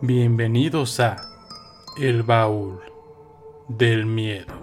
Bienvenidos 0.00 1.00
a 1.00 1.16
El 2.00 2.22
Baúl 2.22 2.78
del 3.66 4.06
Miedo. 4.06 4.54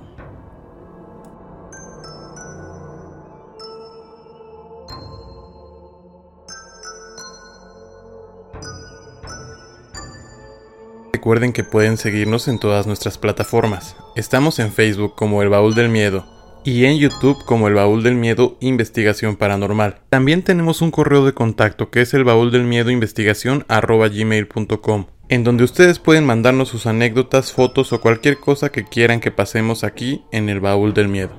Recuerden 11.12 11.52
que 11.52 11.66
pueden 11.66 11.98
seguirnos 11.98 12.48
en 12.48 12.58
todas 12.58 12.88
nuestras 12.88 13.18
plataformas. 13.18 13.98
Estamos 14.16 14.60
en 14.60 14.72
Facebook 14.72 15.16
como 15.16 15.42
El 15.42 15.50
Baúl 15.50 15.76
del 15.76 15.90
Miedo 15.90 16.26
y 16.64 16.86
en 16.86 16.98
YouTube 16.98 17.44
como 17.44 17.68
El 17.68 17.74
Baúl 17.74 18.04
del 18.04 18.16
Miedo 18.16 18.56
Investigación 18.62 19.36
Paranormal. 19.36 20.00
También 20.10 20.44
tenemos 20.44 20.82
un 20.82 20.92
correo 20.92 21.26
de 21.26 21.34
contacto 21.34 21.92
que 21.92 22.00
es 22.00 22.14
el 22.14 22.24
baúl 22.24 22.52
del 22.52 22.64
miedo 22.64 22.90
investigación 22.90 23.66
gmail.com 23.68 25.08
en 25.28 25.44
donde 25.44 25.64
ustedes 25.64 26.00
pueden 26.00 26.26
mandarnos 26.26 26.70
sus 26.70 26.86
anécdotas, 26.86 27.52
fotos 27.52 27.94
o 27.94 28.02
cualquier 28.02 28.40
cosa 28.40 28.72
que 28.72 28.86
quieran 28.86 29.20
que 29.20 29.32
pasemos 29.32 29.84
aquí 29.84 30.24
en 30.32 30.50
el 30.50 30.60
baúl 30.60 30.94
del 30.94 31.08
miedo. 31.08 31.34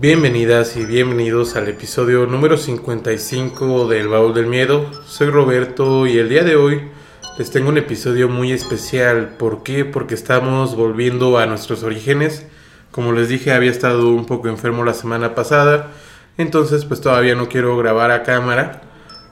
Bienvenidas 0.00 0.76
y 0.76 0.84
bienvenidos 0.84 1.56
al 1.56 1.68
episodio 1.68 2.26
número 2.26 2.58
55 2.58 3.88
del 3.88 4.08
Baúl 4.08 4.34
del 4.34 4.46
Miedo. 4.46 4.90
Soy 5.06 5.30
Roberto 5.30 6.06
y 6.06 6.18
el 6.18 6.28
día 6.28 6.44
de 6.44 6.56
hoy 6.56 6.90
les 7.38 7.50
tengo 7.50 7.70
un 7.70 7.78
episodio 7.78 8.28
muy 8.28 8.52
especial. 8.52 9.36
¿Por 9.38 9.62
qué? 9.62 9.86
Porque 9.86 10.14
estamos 10.14 10.76
volviendo 10.76 11.38
a 11.38 11.46
nuestros 11.46 11.84
orígenes 11.84 12.46
como 12.94 13.10
les 13.10 13.28
dije, 13.28 13.52
había 13.52 13.72
estado 13.72 14.10
un 14.10 14.24
poco 14.24 14.46
enfermo 14.46 14.84
la 14.84 14.94
semana 14.94 15.34
pasada, 15.34 15.90
entonces 16.38 16.84
pues 16.84 17.00
todavía 17.00 17.34
no 17.34 17.48
quiero 17.48 17.76
grabar 17.76 18.12
a 18.12 18.22
cámara, 18.22 18.82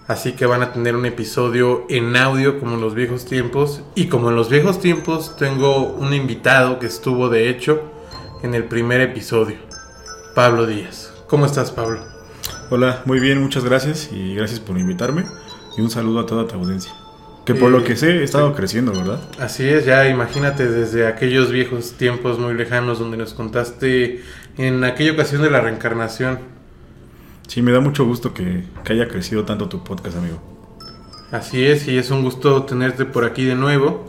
así 0.08 0.32
que 0.32 0.46
van 0.46 0.62
a 0.62 0.72
tener 0.72 0.96
un 0.96 1.06
episodio 1.06 1.86
en 1.88 2.16
audio 2.16 2.58
como 2.58 2.74
en 2.74 2.80
los 2.80 2.96
viejos 2.96 3.24
tiempos. 3.24 3.84
Y 3.94 4.08
como 4.08 4.30
en 4.30 4.34
los 4.34 4.48
viejos 4.48 4.80
tiempos 4.80 5.36
tengo 5.36 5.84
un 5.84 6.12
invitado 6.12 6.80
que 6.80 6.86
estuvo 6.86 7.28
de 7.28 7.50
hecho 7.50 7.80
en 8.42 8.56
el 8.56 8.64
primer 8.64 9.00
episodio, 9.00 9.58
Pablo 10.34 10.66
Díaz. 10.66 11.14
¿Cómo 11.28 11.46
estás 11.46 11.70
Pablo? 11.70 12.00
Hola, 12.68 13.02
muy 13.04 13.20
bien, 13.20 13.40
muchas 13.40 13.64
gracias 13.64 14.10
y 14.10 14.34
gracias 14.34 14.58
por 14.58 14.76
invitarme 14.76 15.24
y 15.78 15.82
un 15.82 15.90
saludo 15.90 16.18
a 16.18 16.26
toda 16.26 16.48
tu 16.48 16.56
audiencia. 16.56 17.01
Que 17.44 17.54
por 17.54 17.70
lo 17.70 17.80
eh, 17.80 17.84
que 17.84 17.96
sé 17.96 18.20
he 18.20 18.22
estado 18.22 18.54
creciendo, 18.54 18.92
¿verdad? 18.92 19.20
Así 19.40 19.68
es, 19.68 19.84
ya 19.84 20.08
imagínate 20.08 20.68
desde 20.68 21.06
aquellos 21.06 21.50
viejos 21.50 21.92
tiempos 21.92 22.38
muy 22.38 22.54
lejanos 22.54 22.98
donde 22.98 23.16
nos 23.16 23.34
contaste 23.34 24.22
en 24.58 24.84
aquella 24.84 25.12
ocasión 25.12 25.42
de 25.42 25.50
la 25.50 25.60
reencarnación. 25.60 26.38
Sí, 27.48 27.60
me 27.60 27.72
da 27.72 27.80
mucho 27.80 28.04
gusto 28.04 28.32
que, 28.32 28.64
haya 28.88 29.08
crecido 29.08 29.44
tanto 29.44 29.68
tu 29.68 29.82
podcast, 29.82 30.16
amigo. 30.16 30.40
Así 31.32 31.64
es, 31.64 31.88
y 31.88 31.98
es 31.98 32.10
un 32.10 32.22
gusto 32.22 32.62
tenerte 32.64 33.04
por 33.04 33.24
aquí 33.24 33.44
de 33.44 33.54
nuevo. 33.54 34.06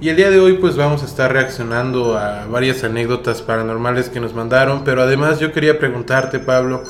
Y 0.00 0.10
el 0.10 0.16
día 0.16 0.30
de 0.30 0.40
hoy 0.40 0.54
pues 0.54 0.76
vamos 0.76 1.02
a 1.02 1.06
estar 1.06 1.32
reaccionando 1.32 2.18
a 2.18 2.46
varias 2.46 2.84
anécdotas 2.84 3.42
paranormales 3.42 4.10
que 4.10 4.20
nos 4.20 4.34
mandaron, 4.34 4.84
pero 4.84 5.02
además 5.02 5.40
yo 5.40 5.52
quería 5.52 5.78
preguntarte, 5.78 6.40
Pablo, 6.40 6.82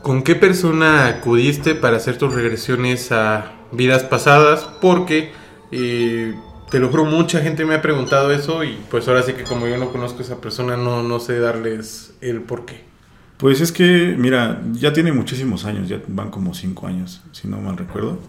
¿con 0.00 0.22
qué 0.22 0.34
persona 0.34 1.08
acudiste 1.08 1.74
para 1.74 1.98
hacer 1.98 2.16
tus 2.18 2.32
regresiones 2.32 3.12
a 3.12 3.52
vidas 3.72 4.04
pasadas? 4.04 4.66
Porque 4.80 5.32
y 5.72 6.32
te 6.70 6.78
lo 6.78 6.88
juro, 6.90 7.06
mucha 7.06 7.40
gente 7.40 7.64
me 7.64 7.74
ha 7.74 7.82
preguntado 7.82 8.30
eso 8.30 8.62
y 8.62 8.78
pues 8.90 9.08
ahora 9.08 9.22
sí 9.22 9.32
que 9.32 9.42
como 9.42 9.66
yo 9.66 9.78
no 9.78 9.90
conozco 9.90 10.20
a 10.20 10.22
esa 10.22 10.40
persona, 10.40 10.76
no, 10.76 11.02
no 11.02 11.18
sé 11.18 11.38
darles 11.38 12.14
el 12.20 12.42
por 12.42 12.66
qué. 12.66 12.84
Pues 13.38 13.60
es 13.60 13.72
que, 13.72 14.14
mira, 14.16 14.62
ya 14.72 14.92
tiene 14.92 15.12
muchísimos 15.12 15.64
años, 15.64 15.88
ya 15.88 16.00
van 16.06 16.30
como 16.30 16.54
cinco 16.54 16.86
años, 16.86 17.22
si 17.32 17.48
no 17.48 17.58
mal 17.58 17.76
recuerdo. 17.76 18.20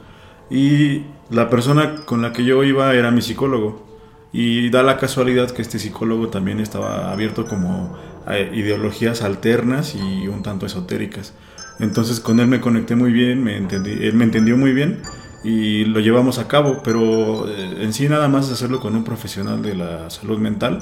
Y 0.50 1.04
la 1.30 1.50
persona 1.50 1.98
con 2.06 2.22
la 2.22 2.34
que 2.34 2.46
yo 2.46 2.64
iba 2.64 2.94
era 2.96 3.12
mi 3.12 3.22
psicólogo. 3.22 3.86
Y 4.32 4.72
da 4.72 4.82
la 4.82 4.98
casualidad 4.98 5.52
que 5.52 5.62
este 5.62 5.78
psicólogo 5.78 6.30
también 6.30 6.60
estaba 6.60 7.12
abierto 7.12 7.46
como 7.46 7.96
a 8.26 8.40
ideologías 8.40 9.22
alternas 9.22 9.94
y 9.94 10.28
un 10.28 10.42
tanto 10.42 10.66
esotéricas. 10.66 11.34
Entonces 11.80 12.20
con 12.20 12.40
él 12.40 12.48
me 12.48 12.60
conecté 12.60 12.96
muy 12.96 13.12
bien, 13.12 13.44
me 13.44 13.58
entendí, 13.58 13.92
él 13.92 14.14
me 14.14 14.24
entendió 14.24 14.58
muy 14.58 14.74
bien 14.74 15.02
y 15.44 15.86
lo 15.86 16.00
llevamos 16.00 16.40
a 16.40 16.48
cabo, 16.48 16.82
pero 16.84 17.48
eh, 17.48 17.78
en 17.80 17.94
sí 17.94 18.08
nada 18.08 18.28
más 18.28 18.52
hacerlo 18.52 18.80
con 18.80 18.96
un 18.96 19.04
profesional 19.04 19.62
de 19.62 19.76
la 19.76 20.10
salud 20.10 20.38
mental, 20.40 20.80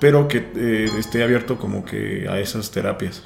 pero 0.00 0.28
que 0.28 0.50
eh, 0.56 0.88
esté 0.98 1.22
abierto 1.22 1.58
como 1.58 1.84
que 1.84 2.26
a 2.28 2.40
esas 2.40 2.70
terapias. 2.70 3.22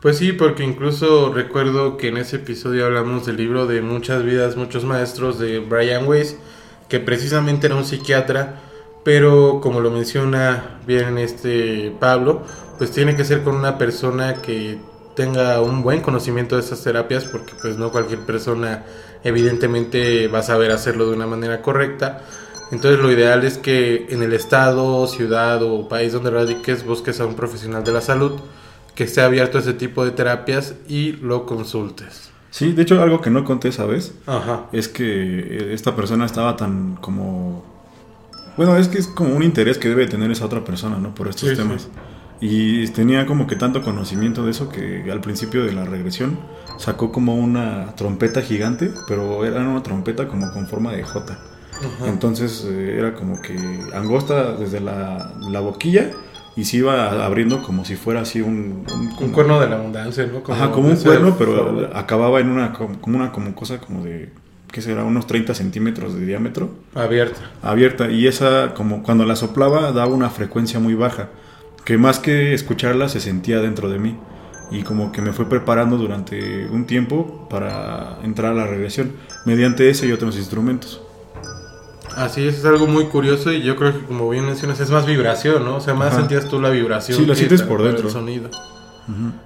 Pues 0.00 0.18
sí, 0.18 0.32
porque 0.32 0.62
incluso 0.62 1.32
recuerdo 1.32 1.96
que 1.96 2.08
en 2.08 2.18
ese 2.18 2.36
episodio 2.36 2.86
hablamos 2.86 3.26
del 3.26 3.38
libro 3.38 3.66
de 3.66 3.82
Muchas 3.82 4.24
vidas, 4.24 4.56
muchos 4.56 4.84
maestros 4.84 5.38
de 5.38 5.58
Brian 5.58 6.06
Weiss, 6.06 6.36
que 6.88 7.00
precisamente 7.00 7.66
era 7.66 7.74
un 7.74 7.84
psiquiatra, 7.84 8.60
pero 9.04 9.60
como 9.60 9.80
lo 9.80 9.90
menciona 9.90 10.80
bien 10.86 11.18
este 11.18 11.92
Pablo, 11.98 12.42
pues 12.78 12.92
tiene 12.92 13.16
que 13.16 13.24
ser 13.24 13.42
con 13.42 13.56
una 13.56 13.78
persona 13.78 14.34
que 14.34 14.78
tenga 15.16 15.60
un 15.62 15.82
buen 15.82 16.02
conocimiento 16.02 16.56
de 16.56 16.62
estas 16.62 16.82
terapias, 16.82 17.24
porque 17.24 17.54
pues 17.60 17.78
no 17.78 17.90
cualquier 17.90 18.20
persona 18.20 18.84
evidentemente 19.24 20.28
va 20.28 20.40
a 20.40 20.42
saber 20.42 20.70
hacerlo 20.70 21.06
de 21.06 21.16
una 21.16 21.26
manera 21.26 21.62
correcta. 21.62 22.22
Entonces 22.70 23.00
lo 23.00 23.10
ideal 23.10 23.44
es 23.44 23.58
que 23.58 24.06
en 24.10 24.22
el 24.22 24.32
estado, 24.32 25.06
ciudad 25.06 25.62
o 25.62 25.88
país 25.88 26.12
donde 26.12 26.30
radiques 26.30 26.84
busques 26.84 27.20
a 27.20 27.26
un 27.26 27.34
profesional 27.34 27.82
de 27.82 27.92
la 27.92 28.00
salud 28.00 28.32
que 28.94 29.04
esté 29.04 29.20
abierto 29.20 29.58
a 29.58 29.60
ese 29.60 29.72
tipo 29.72 30.04
de 30.04 30.10
terapias 30.10 30.74
y 30.88 31.12
lo 31.12 31.46
consultes. 31.46 32.30
Sí, 32.50 32.72
de 32.72 32.82
hecho 32.82 33.00
algo 33.02 33.20
que 33.20 33.30
no 33.30 33.44
conté, 33.44 33.72
¿sabes? 33.72 34.14
Ajá. 34.26 34.66
Es 34.72 34.88
que 34.88 35.72
esta 35.74 35.96
persona 35.96 36.26
estaba 36.26 36.56
tan 36.56 36.96
como... 36.96 37.64
Bueno, 38.56 38.76
es 38.76 38.88
que 38.88 38.98
es 38.98 39.06
como 39.06 39.34
un 39.34 39.42
interés 39.42 39.76
que 39.78 39.88
debe 39.88 40.06
tener 40.06 40.30
esa 40.30 40.46
otra 40.46 40.64
persona, 40.64 40.98
¿no? 40.98 41.14
Por 41.14 41.28
estos 41.28 41.54
temas. 41.54 41.88
Y 42.40 42.86
tenía 42.88 43.26
como 43.26 43.46
que 43.46 43.56
tanto 43.56 43.82
conocimiento 43.82 44.44
de 44.44 44.50
eso 44.50 44.68
que 44.68 45.10
al 45.10 45.20
principio 45.20 45.64
de 45.64 45.72
la 45.72 45.84
regresión 45.84 46.38
sacó 46.78 47.10
como 47.12 47.34
una 47.34 47.94
trompeta 47.96 48.42
gigante, 48.42 48.90
pero 49.08 49.44
era 49.44 49.60
una 49.60 49.82
trompeta 49.82 50.28
como 50.28 50.52
con 50.52 50.66
forma 50.66 50.92
de 50.92 51.02
J. 51.02 51.38
Entonces 52.06 52.66
eh, 52.68 52.96
era 52.98 53.14
como 53.14 53.40
que 53.40 53.56
angosta 53.94 54.52
desde 54.52 54.80
la, 54.80 55.32
la, 55.50 55.60
boquilla 55.60 56.10
y 56.56 56.64
se 56.64 56.78
iba 56.78 57.24
abriendo 57.24 57.62
como 57.62 57.84
si 57.84 57.96
fuera 57.96 58.22
así 58.22 58.40
un... 58.40 58.86
Un, 59.20 59.30
cuerno 59.30 59.60
de 59.60 59.68
la 59.68 59.76
abundancia, 59.76 60.26
¿no? 60.26 60.42
Como 60.42 60.56
Ajá, 60.56 60.72
como 60.72 60.88
un 60.88 60.96
cuerno, 60.96 61.36
pero 61.38 61.90
acababa 61.94 62.40
en 62.40 62.48
una 62.48 62.72
como 62.72 63.16
una 63.18 63.32
como 63.32 63.54
cosa 63.54 63.78
como 63.78 64.04
de... 64.04 64.30
¿Qué 64.72 64.82
será? 64.82 65.04
Unos 65.04 65.26
30 65.26 65.54
centímetros 65.54 66.14
de 66.14 66.26
diámetro. 66.26 66.70
Abierta. 66.94 67.40
Abierta. 67.62 68.10
Y 68.10 68.26
esa, 68.26 68.74
como 68.74 69.02
cuando 69.02 69.24
la 69.24 69.36
soplaba, 69.36 69.92
daba 69.92 70.12
una 70.12 70.28
frecuencia 70.28 70.80
muy 70.80 70.94
baja. 70.94 71.28
Que 71.86 71.96
más 71.96 72.18
que 72.18 72.52
escucharla, 72.52 73.08
se 73.08 73.20
sentía 73.20 73.60
dentro 73.60 73.88
de 73.88 73.98
mí 73.98 74.16
y 74.70 74.82
como 74.82 75.12
que 75.12 75.22
me 75.22 75.32
fue 75.32 75.48
preparando 75.48 75.96
durante 75.96 76.66
un 76.66 76.84
tiempo 76.84 77.46
para 77.48 78.18
entrar 78.24 78.52
a 78.52 78.54
la 78.54 78.66
regresión 78.66 79.12
mediante 79.44 79.88
ese 79.88 80.08
y 80.08 80.12
otros 80.12 80.36
instrumentos. 80.36 81.00
Así 82.16 82.46
es, 82.46 82.58
es 82.58 82.64
algo 82.64 82.86
muy 82.86 83.04
curioso 83.04 83.52
y 83.52 83.62
yo 83.62 83.76
creo 83.76 83.92
que 83.92 84.04
como 84.04 84.28
bien 84.28 84.46
mencionas 84.46 84.80
es 84.80 84.90
más 84.90 85.06
vibración, 85.06 85.64
¿no? 85.64 85.76
O 85.76 85.80
sea, 85.80 85.94
más 85.94 86.14
sentías 86.14 86.48
tú 86.48 86.60
la 86.60 86.70
vibración. 86.70 87.18
Sí, 87.18 87.24
lo 87.24 87.34
sientes 87.34 87.62
por 87.62 87.82
dentro. 87.82 88.08
El 88.08 88.12
sonido. 88.12 88.50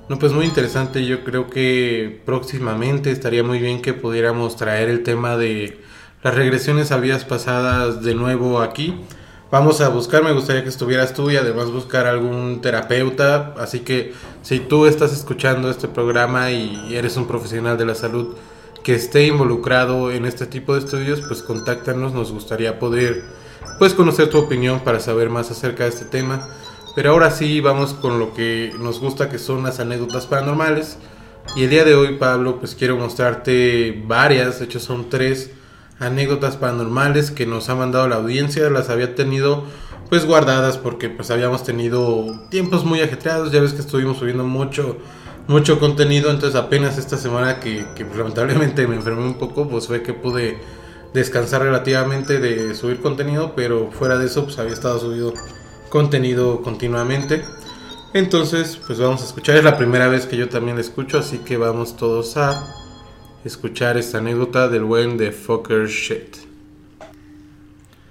No, 0.08 0.18
pues 0.18 0.32
muy 0.32 0.46
interesante. 0.46 1.04
Yo 1.04 1.22
creo 1.24 1.50
que 1.50 2.22
próximamente 2.24 3.10
estaría 3.10 3.42
muy 3.42 3.58
bien 3.58 3.82
que 3.82 3.92
pudiéramos 3.92 4.56
traer 4.56 4.88
el 4.88 5.02
tema 5.02 5.36
de 5.36 5.82
las 6.22 6.34
regresiones 6.34 6.90
a 6.92 6.96
vidas 6.96 7.26
pasadas 7.26 8.02
de 8.02 8.14
nuevo 8.14 8.62
aquí 8.62 8.94
vamos 9.50 9.80
a 9.80 9.88
buscar, 9.88 10.22
me 10.22 10.32
gustaría 10.32 10.62
que 10.62 10.68
estuvieras 10.68 11.12
tú 11.12 11.30
y 11.30 11.36
además 11.36 11.70
buscar 11.70 12.06
algún 12.06 12.60
terapeuta. 12.60 13.54
Así 13.58 13.80
que 13.80 14.12
si 14.42 14.60
tú 14.60 14.86
estás 14.86 15.12
escuchando 15.12 15.70
este 15.70 15.88
programa 15.88 16.50
y 16.50 16.94
eres 16.94 17.16
un 17.16 17.26
profesional 17.26 17.76
de 17.76 17.86
la 17.86 17.94
salud 17.94 18.36
que 18.82 18.94
esté 18.94 19.26
involucrado 19.26 20.10
en 20.10 20.24
este 20.24 20.46
tipo 20.46 20.74
de 20.74 20.80
estudios, 20.80 21.20
pues 21.20 21.42
contáctanos, 21.42 22.14
nos 22.14 22.32
gustaría 22.32 22.78
poder 22.78 23.22
pues 23.78 23.94
conocer 23.94 24.30
tu 24.30 24.38
opinión 24.38 24.80
para 24.80 25.00
saber 25.00 25.30
más 25.30 25.50
acerca 25.50 25.84
de 25.84 25.90
este 25.90 26.04
tema. 26.04 26.48
Pero 26.94 27.12
ahora 27.12 27.30
sí 27.30 27.60
vamos 27.60 27.94
con 27.94 28.18
lo 28.18 28.34
que 28.34 28.72
nos 28.78 29.00
gusta 29.00 29.28
que 29.28 29.38
son 29.38 29.62
las 29.62 29.80
anécdotas 29.80 30.26
paranormales. 30.26 30.98
Y 31.56 31.64
el 31.64 31.70
día 31.70 31.84
de 31.84 31.94
hoy, 31.94 32.16
Pablo, 32.16 32.58
pues 32.58 32.74
quiero 32.74 32.96
mostrarte 32.96 34.02
varias, 34.06 34.58
de 34.58 34.66
hecho 34.66 34.78
son 34.78 35.08
tres 35.08 35.50
anécdotas 36.00 36.56
paranormales 36.56 37.30
que 37.30 37.46
nos 37.46 37.68
ha 37.68 37.76
mandado 37.76 38.08
la 38.08 38.16
audiencia, 38.16 38.68
las 38.70 38.90
había 38.90 39.14
tenido 39.14 39.64
pues 40.08 40.26
guardadas 40.26 40.76
porque 40.76 41.08
pues 41.08 41.30
habíamos 41.30 41.62
tenido 41.62 42.40
tiempos 42.50 42.84
muy 42.84 43.00
ajetreados, 43.00 43.52
ya 43.52 43.60
ves 43.60 43.74
que 43.74 43.80
estuvimos 43.80 44.18
subiendo 44.18 44.44
mucho 44.44 44.96
mucho 45.46 45.78
contenido, 45.78 46.30
entonces 46.30 46.58
apenas 46.58 46.98
esta 46.98 47.16
semana 47.16 47.60
que, 47.60 47.84
que 47.94 48.04
lamentablemente 48.04 48.86
me 48.86 48.96
enfermé 48.96 49.24
un 49.24 49.34
poco, 49.34 49.68
pues 49.68 49.86
fue 49.86 50.02
que 50.02 50.12
pude 50.12 50.58
descansar 51.12 51.62
relativamente 51.62 52.38
de 52.38 52.74
subir 52.74 53.00
contenido, 53.00 53.54
pero 53.56 53.90
fuera 53.90 54.16
de 54.18 54.26
eso 54.26 54.44
pues 54.44 54.58
había 54.58 54.72
estado 54.72 54.98
subido 54.98 55.34
contenido 55.88 56.62
continuamente. 56.62 57.42
Entonces, 58.12 58.78
pues 58.86 58.98
vamos 58.98 59.22
a 59.22 59.24
escuchar. 59.24 59.56
Es 59.56 59.64
la 59.64 59.76
primera 59.76 60.08
vez 60.08 60.26
que 60.26 60.36
yo 60.36 60.48
también 60.48 60.76
la 60.76 60.80
escucho, 60.80 61.18
así 61.18 61.38
que 61.38 61.56
vamos 61.56 61.96
todos 61.96 62.36
a 62.36 62.79
escuchar 63.44 63.96
esta 63.96 64.18
anécdota 64.18 64.68
del 64.68 64.84
buen 64.84 65.16
de 65.16 65.32
Fucker 65.32 65.88
Shit. 65.88 66.36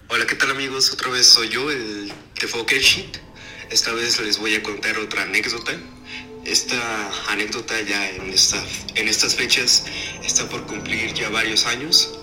Hola, 0.08 0.26
¿qué 0.26 0.36
tal 0.36 0.50
amigos? 0.50 0.92
Otra 0.92 1.10
vez 1.12 1.28
soy 1.28 1.50
yo, 1.50 1.70
el 1.70 2.12
de 2.40 2.48
Fucker 2.48 2.82
Shit. 2.82 3.18
Esta 3.70 3.94
vez 3.94 4.20
les 4.22 4.40
voy 4.40 4.56
a 4.56 4.64
contar 4.64 4.98
otra 4.98 5.22
anécdota. 5.24 5.72
Esta 6.46 7.12
anécdota 7.30 7.80
ya 7.82 8.10
en, 8.10 8.30
esta, 8.30 8.64
en 8.96 9.08
estas 9.08 9.36
fechas 9.36 9.86
está 10.24 10.50
por 10.50 10.66
cumplir 10.66 11.14
ya 11.14 11.30
varios 11.30 11.68
años. 11.68 12.18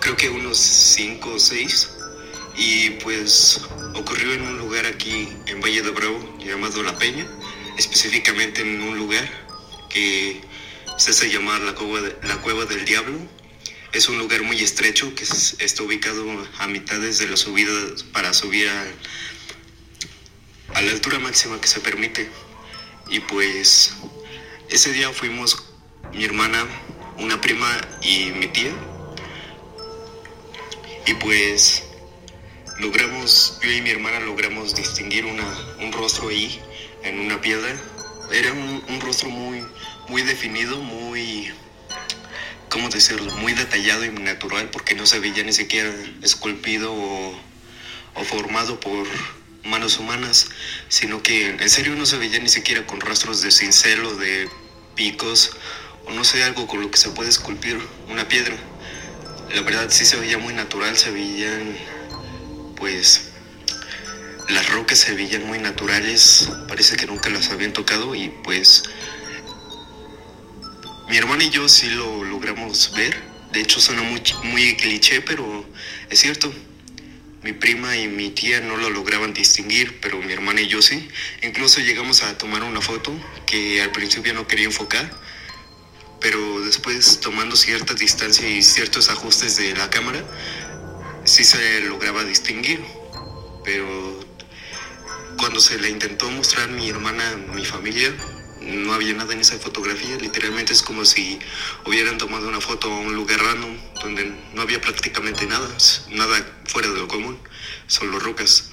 Creo 0.00 0.16
que 0.16 0.28
unos 0.28 0.58
5 0.58 1.30
o 1.30 1.38
6 1.38 1.90
y 2.58 2.90
pues 3.02 3.62
ocurrió 3.94 4.34
en 4.34 4.42
un 4.42 4.58
lugar 4.58 4.84
aquí 4.84 5.30
en 5.46 5.62
Valle 5.62 5.80
de 5.80 5.90
Bravo 5.90 6.36
llamado 6.38 6.82
La 6.82 6.98
Peña, 6.98 7.26
específicamente 7.78 8.60
en 8.60 8.82
un 8.82 8.98
lugar 8.98 9.26
que 9.88 10.42
se 10.96 11.10
hace 11.10 11.30
llamar 11.30 11.60
la 11.62 11.74
Cueva, 11.74 12.08
la 12.22 12.36
Cueva 12.40 12.64
del 12.64 12.84
Diablo. 12.84 13.18
Es 13.92 14.08
un 14.08 14.18
lugar 14.18 14.42
muy 14.42 14.60
estrecho 14.62 15.14
que 15.14 15.24
está 15.24 15.82
ubicado 15.82 16.24
a 16.58 16.66
mitades 16.66 17.18
de 17.18 17.28
la 17.28 17.36
subida 17.36 17.72
para 18.12 18.32
subir 18.32 18.68
a, 18.68 18.86
la 20.80 20.90
altura 20.90 21.18
máxima 21.18 21.60
que 21.60 21.68
se 21.68 21.80
permite. 21.80 22.28
Y 23.08 23.20
pues 23.20 23.92
ese 24.70 24.92
día 24.92 25.10
fuimos 25.12 25.62
mi 26.12 26.24
hermana, 26.24 26.66
una 27.18 27.40
prima 27.40 27.68
y 28.00 28.30
mi 28.32 28.46
tía. 28.48 28.72
Y 31.06 31.14
pues 31.14 31.84
logramos, 32.78 33.58
yo 33.62 33.70
y 33.70 33.82
mi 33.82 33.90
hermana 33.90 34.20
logramos 34.20 34.74
distinguir 34.74 35.26
una, 35.26 35.44
un 35.80 35.92
rostro 35.92 36.28
ahí, 36.28 36.60
en 37.02 37.18
una 37.20 37.40
piedra. 37.40 37.76
Era 38.30 38.52
un 38.52 39.00
rostro 39.02 39.28
muy, 39.28 39.62
muy 40.08 40.22
definido, 40.22 40.78
muy, 40.78 41.52
¿cómo 42.68 42.88
decirlo? 42.88 43.32
Muy 43.36 43.52
detallado 43.52 44.04
y 44.04 44.10
natural 44.10 44.70
porque 44.70 44.94
no 44.94 45.06
se 45.06 45.20
veía 45.20 45.42
ni 45.44 45.52
siquiera 45.52 45.92
esculpido 46.22 46.92
o, 46.92 47.34
formado 48.24 48.78
por 48.78 49.06
manos 49.64 49.98
humanas, 49.98 50.48
sino 50.88 51.22
que 51.22 51.50
en 51.50 51.70
serio 51.70 51.94
no 51.94 52.06
se 52.06 52.18
veía 52.18 52.38
ni 52.38 52.48
siquiera 52.48 52.86
con 52.86 53.00
rastros 53.00 53.42
de 53.42 53.50
cincel 53.50 54.04
o 54.04 54.14
de 54.16 54.48
picos 54.94 55.52
o 56.04 56.12
no 56.12 56.24
sé, 56.24 56.42
algo 56.44 56.66
con 56.66 56.80
lo 56.80 56.90
que 56.90 56.98
se 56.98 57.10
puede 57.10 57.30
esculpir 57.30 57.80
una 58.08 58.28
piedra. 58.28 58.56
La 59.54 59.62
verdad 59.62 59.88
sí 59.90 60.04
se 60.04 60.16
veía 60.16 60.38
muy 60.38 60.54
natural, 60.54 60.96
se 60.96 61.10
veían 61.10 61.76
pues 62.76 63.32
las 64.48 64.68
rocas 64.70 64.98
se 64.98 65.14
veían 65.14 65.46
muy 65.46 65.58
naturales, 65.58 66.48
parece 66.68 66.96
que 66.96 67.06
nunca 67.06 67.30
las 67.30 67.50
habían 67.50 67.72
tocado 67.72 68.14
y 68.14 68.28
pues 68.28 68.82
mi 71.08 71.16
hermana 71.16 71.44
y 71.44 71.50
yo 71.50 71.68
sí 71.68 71.90
lo 71.90 72.24
logramos 72.24 72.92
ver. 72.94 73.16
De 73.52 73.60
hecho 73.60 73.80
suena 73.80 74.02
muy, 74.02 74.22
muy 74.44 74.76
cliché, 74.76 75.20
pero 75.20 75.66
es 76.10 76.20
cierto. 76.20 76.52
Mi 77.42 77.52
prima 77.52 77.96
y 77.96 78.06
mi 78.06 78.30
tía 78.30 78.60
no 78.60 78.76
lo 78.76 78.88
lograban 78.88 79.34
distinguir, 79.34 79.98
pero 80.00 80.18
mi 80.18 80.32
hermana 80.32 80.60
y 80.60 80.68
yo 80.68 80.80
sí. 80.80 81.08
Incluso 81.42 81.80
llegamos 81.80 82.22
a 82.22 82.38
tomar 82.38 82.62
una 82.62 82.80
foto 82.80 83.12
que 83.46 83.82
al 83.82 83.90
principio 83.90 84.32
no 84.32 84.46
quería 84.46 84.66
enfocar, 84.66 85.10
pero 86.20 86.60
después 86.60 87.18
tomando 87.20 87.56
cierta 87.56 87.94
distancia 87.94 88.48
y 88.48 88.62
ciertos 88.62 89.08
ajustes 89.08 89.56
de 89.56 89.74
la 89.74 89.90
cámara, 89.90 90.24
sí 91.24 91.42
se 91.42 91.80
lograba 91.80 92.22
distinguir, 92.22 92.80
pero 93.64 94.20
cuando 95.36 95.58
se 95.58 95.78
le 95.78 95.90
intentó 95.90 96.30
mostrar 96.30 96.68
mi 96.68 96.88
hermana, 96.88 97.36
mi 97.52 97.64
familia, 97.64 98.14
no 98.64 98.92
había 98.94 99.14
nada 99.14 99.32
en 99.32 99.40
esa 99.40 99.58
fotografía, 99.58 100.16
literalmente 100.18 100.72
es 100.72 100.82
como 100.82 101.04
si 101.04 101.38
hubieran 101.86 102.18
tomado 102.18 102.48
una 102.48 102.60
foto 102.60 102.92
a 102.92 102.98
un 103.00 103.14
lugar 103.14 103.40
random 103.40 103.76
donde 104.02 104.32
no 104.54 104.62
había 104.62 104.80
prácticamente 104.80 105.46
nada, 105.46 105.68
nada 106.10 106.60
fuera 106.64 106.88
de 106.88 106.98
lo 106.98 107.08
común, 107.08 107.38
solo 107.86 108.18
rocas. 108.18 108.70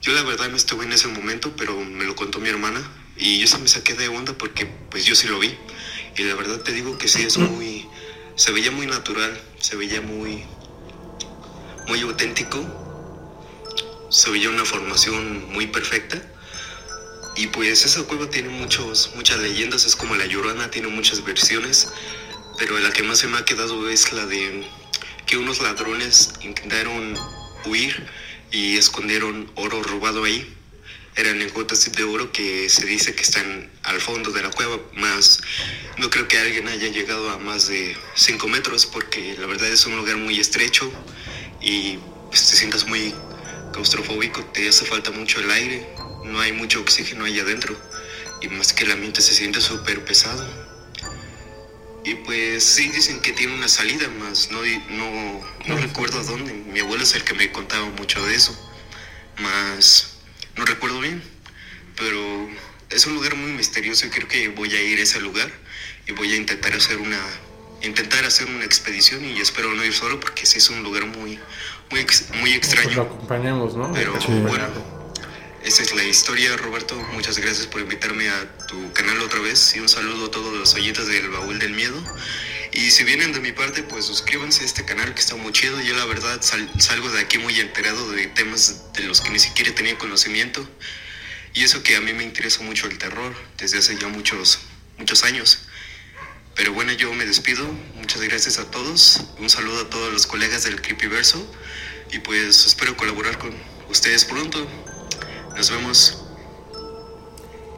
Yo 0.00 0.12
la 0.12 0.22
verdad 0.22 0.48
no 0.48 0.56
estuve 0.56 0.84
en 0.84 0.92
ese 0.92 1.08
momento, 1.08 1.54
pero 1.56 1.78
me 1.78 2.04
lo 2.04 2.16
contó 2.16 2.38
mi 2.38 2.48
hermana 2.48 2.82
y 3.16 3.38
yo 3.38 3.46
se 3.46 3.58
me 3.58 3.68
saqué 3.68 3.94
de 3.94 4.08
onda 4.08 4.32
porque 4.32 4.66
pues 4.90 5.04
yo 5.04 5.14
sí 5.14 5.28
lo 5.28 5.38
vi. 5.38 5.54
Y 6.16 6.22
la 6.24 6.34
verdad 6.34 6.60
te 6.62 6.72
digo 6.72 6.96
que 6.96 7.06
sí 7.06 7.22
es 7.22 7.36
muy, 7.36 7.86
se 8.34 8.50
veía 8.52 8.70
muy 8.70 8.86
natural, 8.86 9.38
se 9.60 9.76
veía 9.76 10.00
muy, 10.00 10.42
muy 11.86 12.00
auténtico, 12.00 12.58
se 14.10 14.30
veía 14.30 14.48
una 14.48 14.64
formación 14.64 15.52
muy 15.52 15.66
perfecta. 15.66 16.20
Y 17.36 17.46
pues 17.48 17.84
esa 17.84 18.02
cueva 18.04 18.28
tiene 18.28 18.48
muchos, 18.48 19.12
muchas 19.14 19.38
leyendas, 19.38 19.84
es 19.86 19.96
como 19.96 20.16
la 20.16 20.26
Llorona, 20.26 20.70
tiene 20.70 20.88
muchas 20.88 21.24
versiones, 21.24 21.88
pero 22.58 22.78
la 22.78 22.92
que 22.92 23.02
más 23.02 23.18
se 23.18 23.28
me 23.28 23.38
ha 23.38 23.44
quedado 23.44 23.88
es 23.88 24.12
la 24.12 24.26
de 24.26 24.64
que 25.26 25.36
unos 25.36 25.60
ladrones 25.60 26.32
intentaron 26.42 27.16
huir 27.64 28.06
y 28.50 28.76
escondieron 28.76 29.50
oro 29.54 29.82
robado 29.82 30.24
ahí. 30.24 30.56
Eran 31.16 31.38
lingotes 31.38 31.90
de 31.92 32.04
oro 32.04 32.32
que 32.32 32.68
se 32.68 32.86
dice 32.86 33.14
que 33.14 33.22
están 33.22 33.70
al 33.82 34.00
fondo 34.00 34.30
de 34.30 34.42
la 34.42 34.50
cueva, 34.50 34.78
más 34.94 35.40
no 35.98 36.08
creo 36.08 36.26
que 36.28 36.38
alguien 36.38 36.66
haya 36.68 36.88
llegado 36.88 37.30
a 37.30 37.38
más 37.38 37.68
de 37.68 37.96
5 38.14 38.48
metros 38.48 38.86
porque 38.86 39.36
la 39.38 39.46
verdad 39.46 39.68
es 39.68 39.84
un 39.86 39.96
lugar 39.96 40.16
muy 40.16 40.40
estrecho 40.40 40.90
y 41.60 41.98
pues, 42.28 42.48
te 42.48 42.56
sientas 42.56 42.86
muy 42.86 43.14
claustrofóbico, 43.72 44.42
te 44.46 44.68
hace 44.68 44.84
falta 44.86 45.10
mucho 45.10 45.40
el 45.40 45.50
aire, 45.50 45.86
no 46.24 46.40
hay 46.40 46.52
mucho 46.52 46.80
oxígeno 46.80 47.24
ahí 47.24 47.38
adentro 47.38 47.76
y 48.40 48.48
más 48.48 48.72
que 48.72 48.84
el 48.84 48.92
ambiente 48.92 49.20
se 49.20 49.34
siente 49.34 49.60
súper 49.60 50.04
pesado. 50.04 50.46
Y 52.04 52.14
pues 52.14 52.64
sí 52.64 52.88
dicen 52.88 53.20
que 53.20 53.32
tiene 53.32 53.54
una 53.54 53.68
salida, 53.68 54.08
más 54.08 54.50
no, 54.50 54.60
no, 54.88 55.40
no 55.66 55.76
recuerdo 55.76 56.22
dónde. 56.24 56.52
Mi 56.54 56.80
abuelo 56.80 57.02
es 57.02 57.14
el 57.14 57.24
que 57.24 57.34
me 57.34 57.52
contaba 57.52 57.84
mucho 57.90 58.24
de 58.24 58.34
eso, 58.34 58.56
más 59.38 60.16
no 60.56 60.64
recuerdo 60.64 61.00
bien, 61.00 61.22
pero 61.96 62.48
es 62.88 63.06
un 63.06 63.14
lugar 63.14 63.36
muy 63.36 63.52
misterioso 63.52 64.06
y 64.06 64.10
creo 64.10 64.28
que 64.28 64.48
voy 64.48 64.74
a 64.74 64.82
ir 64.82 64.98
a 64.98 65.02
ese 65.02 65.20
lugar 65.20 65.50
y 66.06 66.12
voy 66.12 66.32
a 66.32 66.36
intentar 66.36 66.72
hacer 66.72 66.98
una 66.98 67.20
intentar 67.82 68.24
hacer 68.26 68.46
una 68.46 68.64
expedición 68.64 69.24
y 69.24 69.40
espero 69.40 69.72
no 69.72 69.82
ir 69.82 69.94
solo 69.94 70.20
porque 70.20 70.44
sí 70.44 70.58
es 70.58 70.68
un 70.68 70.82
lugar 70.82 71.06
muy 71.06 71.38
muy, 71.90 72.06
muy 72.40 72.52
extraño. 72.52 72.84
Pues 72.84 72.96
lo 72.96 73.02
acompañamos, 73.02 73.76
¿no? 73.76 73.92
Pero 73.92 74.12
bueno, 74.12 74.99
esa 75.62 75.82
es 75.82 75.94
la 75.94 76.04
historia, 76.04 76.56
Roberto. 76.56 76.96
Muchas 77.12 77.38
gracias 77.38 77.66
por 77.66 77.82
invitarme 77.82 78.28
a 78.30 78.56
tu 78.66 78.92
canal 78.92 79.20
otra 79.20 79.40
vez 79.40 79.74
y 79.76 79.80
un 79.80 79.88
saludo 79.88 80.26
a 80.26 80.30
todos 80.30 80.56
los 80.56 80.74
oyentes 80.74 81.06
del 81.06 81.28
Baúl 81.28 81.58
del 81.58 81.72
Miedo. 81.72 82.02
Y 82.72 82.90
si 82.90 83.04
vienen 83.04 83.32
de 83.32 83.40
mi 83.40 83.52
parte, 83.52 83.82
pues 83.82 84.06
suscríbanse 84.06 84.62
a 84.62 84.66
este 84.66 84.84
canal 84.84 85.12
que 85.12 85.20
está 85.20 85.36
muy 85.36 85.52
chido. 85.52 85.80
Yo 85.80 85.94
la 85.96 86.06
verdad 86.06 86.40
salgo 86.40 87.10
de 87.10 87.20
aquí 87.20 87.38
muy 87.38 87.58
enterado 87.60 88.10
de 88.10 88.26
temas 88.28 88.92
de 88.94 89.02
los 89.02 89.20
que 89.20 89.30
ni 89.30 89.38
siquiera 89.38 89.74
tenía 89.74 89.98
conocimiento. 89.98 90.66
Y 91.52 91.64
eso 91.64 91.82
que 91.82 91.96
a 91.96 92.00
mí 92.00 92.12
me 92.14 92.24
interesa 92.24 92.62
mucho 92.62 92.86
el 92.86 92.96
terror 92.96 93.34
desde 93.58 93.78
hace 93.78 93.98
ya 93.98 94.08
muchos, 94.08 94.60
muchos 94.98 95.24
años. 95.24 95.58
Pero 96.54 96.72
bueno, 96.72 96.92
yo 96.92 97.12
me 97.12 97.26
despido. 97.26 97.66
Muchas 97.96 98.22
gracias 98.22 98.58
a 98.58 98.70
todos. 98.70 99.20
Un 99.38 99.50
saludo 99.50 99.82
a 99.82 99.90
todos 99.90 100.12
los 100.12 100.26
colegas 100.26 100.64
del 100.64 100.80
Creepyverso. 100.80 101.54
Y 102.12 102.20
pues 102.20 102.64
espero 102.64 102.96
colaborar 102.96 103.36
con 103.38 103.54
ustedes 103.88 104.24
pronto. 104.24 104.66
Nos 105.60 105.70
vemos. 105.70 106.18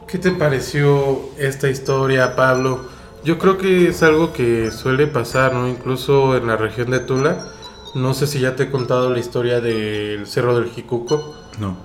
¿Qué 0.07 0.17
te 0.17 0.31
pareció 0.31 1.19
esta 1.37 1.67
historia, 1.67 2.33
Pablo? 2.33 2.85
Yo 3.25 3.37
creo 3.37 3.57
que 3.57 3.89
es 3.89 4.01
algo 4.03 4.31
que 4.31 4.71
suele 4.71 5.05
pasar, 5.05 5.53
¿no? 5.53 5.67
Incluso 5.67 6.37
en 6.37 6.47
la 6.47 6.55
región 6.55 6.91
de 6.91 7.01
Tula. 7.01 7.45
No 7.93 8.13
sé 8.13 8.25
si 8.27 8.39
ya 8.39 8.55
te 8.55 8.63
he 8.63 8.71
contado 8.71 9.09
la 9.09 9.19
historia 9.19 9.59
del 9.59 10.25
Cerro 10.27 10.57
del 10.57 10.69
Jicuco. 10.69 11.35
No. 11.59 11.75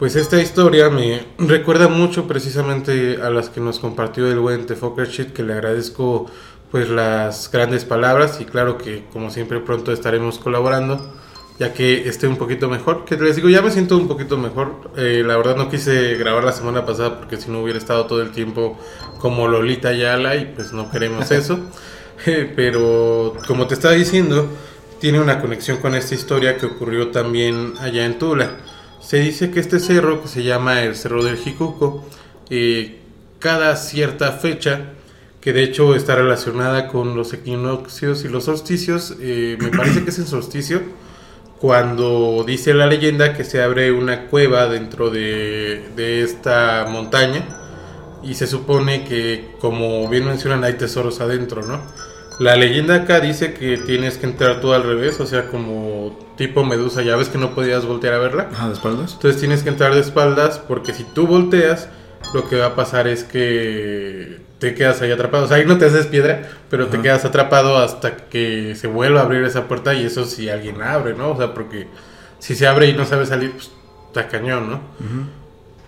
Pues 0.00 0.16
esta 0.16 0.42
historia 0.42 0.90
me 0.90 1.24
recuerda 1.38 1.86
mucho 1.86 2.26
precisamente 2.26 3.22
a 3.22 3.30
las 3.30 3.48
que 3.48 3.60
nos 3.60 3.78
compartió 3.78 4.26
el 4.26 4.40
buen 4.40 4.66
Tefoker 4.66 5.06
Shit, 5.06 5.32
que 5.32 5.44
le 5.44 5.52
agradezco 5.52 6.26
pues 6.72 6.88
las 6.88 7.48
grandes 7.52 7.84
palabras 7.84 8.40
y 8.40 8.44
claro 8.44 8.76
que 8.76 9.04
como 9.12 9.30
siempre 9.30 9.60
pronto 9.60 9.92
estaremos 9.92 10.40
colaborando 10.40 11.14
ya 11.58 11.72
que 11.72 12.08
esté 12.08 12.26
un 12.26 12.36
poquito 12.36 12.68
mejor, 12.68 13.04
que 13.04 13.16
les 13.16 13.36
digo 13.36 13.48
ya 13.48 13.62
me 13.62 13.70
siento 13.70 13.96
un 13.96 14.08
poquito 14.08 14.36
mejor, 14.36 14.90
eh, 14.96 15.22
la 15.24 15.36
verdad 15.36 15.56
no 15.56 15.70
quise 15.70 16.14
grabar 16.14 16.42
la 16.42 16.52
semana 16.52 16.84
pasada 16.84 17.18
porque 17.18 17.36
si 17.36 17.50
no 17.50 17.62
hubiera 17.62 17.78
estado 17.78 18.06
todo 18.06 18.22
el 18.22 18.32
tiempo 18.32 18.78
como 19.18 19.46
Lolita 19.46 19.92
Yala 19.92 20.36
y 20.36 20.46
pues 20.46 20.72
no 20.72 20.90
queremos 20.90 21.30
eso, 21.30 21.60
eh, 22.26 22.52
pero 22.54 23.34
como 23.46 23.66
te 23.68 23.74
estaba 23.74 23.94
diciendo, 23.94 24.48
tiene 25.00 25.20
una 25.20 25.40
conexión 25.40 25.78
con 25.78 25.94
esta 25.94 26.14
historia 26.14 26.56
que 26.56 26.66
ocurrió 26.66 27.10
también 27.10 27.74
allá 27.80 28.04
en 28.04 28.18
Tula. 28.18 28.56
Se 29.00 29.18
dice 29.18 29.50
que 29.50 29.60
este 29.60 29.78
cerro, 29.78 30.22
que 30.22 30.28
se 30.28 30.42
llama 30.42 30.82
el 30.82 30.96
Cerro 30.96 31.22
del 31.22 31.36
Jicuco, 31.36 32.04
eh, 32.48 33.00
cada 33.38 33.76
cierta 33.76 34.32
fecha, 34.32 34.92
que 35.42 35.52
de 35.52 35.62
hecho 35.62 35.94
está 35.94 36.14
relacionada 36.14 36.88
con 36.88 37.14
los 37.14 37.34
equinoccios 37.34 38.24
y 38.24 38.28
los 38.28 38.44
solsticios, 38.44 39.14
me 39.18 39.68
parece 39.76 40.02
que 40.02 40.08
es 40.08 40.18
el 40.18 40.26
solsticio, 40.26 40.80
cuando 41.64 42.44
dice 42.46 42.74
la 42.74 42.86
leyenda 42.86 43.32
que 43.32 43.42
se 43.42 43.62
abre 43.62 43.90
una 43.90 44.26
cueva 44.26 44.66
dentro 44.66 45.08
de, 45.08 45.88
de 45.96 46.22
esta 46.22 46.86
montaña 46.90 47.42
y 48.22 48.34
se 48.34 48.46
supone 48.46 49.06
que, 49.06 49.54
como 49.62 50.06
bien 50.10 50.26
mencionan, 50.26 50.62
hay 50.62 50.74
tesoros 50.74 51.22
adentro, 51.22 51.62
¿no? 51.62 51.80
La 52.38 52.56
leyenda 52.56 52.96
acá 52.96 53.18
dice 53.20 53.54
que 53.54 53.78
tienes 53.78 54.18
que 54.18 54.26
entrar 54.26 54.60
tú 54.60 54.74
al 54.74 54.82
revés, 54.82 55.18
o 55.20 55.26
sea, 55.26 55.46
como 55.48 56.18
tipo 56.36 56.64
medusa, 56.64 57.00
ya 57.00 57.16
ves 57.16 57.30
que 57.30 57.38
no 57.38 57.54
podías 57.54 57.86
voltear 57.86 58.12
a 58.12 58.18
verla. 58.18 58.50
Ah, 58.58 58.66
de 58.68 58.74
espaldas. 58.74 59.14
Entonces 59.14 59.40
tienes 59.40 59.62
que 59.62 59.70
entrar 59.70 59.94
de 59.94 60.00
espaldas 60.02 60.58
porque 60.58 60.92
si 60.92 61.04
tú 61.04 61.26
volteas, 61.26 61.88
lo 62.34 62.46
que 62.46 62.56
va 62.56 62.66
a 62.66 62.74
pasar 62.74 63.08
es 63.08 63.24
que 63.24 64.43
te 64.64 64.74
quedas 64.74 65.02
ahí 65.02 65.12
atrapado. 65.12 65.44
O 65.44 65.48
sea, 65.48 65.58
ahí 65.58 65.66
no 65.66 65.76
te 65.76 65.84
haces 65.84 66.06
piedra, 66.06 66.48
pero 66.70 66.86
te 66.86 66.98
quedas 67.02 67.26
atrapado 67.26 67.76
hasta 67.76 68.16
que 68.16 68.74
se 68.74 68.86
vuelva 68.86 69.20
a 69.20 69.24
abrir 69.24 69.44
esa 69.44 69.68
puerta 69.68 69.92
y 69.92 70.06
eso 70.06 70.24
si 70.24 70.48
alguien 70.48 70.80
abre, 70.80 71.12
¿no? 71.12 71.32
O 71.32 71.36
sea, 71.36 71.52
porque 71.52 71.86
si 72.38 72.54
se 72.54 72.66
abre 72.66 72.88
y 72.88 72.94
no 72.94 73.04
sabe 73.04 73.26
salir, 73.26 73.52
pues 73.52 73.70
está 74.06 74.26
cañón, 74.26 74.70
¿no? 74.70 74.80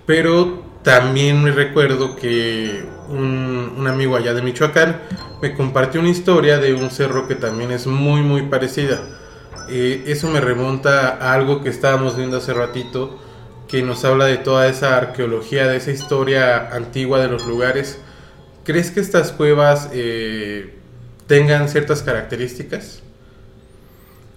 Pero 0.05 0.63
también 0.83 1.43
me 1.43 1.53
recuerdo 1.53 2.17
que 2.17 2.85
un, 3.09 3.73
un 3.79 3.87
amigo 3.87 4.15
allá 4.15 4.35
de 4.35 4.43
Michoacán 4.43 5.01
me 5.41 5.55
compartió 5.55 6.01
una 6.01 6.11
historia 6.11 6.59
de 6.59 6.75
un 6.75 6.91
cerro 6.91 7.27
que 7.27 7.35
también 7.35 7.71
es 7.71 7.87
muy 7.87 8.21
muy 8.21 8.43
parecida. 8.43 9.01
Eh, 9.71 10.05
eso 10.07 10.29
me 10.29 10.43
remonta 10.43 11.17
a 11.17 11.33
algo 11.33 11.63
que 11.63 11.71
estábamos 11.71 12.15
viendo 12.15 12.37
hace 12.37 12.53
ratito, 12.53 13.19
que 13.69 13.81
nos 13.83 14.05
habla 14.05 14.27
de 14.27 14.37
toda 14.37 14.69
esa 14.69 14.99
arqueología, 14.99 15.67
de 15.67 15.79
esa 15.79 15.93
historia 15.93 16.69
antigua 16.75 17.21
de 17.21 17.29
los 17.29 17.47
lugares. 17.47 18.01
¿Crees 18.67 18.91
que 18.91 18.99
estas 18.99 19.31
cuevas 19.31 19.91
eh, 19.93 20.75
tengan 21.29 21.69
ciertas 21.69 22.03
características? 22.03 23.01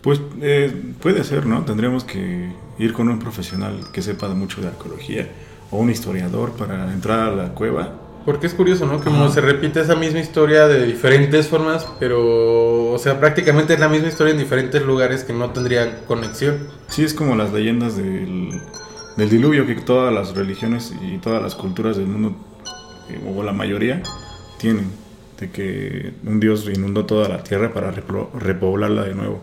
Pues 0.02 0.22
eh, 0.40 0.72
puede 1.02 1.24
ser, 1.24 1.48
¿no? 1.48 1.66
Tendríamos 1.66 2.04
que 2.04 2.52
ir 2.78 2.94
con 2.94 3.10
un 3.10 3.18
profesional 3.18 3.88
que 3.92 4.04
sepa 4.04 4.28
mucho 4.30 4.62
de 4.62 4.68
arqueología 4.68 5.28
o 5.72 5.80
un 5.80 5.90
historiador 5.90 6.52
para 6.52 6.94
entrar 6.94 7.22
a 7.22 7.36
la 7.36 7.50
cueva. 7.56 7.96
Porque 8.24 8.46
es 8.46 8.54
curioso, 8.54 8.86
¿no? 8.86 9.04
Como 9.04 9.26
Ajá. 9.26 9.34
se 9.34 9.42
repite 9.42 9.82
esa 9.82 9.96
misma 9.96 10.20
historia 10.20 10.68
de 10.68 10.86
diferentes 10.86 11.48
formas, 11.48 11.88
pero, 12.00 12.92
o 12.92 13.00
sea, 13.00 13.20
prácticamente 13.20 13.74
es 13.74 13.80
la 13.80 13.90
misma 13.90 14.10
historia 14.10 14.34
en 14.34 14.38
diferentes 14.38 14.84
lugares 14.84 15.24
que 15.24 15.34
no 15.34 15.50
tendrían 15.50 16.02
conexión. 16.08 16.68
Sí, 16.88 17.04
es 17.04 17.16
como 17.16 17.36
las 17.36 17.52
leyendas 17.52 17.98
del, 17.98 18.62
del 19.18 19.30
diluvio 19.30 19.66
que 19.66 19.74
todas 19.74 20.14
las 20.14 20.36
religiones 20.36 20.94
y 21.02 21.18
todas 21.18 21.42
las 21.42 21.56
culturas 21.56 21.98
del 21.98 22.06
mundo, 22.06 22.36
o 23.28 23.44
la 23.44 23.54
mayoría, 23.54 24.02
tienen. 24.58 24.92
De 25.40 25.50
que 25.50 26.14
un 26.26 26.40
dios 26.40 26.68
inundó 26.68 27.06
toda 27.06 27.30
la 27.30 27.44
tierra 27.44 27.74
para 27.74 27.92
repoblarla 27.92 29.04
de 29.04 29.16
nuevo. 29.16 29.42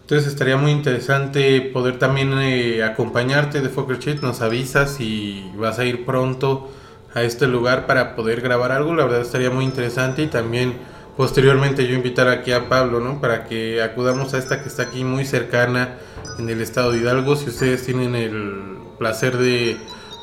Entonces 0.00 0.28
estaría 0.28 0.56
muy 0.56 0.70
interesante 0.70 1.60
poder 1.62 1.98
también 1.98 2.32
eh, 2.38 2.82
acompañarte 2.82 3.60
de 3.60 3.68
Fokker 3.70 3.98
Sheet. 3.98 4.20
Nos 4.20 4.42
avisas 4.42 4.94
si 4.94 5.50
vas 5.56 5.78
a 5.78 5.84
ir 5.84 6.04
pronto 6.04 6.70
a 7.14 7.22
este 7.22 7.46
lugar 7.46 7.86
para 7.86 8.14
poder 8.14 8.42
grabar 8.42 8.70
algo. 8.70 8.94
La 8.94 9.04
verdad 9.04 9.22
estaría 9.22 9.50
muy 9.50 9.64
interesante 9.64 10.22
y 10.22 10.26
también 10.26 10.74
posteriormente 11.16 11.86
yo 11.86 11.94
invitar 11.94 12.28
aquí 12.28 12.52
a 12.52 12.68
Pablo, 12.68 13.00
¿no? 13.00 13.20
Para 13.20 13.44
que 13.44 13.82
acudamos 13.82 14.34
a 14.34 14.38
esta 14.38 14.62
que 14.62 14.68
está 14.68 14.82
aquí 14.84 15.04
muy 15.04 15.24
cercana 15.24 15.96
en 16.38 16.50
el 16.50 16.60
estado 16.60 16.92
de 16.92 16.98
Hidalgo. 16.98 17.36
Si 17.36 17.48
ustedes 17.48 17.84
tienen 17.84 18.14
el 18.14 18.76
placer 18.98 19.38
de 19.38 19.78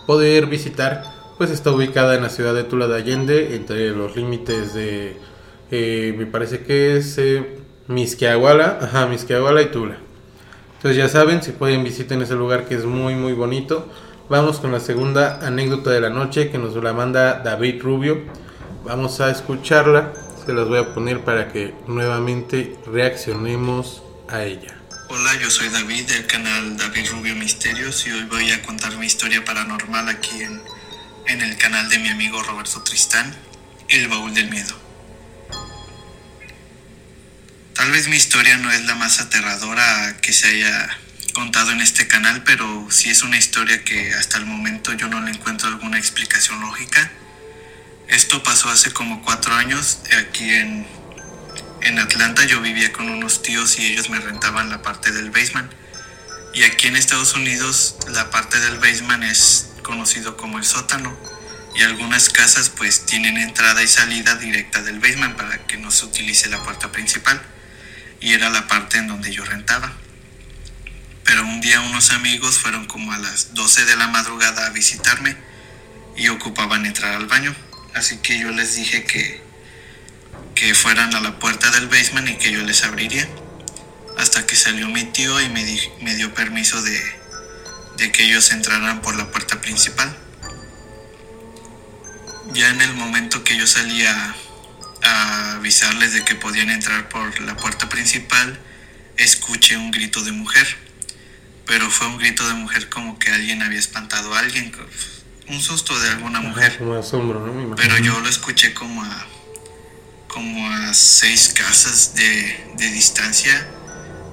poder 0.05 0.45
visitar, 0.45 1.03
pues 1.41 1.49
está 1.49 1.71
ubicada 1.71 2.13
en 2.13 2.21
la 2.21 2.29
ciudad 2.29 2.53
de 2.53 2.63
Tula 2.63 2.87
de 2.87 2.97
Allende, 2.97 3.55
entre 3.55 3.89
los 3.95 4.15
límites 4.15 4.75
de, 4.75 5.17
eh, 5.71 6.13
me 6.15 6.27
parece 6.27 6.59
que 6.59 6.97
es 6.97 7.17
eh, 7.17 7.57
Misquiahuala, 7.87 8.77
ajá, 8.79 9.07
Misquiahuala 9.07 9.63
y 9.63 9.71
Tula. 9.71 9.97
Entonces 10.75 10.97
ya 10.97 11.09
saben, 11.09 11.41
si 11.41 11.51
pueden 11.51 11.83
visiten 11.83 12.21
ese 12.21 12.35
lugar 12.35 12.67
que 12.67 12.75
es 12.75 12.85
muy 12.85 13.15
muy 13.15 13.33
bonito. 13.33 13.91
Vamos 14.29 14.59
con 14.59 14.71
la 14.71 14.79
segunda 14.79 15.39
anécdota 15.43 15.89
de 15.89 16.01
la 16.01 16.11
noche 16.11 16.51
que 16.51 16.59
nos 16.59 16.75
la 16.75 16.93
manda 16.93 17.39
David 17.39 17.81
Rubio. 17.81 18.21
Vamos 18.85 19.19
a 19.19 19.31
escucharla. 19.31 20.13
Se 20.45 20.53
las 20.53 20.67
voy 20.67 20.77
a 20.77 20.93
poner 20.93 21.21
para 21.21 21.51
que 21.51 21.73
nuevamente 21.87 22.77
reaccionemos 22.85 24.03
a 24.29 24.43
ella. 24.43 24.77
Hola, 25.09 25.39
yo 25.41 25.49
soy 25.49 25.69
David 25.69 26.07
del 26.07 26.27
canal 26.27 26.77
David 26.77 27.09
Rubio 27.11 27.35
Misterios 27.35 28.05
y 28.05 28.11
hoy 28.11 28.25
voy 28.25 28.51
a 28.51 28.61
contar 28.61 28.95
mi 28.97 29.07
historia 29.07 29.43
paranormal 29.43 30.07
aquí 30.07 30.43
en, 30.43 30.61
en 31.31 31.41
el 31.41 31.57
canal 31.57 31.87
de 31.89 31.97
mi 31.97 32.09
amigo 32.09 32.43
Roberto 32.43 32.83
Tristán, 32.83 33.33
El 33.87 34.09
Baúl 34.09 34.33
del 34.33 34.49
Miedo. 34.49 34.77
Tal 37.73 37.89
vez 37.91 38.09
mi 38.09 38.17
historia 38.17 38.57
no 38.57 38.69
es 38.69 38.83
la 38.83 38.95
más 38.95 39.21
aterradora 39.21 40.17
que 40.21 40.33
se 40.33 40.49
haya 40.49 40.97
contado 41.33 41.71
en 41.71 41.79
este 41.79 42.05
canal, 42.07 42.43
pero 42.43 42.85
sí 42.91 43.09
es 43.09 43.23
una 43.23 43.37
historia 43.37 43.81
que 43.85 44.13
hasta 44.13 44.39
el 44.39 44.45
momento 44.45 44.91
yo 44.91 45.07
no 45.07 45.21
le 45.21 45.31
encuentro 45.31 45.69
alguna 45.69 45.97
explicación 45.97 46.59
lógica. 46.59 47.09
Esto 48.09 48.43
pasó 48.43 48.69
hace 48.69 48.91
como 48.91 49.21
cuatro 49.23 49.55
años 49.55 49.99
aquí 50.19 50.49
en, 50.49 50.85
en 51.81 51.97
Atlanta 51.97 52.43
yo 52.43 52.59
vivía 52.59 52.91
con 52.91 53.09
unos 53.09 53.41
tíos 53.41 53.79
y 53.79 53.85
ellos 53.85 54.09
me 54.09 54.19
rentaban 54.19 54.69
la 54.69 54.81
parte 54.81 55.13
del 55.13 55.31
basement. 55.31 55.71
Y 56.53 56.63
aquí 56.63 56.87
en 56.87 56.97
Estados 56.97 57.35
Unidos 57.35 57.95
la 58.09 58.29
parte 58.29 58.59
del 58.59 58.79
basement 58.79 59.23
es 59.23 59.70
conocido 59.81 60.37
como 60.37 60.57
el 60.57 60.65
sótano. 60.65 61.15
Y 61.75 61.83
algunas 61.83 62.29
casas 62.29 62.69
pues 62.69 63.05
tienen 63.05 63.37
entrada 63.37 63.81
y 63.81 63.87
salida 63.87 64.35
directa 64.35 64.81
del 64.81 64.99
basement 64.99 65.37
para 65.37 65.65
que 65.67 65.77
no 65.77 65.89
se 65.91 66.05
utilice 66.05 66.49
la 66.49 66.61
puerta 66.63 66.91
principal. 66.91 67.41
Y 68.19 68.33
era 68.33 68.49
la 68.49 68.67
parte 68.67 68.97
en 68.97 69.07
donde 69.07 69.31
yo 69.31 69.45
rentaba. 69.45 69.93
Pero 71.23 71.43
un 71.43 71.61
día 71.61 71.79
unos 71.81 72.11
amigos 72.11 72.57
fueron 72.57 72.87
como 72.87 73.13
a 73.13 73.17
las 73.17 73.53
12 73.53 73.85
de 73.85 73.95
la 73.95 74.07
madrugada 74.07 74.65
a 74.65 74.69
visitarme 74.71 75.37
y 76.17 76.27
ocupaban 76.27 76.85
entrar 76.85 77.13
al 77.15 77.27
baño. 77.27 77.55
Así 77.93 78.17
que 78.17 78.37
yo 78.39 78.51
les 78.51 78.75
dije 78.75 79.05
que, 79.05 79.41
que 80.55 80.75
fueran 80.75 81.15
a 81.15 81.21
la 81.21 81.39
puerta 81.39 81.71
del 81.71 81.87
basement 81.87 82.29
y 82.29 82.35
que 82.35 82.51
yo 82.51 82.61
les 82.63 82.83
abriría. 82.83 83.27
Hasta 84.17 84.45
que 84.45 84.55
salió 84.55 84.89
mi 84.89 85.05
tío 85.05 85.39
y 85.39 85.49
me, 85.49 85.65
me 86.01 86.15
dio 86.15 86.33
permiso 86.33 86.81
de, 86.81 87.20
de 87.97 88.11
que 88.11 88.23
ellos 88.23 88.51
entraran 88.51 89.01
por 89.01 89.15
la 89.15 89.31
puerta 89.31 89.61
principal. 89.61 90.15
Ya 92.53 92.69
en 92.69 92.81
el 92.81 92.93
momento 92.95 93.43
que 93.43 93.55
yo 93.55 93.67
salía 93.67 94.35
a 95.03 95.53
avisarles 95.55 96.13
de 96.13 96.23
que 96.23 96.35
podían 96.35 96.69
entrar 96.69 97.09
por 97.09 97.39
la 97.41 97.55
puerta 97.55 97.89
principal, 97.89 98.59
escuché 99.17 99.77
un 99.77 99.91
grito 99.91 100.21
de 100.23 100.31
mujer. 100.31 100.67
Pero 101.65 101.89
fue 101.89 102.07
un 102.07 102.17
grito 102.17 102.47
de 102.47 102.53
mujer 102.55 102.89
como 102.89 103.17
que 103.19 103.31
alguien 103.31 103.61
había 103.61 103.79
espantado 103.79 104.33
a 104.33 104.39
alguien, 104.39 104.71
un 105.47 105.61
susto 105.61 105.97
de 105.99 106.09
alguna 106.09 106.41
mujer. 106.41 106.77
Como 106.77 106.95
asombro, 106.95 107.45
¿no? 107.45 107.75
Pero 107.75 107.97
yo 107.99 108.19
lo 108.19 108.29
escuché 108.29 108.73
como 108.73 109.03
a 109.03 109.27
como 110.27 110.71
a 110.71 110.93
seis 110.93 111.53
casas 111.53 112.15
de, 112.15 112.73
de 112.77 112.89
distancia. 112.91 113.67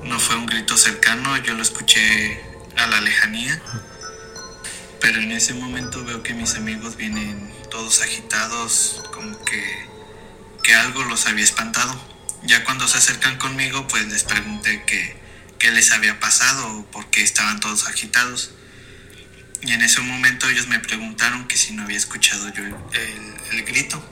No 0.05 0.21
fue 0.21 0.37
un 0.37 0.47
grito 0.47 0.77
cercano, 0.77 1.37
yo 1.38 1.55
lo 1.55 1.62
escuché 1.62 2.41
a 2.78 2.87
la 2.87 3.00
lejanía. 3.00 3.61
Pero 5.00 5.20
en 5.20 5.32
ese 5.32 5.54
momento 5.54 6.04
veo 6.04 6.23
que 6.23 6.35
mis 6.35 6.54
amigos 6.56 6.97
vienen 6.97 7.52
todos 7.70 8.02
agitados, 8.02 9.02
como 9.12 9.42
que, 9.44 9.87
que 10.62 10.75
algo 10.75 11.04
los 11.04 11.26
había 11.26 11.44
espantado. 11.44 11.99
Ya 12.44 12.64
cuando 12.64 12.87
se 12.88 12.99
acercan 12.99 13.38
conmigo, 13.38 13.87
pues 13.88 14.06
les 14.08 14.25
pregunté 14.25 14.82
que, 14.87 15.16
qué 15.58 15.70
les 15.70 15.92
había 15.92 16.18
pasado 16.20 16.78
o 16.78 16.87
por 16.87 17.06
qué 17.11 17.23
estaban 17.23 17.61
todos 17.61 17.87
agitados. 17.87 18.50
Y 19.62 19.73
en 19.73 19.82
ese 19.82 20.00
momento 20.00 20.49
ellos 20.49 20.68
me 20.68 20.78
preguntaron 20.78 21.47
que 21.49 21.56
si 21.56 21.73
no 21.75 21.82
había 21.82 21.97
escuchado 21.97 22.52
yo 22.52 22.62
el, 22.64 22.75
el- 23.52 23.64
grito. 23.64 24.02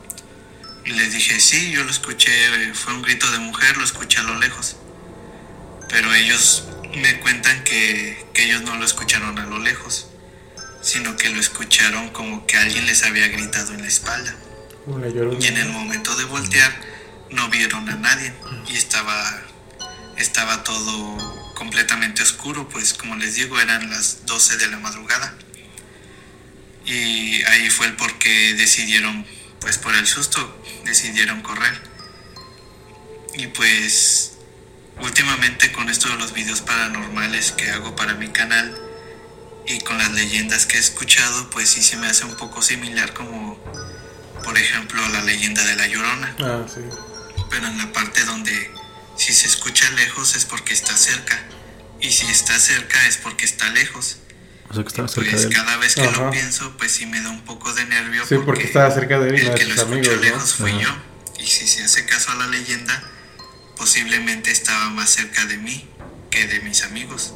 Y 0.85 0.91
les 0.91 1.13
dije, 1.13 1.41
sí, 1.41 1.71
yo 1.73 1.83
lo 1.83 1.91
escuché, 1.91 2.31
fue 2.75 2.95
un 2.95 3.03
grito 3.03 3.29
de 3.33 3.39
mujer, 3.39 3.77
lo 3.77 3.85
escuché 3.85 4.19
a 4.21 4.23
lo 4.23 4.39
lejos. 4.39 4.77
Pero 5.89 6.13
ellos 6.15 6.65
me 6.97 7.21
cuentan 7.21 7.63
que, 7.65 8.27
que 8.33 8.45
ellos 8.45 8.63
no 8.63 8.77
lo 8.77 8.85
escucharon 8.85 9.39
a 9.39 9.47
lo 9.47 9.59
lejos, 9.59 10.09
sino 10.83 11.17
que 11.17 11.31
lo 11.31 11.41
escucharon 11.41 12.11
como 12.11 12.47
que 12.47 12.57
alguien 12.57 12.87
les 12.87 13.05
había 13.05 13.29
gritado 13.29 13.75
en 13.75 13.83
la 13.83 13.89
espalda. 13.89 14.35
Y 15.41 15.47
en 15.47 15.57
el 15.57 15.69
momento 15.71 16.15
de 16.17 16.25
voltear 16.25 16.73
no 17.31 17.49
vieron 17.49 17.89
a 17.89 17.97
nadie 17.97 18.33
y 18.69 18.77
estaba 18.77 19.43
estaba 20.17 20.65
todo 20.65 21.53
completamente 21.55 22.23
oscuro, 22.23 22.69
pues 22.69 22.95
como 22.95 23.17
les 23.17 23.35
digo 23.35 23.61
eran 23.61 23.91
las 23.91 24.25
12 24.27 24.57
de 24.59 24.69
la 24.69 24.79
madrugada. 24.79 25.35
Y 26.85 27.43
ahí 27.45 27.69
fue 27.69 27.87
el 27.87 27.97
por 27.97 28.17
qué 28.19 28.55
decidieron, 28.55 29.27
pues 29.61 29.77
por 29.79 29.95
el 29.95 30.07
susto, 30.07 30.63
decidieron 30.85 31.43
correr. 31.43 31.81
Y 33.35 33.49
pues 33.49 34.36
últimamente 35.01 35.73
con 35.73 35.89
esto 35.89 36.09
de 36.09 36.17
los 36.17 36.33
videos 36.33 36.61
paranormales 36.63 37.53
que 37.53 37.71
hago 37.71 37.95
para 37.97 38.15
mi 38.15 38.29
canal 38.29 38.77
y 39.67 39.81
con 39.81 39.99
las 39.99 40.13
leyendas 40.13 40.67
que 40.67 40.77
he 40.77 40.81
escuchado, 40.81 41.51
pues 41.51 41.69
sí 41.71 41.83
se 41.83 41.97
me 41.97 42.07
hace 42.07 42.25
un 42.25 42.37
poco 42.37 42.63
similar 42.63 43.13
como 43.15 43.59
por 44.45 44.57
ejemplo 44.57 45.07
la 45.09 45.23
leyenda 45.23 45.63
de 45.65 45.77
la 45.77 45.87
Llorona 45.89 46.35
Ah, 46.41 46.65
sí. 46.73 46.81
pero 47.51 47.67
en 47.67 47.79
la 47.79 47.93
parte 47.93 48.25
donde 48.25 48.71
si 49.17 49.33
se 49.33 49.47
escucha 49.49 49.91
lejos 49.93 50.37
es 50.37 50.45
porque 50.45 50.73
está 50.73 50.97
cerca 50.97 51.39
y 52.01 52.11
si 52.13 52.27
está 52.27 52.59
cerca 52.61 53.07
es 53.07 53.17
porque 53.17 53.45
está 53.47 53.69
lejos. 53.71 54.19
O 54.69 54.75
sea 54.75 54.83
que 54.83 54.89
estaba 54.89 55.09
cerca 55.09 55.31
Pues 55.31 55.43
de 55.43 55.49
él. 55.49 55.55
cada 55.55 55.77
vez 55.79 55.95
que 55.95 56.03
Ajá. 56.03 56.25
lo 56.25 56.31
pienso, 56.31 56.77
pues 56.77 56.93
sí 56.93 57.07
me 57.07 57.21
da 57.23 57.31
un 57.31 57.43
poco 57.45 57.73
de 57.73 57.87
nervio. 57.87 58.27
Sí, 58.27 58.37
porque 58.45 58.65
estaba 58.65 58.91
cerca 58.93 59.19
de 59.19 59.31
él 59.31 59.35
el 59.37 59.45
de 59.49 59.55
que 59.55 59.65
lo 59.65 59.75
escuchó 59.75 59.93
amigos, 59.95 60.15
¿no? 60.17 60.21
lejos 60.23 60.55
fui 60.55 60.71
Ajá. 60.73 60.81
yo. 60.83 61.43
Y 61.43 61.47
si 61.47 61.67
se 61.67 61.85
hace 61.85 62.05
caso 62.05 62.33
a 62.33 62.35
la 62.35 62.47
leyenda, 62.49 63.03
posiblemente 63.77 64.51
estaba 64.51 64.91
más 64.91 65.11
cerca 65.11 65.45
de 65.47 65.59
mí 65.59 65.89
que 66.31 66.47
de 66.47 66.61
mis 66.61 66.83
amigos. 66.83 67.35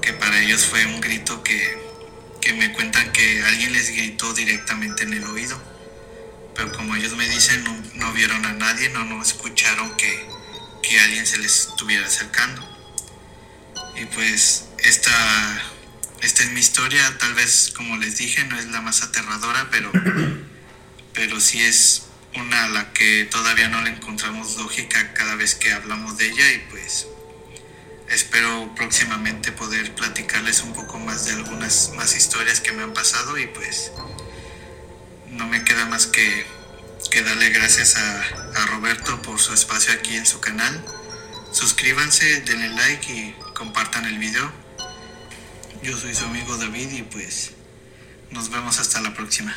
Que 0.00 0.12
para 0.12 0.40
ellos 0.40 0.64
fue 0.64 0.86
un 0.86 1.00
grito 1.00 1.42
que, 1.42 1.78
que 2.40 2.52
me 2.54 2.72
cuentan 2.72 3.12
que 3.12 3.42
alguien 3.42 3.72
les 3.72 3.90
gritó 3.90 4.32
directamente 4.32 5.04
en 5.04 5.14
el 5.14 5.24
oído. 5.24 5.60
Pero 6.54 6.72
como 6.72 6.94
ellos 6.96 7.16
me 7.16 7.28
dicen, 7.28 7.62
no, 7.64 7.76
no 7.94 8.12
vieron 8.12 8.46
a 8.46 8.52
nadie, 8.52 8.88
no, 8.90 9.04
no 9.04 9.20
escucharon 9.22 9.94
que, 9.96 10.26
que 10.82 11.00
alguien 11.00 11.26
se 11.26 11.38
les 11.38 11.68
estuviera 11.68 12.06
acercando. 12.06 12.62
Y 13.96 14.04
pues 14.06 14.66
esta, 14.78 15.62
esta 16.22 16.42
es 16.42 16.50
mi 16.50 16.60
historia, 16.60 17.18
tal 17.18 17.34
vez 17.34 17.72
como 17.74 17.96
les 17.96 18.16
dije 18.16 18.44
no 18.44 18.58
es 18.58 18.66
la 18.66 18.80
más 18.80 19.02
aterradora, 19.02 19.68
pero, 19.70 19.90
pero 21.14 21.40
sí 21.40 21.62
es 21.62 22.05
una 22.36 22.64
a 22.64 22.68
la 22.68 22.92
que 22.92 23.24
todavía 23.24 23.68
no 23.68 23.82
le 23.82 23.90
encontramos 23.90 24.56
lógica 24.56 25.12
cada 25.14 25.34
vez 25.36 25.54
que 25.54 25.72
hablamos 25.72 26.16
de 26.18 26.26
ella 26.26 26.52
y 26.52 26.58
pues 26.70 27.06
espero 28.08 28.72
próximamente 28.76 29.52
poder 29.52 29.94
platicarles 29.94 30.62
un 30.62 30.72
poco 30.72 30.98
más 30.98 31.26
de 31.26 31.32
algunas 31.32 31.92
más 31.96 32.14
historias 32.14 32.60
que 32.60 32.72
me 32.72 32.82
han 32.82 32.92
pasado 32.92 33.36
y 33.38 33.46
pues 33.48 33.92
no 35.30 35.46
me 35.46 35.64
queda 35.64 35.86
más 35.86 36.06
que, 36.06 36.46
que 37.10 37.22
darle 37.22 37.50
gracias 37.50 37.96
a, 37.96 38.22
a 38.62 38.66
Roberto 38.66 39.20
por 39.22 39.40
su 39.40 39.52
espacio 39.52 39.92
aquí 39.92 40.16
en 40.16 40.26
su 40.26 40.40
canal. 40.40 40.84
Suscríbanse, 41.52 42.42
denle 42.42 42.68
like 42.70 43.12
y 43.12 43.34
compartan 43.54 44.04
el 44.04 44.18
video. 44.18 44.52
Yo 45.82 45.96
soy 45.96 46.14
su 46.14 46.24
amigo 46.24 46.56
David 46.56 46.90
y 46.92 47.02
pues 47.02 47.52
nos 48.30 48.50
vemos 48.50 48.78
hasta 48.78 49.00
la 49.00 49.14
próxima. 49.14 49.56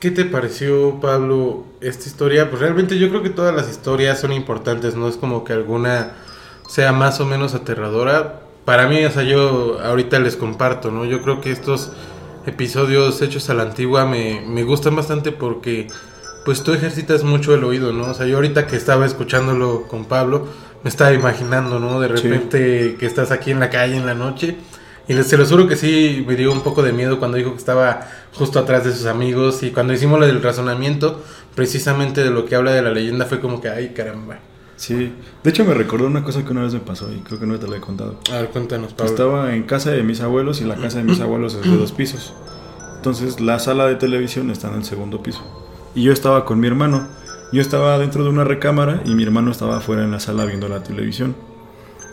¿Qué 0.00 0.10
te 0.10 0.24
pareció, 0.26 1.00
Pablo, 1.00 1.64
esta 1.80 2.06
historia? 2.06 2.50
Pues 2.50 2.60
realmente 2.60 2.98
yo 2.98 3.08
creo 3.08 3.22
que 3.22 3.30
todas 3.30 3.54
las 3.54 3.70
historias 3.70 4.20
son 4.20 4.32
importantes, 4.32 4.94
no 4.94 5.08
es 5.08 5.16
como 5.16 5.42
que 5.42 5.54
alguna 5.54 6.12
sea 6.68 6.92
más 6.92 7.20
o 7.20 7.24
menos 7.26 7.54
aterradora. 7.54 8.40
Para 8.66 8.88
mí, 8.88 9.04
o 9.04 9.10
sea, 9.10 9.22
yo 9.22 9.78
ahorita 9.82 10.18
les 10.18 10.36
comparto, 10.36 10.90
¿no? 10.90 11.04
Yo 11.06 11.22
creo 11.22 11.40
que 11.40 11.50
estos 11.50 11.92
episodios 12.46 13.22
hechos 13.22 13.48
a 13.48 13.54
la 13.54 13.62
antigua 13.62 14.04
me, 14.04 14.42
me 14.46 14.64
gustan 14.64 14.94
bastante 14.96 15.32
porque 15.32 15.88
pues 16.44 16.62
tú 16.62 16.72
ejercitas 16.74 17.24
mucho 17.24 17.54
el 17.54 17.64
oído, 17.64 17.92
¿no? 17.92 18.10
O 18.10 18.14
sea, 18.14 18.26
yo 18.26 18.36
ahorita 18.36 18.66
que 18.66 18.76
estaba 18.76 19.06
escuchándolo 19.06 19.88
con 19.88 20.04
Pablo, 20.04 20.46
me 20.84 20.90
estaba 20.90 21.12
imaginando, 21.12 21.80
¿no? 21.80 22.00
De 22.00 22.08
Sí. 22.08 22.14
repente 22.28 22.96
que 23.00 23.06
estás 23.06 23.30
aquí 23.32 23.50
en 23.50 23.60
la 23.60 23.70
calle 23.70 23.96
en 23.96 24.06
la 24.06 24.14
noche. 24.14 24.56
Y 25.08 25.14
les, 25.14 25.26
se 25.28 25.36
lo 25.36 25.46
juro 25.46 25.68
que 25.68 25.76
sí 25.76 26.24
me 26.26 26.34
dio 26.34 26.52
un 26.52 26.62
poco 26.62 26.82
de 26.82 26.92
miedo 26.92 27.18
cuando 27.18 27.36
dijo 27.36 27.52
que 27.52 27.58
estaba 27.58 28.08
justo 28.34 28.58
atrás 28.58 28.84
de 28.84 28.92
sus 28.92 29.06
amigos. 29.06 29.62
Y 29.62 29.70
cuando 29.70 29.92
hicimos 29.92 30.18
lo 30.18 30.26
del 30.26 30.42
razonamiento, 30.42 31.22
precisamente 31.54 32.24
de 32.24 32.30
lo 32.30 32.44
que 32.44 32.56
habla 32.56 32.72
de 32.72 32.82
la 32.82 32.90
leyenda, 32.90 33.26
fue 33.26 33.40
como 33.40 33.60
que, 33.60 33.68
ay 33.68 33.90
caramba. 33.90 34.38
Sí. 34.76 35.12
De 35.42 35.50
hecho 35.50 35.64
me 35.64 35.74
recordó 35.74 36.06
una 36.06 36.22
cosa 36.22 36.44
que 36.44 36.50
una 36.50 36.62
vez 36.62 36.74
me 36.74 36.80
pasó 36.80 37.10
y 37.10 37.20
creo 37.20 37.40
que 37.40 37.46
no 37.46 37.58
te 37.58 37.66
la 37.66 37.78
he 37.78 37.80
contado. 37.80 38.18
A 38.30 38.36
ver, 38.36 38.48
cuéntanos, 38.50 38.92
Pablo. 38.92 39.10
Estaba 39.10 39.54
en 39.54 39.62
casa 39.62 39.90
de 39.90 40.02
mis 40.02 40.20
abuelos 40.20 40.60
y 40.60 40.64
la 40.64 40.76
casa 40.76 40.98
de 40.98 41.04
mis 41.04 41.20
abuelos 41.20 41.54
es 41.54 41.62
de 41.62 41.76
dos 41.76 41.92
pisos. 41.92 42.34
Entonces 42.96 43.40
la 43.40 43.58
sala 43.58 43.86
de 43.86 43.96
televisión 43.96 44.50
está 44.50 44.68
en 44.68 44.74
el 44.74 44.84
segundo 44.84 45.22
piso. 45.22 45.40
Y 45.94 46.02
yo 46.02 46.12
estaba 46.12 46.44
con 46.44 46.60
mi 46.60 46.66
hermano. 46.66 47.08
Yo 47.52 47.62
estaba 47.62 47.98
dentro 47.98 48.24
de 48.24 48.30
una 48.30 48.44
recámara 48.44 49.00
y 49.04 49.14
mi 49.14 49.22
hermano 49.22 49.50
estaba 49.50 49.78
afuera 49.78 50.04
en 50.04 50.10
la 50.10 50.20
sala 50.20 50.44
viendo 50.44 50.68
la 50.68 50.82
televisión. 50.82 51.36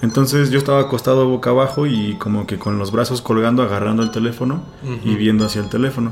Entonces 0.04 0.52
yo 0.52 0.58
estaba 0.58 0.82
acostado 0.82 1.30
boca 1.30 1.52
abajo 1.52 1.88
y 1.88 2.16
como 2.16 2.46
que 2.46 2.60
con 2.60 2.78
los 2.78 2.92
brazos 2.92 3.22
colgando, 3.22 3.64
agarrando 3.64 4.04
el 4.04 4.12
teléfono 4.12 4.62
y 5.06 5.16
viendo 5.16 5.46
hacia 5.46 5.62
el 5.62 5.70
teléfono. 5.70 6.12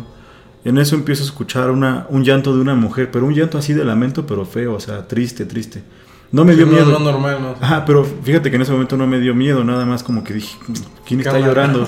En 0.64 0.78
eso 0.78 0.96
empiezo 0.96 1.24
a 1.24 1.26
escuchar 1.26 1.70
una, 1.72 2.06
un 2.10 2.24
llanto 2.24 2.56
de 2.56 2.62
una 2.62 2.74
mujer, 2.74 3.12
pero 3.12 3.26
un 3.26 3.34
llanto 3.34 3.58
así 3.58 3.74
de 3.74 3.84
lamento, 3.84 4.26
pero 4.26 4.46
feo, 4.46 4.76
o 4.76 4.80
sea, 4.80 5.10
triste, 5.10 5.46
triste. 5.46 5.84
No 6.32 6.46
me 6.46 6.56
dio 6.56 6.68
no, 6.68 6.72
miedo. 6.72 6.86
no 6.90 7.00
normal, 7.00 7.40
¿no? 7.42 7.56
Ajá, 7.60 7.84
pero 7.84 8.06
fíjate 8.06 8.50
que 8.50 8.56
en 8.56 8.62
ese 8.62 8.72
momento 8.72 8.96
no 8.96 9.08
me 9.08 9.20
dio 9.20 9.36
miedo, 9.36 9.62
nada 9.66 9.86
más 9.86 10.04
como 10.04 10.24
que 10.24 10.36
dije, 10.36 10.58
¿quién 11.06 11.20
está 11.20 11.34
Cámara. 11.34 11.48
llorando? 11.50 11.86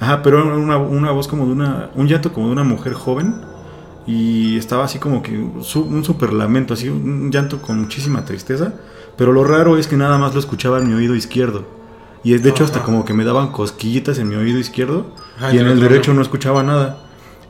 Ajá, 0.00 0.22
pero 0.24 0.40
era 0.40 0.56
una, 0.56 0.76
una 0.76 1.12
voz 1.12 1.28
como 1.28 1.46
de 1.46 1.52
una, 1.52 1.90
un 1.94 2.08
llanto 2.08 2.32
como 2.32 2.46
de 2.48 2.52
una 2.54 2.64
mujer 2.64 2.94
joven 2.94 3.32
y 4.08 4.58
estaba 4.58 4.86
así 4.86 4.98
como 4.98 5.22
que 5.22 5.38
un 5.38 6.04
super 6.04 6.32
lamento, 6.32 6.74
así 6.74 6.88
un 6.88 7.30
llanto 7.30 7.62
con 7.62 7.80
muchísima 7.80 8.24
tristeza, 8.24 8.74
pero 9.16 9.32
lo 9.32 9.44
raro 9.44 9.76
es 9.76 9.86
que 9.86 9.96
nada 9.96 10.18
más 10.18 10.34
lo 10.34 10.40
escuchaba 10.40 10.78
en 10.78 10.88
mi 10.88 10.94
oído 10.94 11.14
izquierdo. 11.14 11.64
Y 12.22 12.34
es 12.34 12.42
de 12.42 12.50
hecho 12.50 12.64
hasta 12.64 12.82
como 12.82 13.04
que 13.04 13.12
me 13.12 13.24
daban 13.24 13.52
cosquillitas 13.52 14.18
en 14.18 14.28
mi 14.28 14.34
oído 14.34 14.58
izquierdo 14.58 15.06
y 15.52 15.58
en 15.58 15.66
el 15.66 15.78
derecho 15.80 16.14
no. 16.14 16.22
escuchaba 16.22 16.62
nada. 16.62 17.00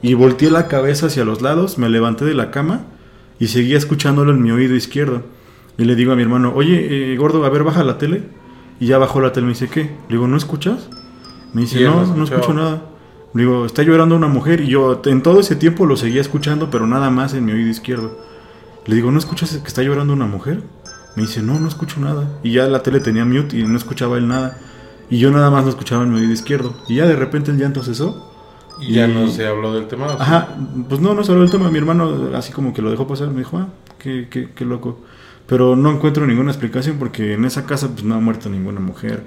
Y 0.02 0.14
volteé 0.14 0.50
la 0.50 0.66
cabeza 0.66 1.06
hacia 1.06 1.24
los 1.24 1.42
lados, 1.42 1.78
me 1.78 1.88
levanté 1.88 2.24
de 2.24 2.34
la 2.34 2.50
cama 2.50 2.82
y 3.38 3.46
seguía 3.46 3.78
escuchándolo 3.78 4.32
en 4.32 4.42
mi 4.42 4.50
oído 4.50 4.74
izquierdo. 4.74 5.22
Y 5.78 5.84
le 5.84 5.94
digo 5.94 6.12
a 6.12 6.16
mi 6.16 6.22
hermano, 6.22 6.52
oye, 6.54 7.12
eh, 7.12 7.16
gordo, 7.16 7.44
a 7.44 7.50
ver, 7.50 7.64
baja 7.64 7.82
la 7.84 7.98
tele. 7.98 8.22
Y 8.80 8.86
ya 8.86 8.98
bajó 8.98 9.20
la 9.20 9.32
tele, 9.32 9.46
me 9.46 9.52
dice, 9.52 9.68
¿qué? 9.68 9.82
Le 9.82 10.16
digo, 10.16 10.26
¿no 10.26 10.36
escuchas? 10.36 10.88
Me 11.52 11.62
dice, 11.62 11.82
no, 11.84 12.04
no 12.14 12.24
escucho 12.24 12.52
nada. 12.52 12.82
Le 13.32 13.42
digo, 13.42 13.64
está 13.64 13.82
llorando 13.82 14.16
una 14.16 14.28
mujer. 14.28 14.60
Y 14.60 14.68
yo 14.68 15.00
en 15.04 15.22
todo 15.22 15.40
ese 15.40 15.56
tiempo 15.56 15.86
lo 15.86 15.96
seguía 15.96 16.20
escuchando, 16.20 16.70
pero 16.70 16.86
nada 16.86 17.10
más 17.10 17.34
en 17.34 17.44
mi 17.44 17.52
oído 17.52 17.70
izquierdo. 17.70 18.18
Le 18.86 18.96
digo, 18.96 19.10
¿no 19.10 19.18
escuchas 19.18 19.56
que 19.56 19.68
está 19.68 19.82
llorando 19.82 20.12
una 20.12 20.26
mujer? 20.26 20.62
Me 21.16 21.22
dice, 21.22 21.42
no, 21.42 21.58
no 21.60 21.68
escucho 21.68 22.00
nada. 22.00 22.28
Y 22.42 22.52
ya 22.52 22.66
la 22.66 22.82
tele 22.82 23.00
tenía 23.00 23.24
mute 23.24 23.56
y 23.58 23.62
no 23.64 23.76
escuchaba 23.76 24.16
él 24.18 24.26
nada. 24.28 24.58
Y 25.10 25.18
yo 25.18 25.30
nada 25.30 25.50
más 25.50 25.64
lo 25.64 25.70
escuchaba 25.70 26.02
en 26.02 26.12
mi 26.12 26.18
oído 26.20 26.32
izquierdo. 26.32 26.74
Y 26.88 26.96
ya 26.96 27.06
de 27.06 27.14
repente 27.16 27.50
el 27.50 27.58
llanto 27.58 27.82
cesó. 27.82 28.30
Y 28.80 28.94
ya 28.94 29.06
no 29.06 29.28
se 29.28 29.46
habló 29.46 29.72
del 29.74 29.86
tema. 29.86 30.06
¿o 30.06 30.10
sí? 30.10 30.16
Ajá, 30.18 30.48
pues 30.88 31.00
no, 31.00 31.14
no 31.14 31.22
solo 31.22 31.42
el 31.44 31.50
tema. 31.50 31.70
Mi 31.70 31.78
hermano 31.78 32.30
así 32.34 32.52
como 32.52 32.72
que 32.74 32.82
lo 32.82 32.90
dejó 32.90 33.06
pasar. 33.06 33.28
Me 33.28 33.38
dijo, 33.38 33.58
ah, 33.58 33.68
qué, 33.98 34.26
qué, 34.28 34.48
qué 34.54 34.64
loco. 34.64 34.98
Pero 35.46 35.76
no 35.76 35.92
encuentro 35.92 36.26
ninguna 36.26 36.50
explicación 36.50 36.96
porque 36.98 37.34
en 37.34 37.44
esa 37.44 37.66
casa 37.66 37.88
pues 37.90 38.02
no 38.02 38.14
ha 38.16 38.20
muerto 38.20 38.48
ninguna 38.48 38.80
mujer. 38.80 39.22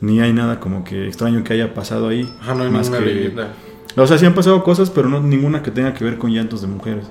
Ni 0.00 0.20
hay 0.20 0.32
nada 0.32 0.60
como 0.60 0.84
que 0.84 1.08
extraño 1.08 1.42
que 1.42 1.54
haya 1.54 1.74
pasado 1.74 2.08
ahí. 2.08 2.30
Ajá, 2.40 2.54
no 2.54 2.62
hay 2.64 2.70
más 2.70 2.88
ninguna 2.90 3.04
que- 3.06 3.14
leyenda. 3.14 3.52
O 3.96 4.06
sea, 4.06 4.16
sí 4.18 4.24
han 4.26 4.34
pasado 4.34 4.62
cosas, 4.62 4.90
pero 4.90 5.08
no 5.08 5.20
ninguna 5.20 5.62
que 5.62 5.70
tenga 5.70 5.92
que 5.94 6.04
ver 6.04 6.18
con 6.18 6.30
llantos 6.32 6.60
de 6.62 6.68
mujeres. 6.68 7.06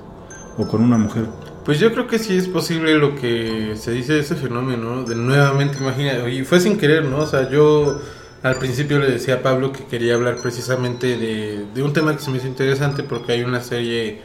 O 0.56 0.66
con 0.66 0.82
una 0.82 0.96
mujer. 0.98 1.26
Pues 1.64 1.78
yo 1.78 1.92
creo 1.92 2.06
que 2.08 2.18
sí 2.18 2.36
es 2.36 2.48
posible 2.48 2.94
lo 2.98 3.14
que 3.14 3.74
se 3.76 3.92
dice 3.92 4.14
de 4.14 4.20
ese 4.20 4.34
fenómeno, 4.34 4.96
¿no? 4.96 5.04
De 5.04 5.14
nuevamente, 5.14 5.78
imagina, 5.80 6.28
y 6.28 6.42
fue 6.44 6.58
sin 6.58 6.76
querer, 6.76 7.04
¿no? 7.04 7.18
O 7.18 7.26
sea, 7.26 7.48
yo 7.50 8.00
al 8.42 8.56
principio 8.56 8.98
le 8.98 9.08
decía 9.08 9.34
a 9.36 9.42
Pablo 9.42 9.70
que 9.72 9.84
quería 9.84 10.14
hablar 10.14 10.36
precisamente 10.42 11.16
de, 11.16 11.64
de 11.72 11.82
un 11.82 11.92
tema 11.92 12.16
que 12.16 12.22
se 12.22 12.30
me 12.32 12.38
hizo 12.38 12.48
interesante 12.48 13.04
porque 13.04 13.32
hay 13.32 13.42
una 13.44 13.60
serie 13.62 14.22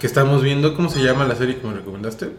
que 0.00 0.06
estamos 0.06 0.42
viendo, 0.42 0.74
¿cómo 0.74 0.88
se 0.88 1.02
llama 1.02 1.26
la 1.26 1.36
serie 1.36 1.56
que 1.58 1.66
me 1.66 1.74
recomendaste? 1.74 2.30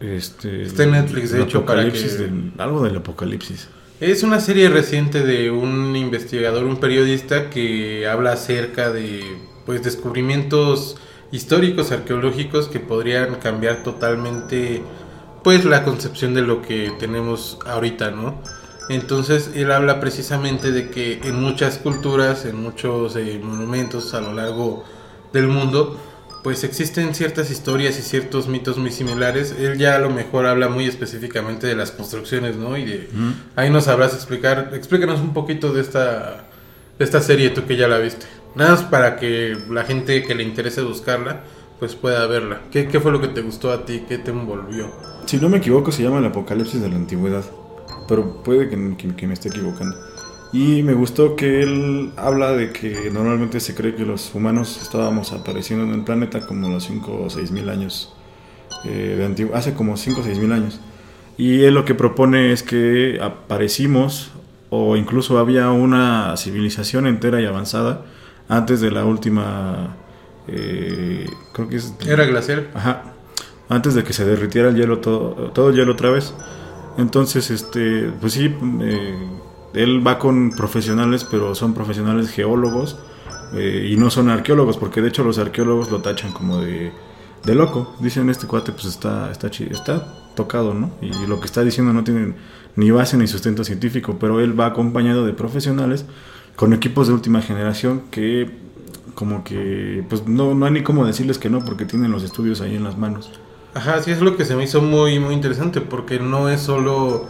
Este, 0.00 0.62
Está 0.62 0.84
en 0.84 0.92
Netflix, 0.92 1.32
de 1.32 1.42
hecho, 1.42 1.64
para 1.66 1.80
apocalipsis 1.80 2.12
que- 2.16 2.22
del- 2.22 2.52
algo 2.58 2.84
del 2.84 2.96
apocalipsis. 2.98 3.68
Es 3.98 4.22
una 4.22 4.38
serie 4.38 4.68
reciente 4.68 5.24
de 5.24 5.50
un 5.50 5.96
investigador, 5.96 6.62
un 6.62 6.76
periodista 6.78 7.50
que 7.50 8.06
habla 8.06 8.32
acerca 8.34 8.92
de 8.92 9.24
pues 9.66 9.82
descubrimientos 9.82 10.96
históricos, 11.32 11.92
arqueológicos 11.92 12.68
que 12.68 12.80
podrían 12.80 13.36
cambiar 13.36 13.82
totalmente 13.82 14.82
pues 15.44 15.64
la 15.64 15.84
concepción 15.84 16.34
de 16.34 16.42
lo 16.42 16.62
que 16.62 16.92
tenemos 16.98 17.58
ahorita, 17.66 18.10
¿no? 18.10 18.40
Entonces 18.88 19.50
él 19.54 19.70
habla 19.70 20.00
precisamente 20.00 20.72
de 20.72 20.90
que 20.90 21.20
en 21.22 21.40
muchas 21.40 21.78
culturas, 21.78 22.44
en 22.46 22.56
muchos 22.62 23.16
eh, 23.16 23.38
monumentos 23.42 24.14
a 24.14 24.20
lo 24.20 24.32
largo 24.32 24.84
del 25.32 25.48
mundo, 25.48 26.00
pues 26.42 26.64
existen 26.64 27.14
ciertas 27.14 27.50
historias 27.50 27.98
y 27.98 28.02
ciertos 28.02 28.48
mitos 28.48 28.78
muy 28.78 28.90
similares. 28.90 29.54
Él 29.58 29.76
ya 29.76 29.96
a 29.96 29.98
lo 29.98 30.08
mejor 30.08 30.46
habla 30.46 30.68
muy 30.68 30.86
específicamente 30.86 31.66
de 31.66 31.74
las 31.74 31.90
construcciones, 31.90 32.56
¿no? 32.56 32.78
Y 32.78 32.84
de 32.84 33.08
ahí 33.56 33.68
nos 33.68 33.84
sabrás 33.84 34.14
explicar, 34.14 34.70
explícanos 34.72 35.20
un 35.20 35.34
poquito 35.34 35.72
de 35.72 35.82
esta 35.82 36.48
de 36.98 37.04
esta 37.04 37.20
serie 37.20 37.50
tú 37.50 37.64
que 37.64 37.76
ya 37.76 37.88
la 37.88 37.98
viste. 37.98 38.26
Nada 38.58 38.72
más 38.72 38.82
para 38.82 39.16
que 39.16 39.56
la 39.70 39.84
gente 39.84 40.22
que 40.24 40.34
le 40.34 40.42
interese 40.42 40.82
buscarla 40.82 41.40
pues 41.78 41.94
pueda 41.94 42.26
verla. 42.26 42.62
¿Qué, 42.72 42.88
qué 42.88 42.98
fue 42.98 43.12
lo 43.12 43.20
que 43.20 43.28
te 43.28 43.40
gustó 43.40 43.70
a 43.70 43.84
ti? 43.86 44.02
¿Qué 44.08 44.18
te 44.18 44.32
envolvió? 44.32 44.90
Si 45.26 45.36
no 45.38 45.48
me 45.48 45.58
equivoco, 45.58 45.92
se 45.92 46.02
llama 46.02 46.18
el 46.18 46.24
apocalipsis 46.26 46.82
de 46.82 46.88
la 46.88 46.96
antigüedad. 46.96 47.44
Pero 48.08 48.42
puede 48.42 48.68
que, 48.68 48.96
que- 48.96 49.14
que 49.14 49.26
me 49.28 49.34
esté 49.34 49.48
equivocando. 49.50 49.96
Y 50.52 50.82
me 50.82 50.94
gustó 50.94 51.36
que 51.36 51.62
él 51.62 52.10
habla 52.16 52.52
de 52.52 52.72
que 52.72 53.10
normalmente 53.12 53.60
se 53.60 53.74
cree 53.74 53.94
que 53.94 54.04
los 54.04 54.34
humanos 54.34 54.80
estábamos 54.82 55.32
apareciendo 55.32 55.84
en 55.84 55.92
el 55.92 56.04
planeta 56.04 56.46
como 56.46 56.68
los 56.68 56.84
5 56.84 57.22
o 57.26 57.30
6 57.30 57.50
mil 57.52 57.68
años. 57.68 58.12
eh, 58.84 59.14
de 59.18 59.24
antigua- 59.24 59.56
hace 59.58 59.74
como 59.74 59.96
5 59.96 60.20
o 60.20 60.24
6 60.24 60.38
mil 60.38 60.52
años. 60.52 60.80
Y 61.36 61.64
él 61.64 61.74
lo 61.74 61.84
que 61.84 61.94
propone 61.94 62.52
es 62.52 62.62
que 62.62 63.18
aparecimos 63.20 64.30
o 64.70 64.96
incluso 64.96 65.38
había 65.38 65.70
una 65.70 66.36
civilización 66.36 67.06
entera 67.06 67.40
y 67.40 67.46
avanzada 67.46 68.02
antes 68.48 68.80
de 68.80 68.90
la 68.90 69.04
última... 69.04 69.96
eh, 70.46 71.26
creo 71.52 71.68
que 71.68 71.76
es... 71.76 71.94
Era 72.06 72.24
glacial. 72.24 72.68
Ajá. 72.74 73.14
Antes 73.68 73.94
de 73.94 74.02
que 74.02 74.12
se 74.12 74.24
derritiera 74.24 74.70
el 74.70 74.76
hielo 74.76 74.98
todo, 74.98 75.50
todo 75.52 75.70
el 75.70 75.76
hielo 75.76 75.92
otra 75.92 76.10
vez. 76.10 76.34
Entonces, 76.96 77.50
este, 77.50 78.10
pues 78.20 78.32
sí, 78.32 78.54
eh, 78.80 79.28
él 79.74 80.04
va 80.04 80.18
con 80.18 80.50
profesionales, 80.52 81.26
pero 81.30 81.54
son 81.54 81.74
profesionales 81.74 82.30
geólogos 82.30 82.98
eh, 83.52 83.88
y 83.92 83.96
no 83.96 84.10
son 84.10 84.30
arqueólogos, 84.30 84.78
porque 84.78 85.00
de 85.02 85.08
hecho 85.08 85.22
los 85.22 85.38
arqueólogos 85.38 85.90
lo 85.90 86.00
tachan 86.00 86.32
como 86.32 86.60
de, 86.60 86.90
de 87.44 87.54
loco. 87.54 87.94
Dicen, 88.00 88.30
este 88.30 88.46
cuate 88.46 88.72
pues 88.72 88.86
está, 88.86 89.30
está, 89.30 89.48
está 89.48 90.32
tocado, 90.34 90.72
¿no? 90.72 90.90
Y 91.02 91.26
lo 91.26 91.38
que 91.38 91.46
está 91.46 91.62
diciendo 91.62 91.92
no 91.92 92.02
tiene 92.04 92.34
ni 92.74 92.90
base 92.90 93.16
ni 93.16 93.26
sustento 93.26 93.64
científico, 93.64 94.16
pero 94.18 94.40
él 94.40 94.58
va 94.58 94.66
acompañado 94.66 95.26
de 95.26 95.34
profesionales 95.34 96.06
con 96.58 96.72
equipos 96.72 97.06
de 97.06 97.14
última 97.14 97.40
generación 97.40 98.02
que 98.10 98.50
como 99.14 99.44
que 99.44 100.04
pues 100.08 100.26
no, 100.26 100.56
no 100.56 100.66
hay 100.66 100.72
ni 100.72 100.82
cómo 100.82 101.06
decirles 101.06 101.38
que 101.38 101.48
no 101.48 101.64
porque 101.64 101.84
tienen 101.84 102.10
los 102.10 102.24
estudios 102.24 102.60
ahí 102.60 102.74
en 102.74 102.82
las 102.82 102.98
manos. 102.98 103.30
Ajá, 103.74 104.02
sí 104.02 104.10
es 104.10 104.20
lo 104.20 104.36
que 104.36 104.44
se 104.44 104.56
me 104.56 104.64
hizo 104.64 104.82
muy 104.82 105.20
muy 105.20 105.34
interesante 105.34 105.80
porque 105.80 106.18
no 106.18 106.48
es 106.48 106.60
solo 106.60 107.26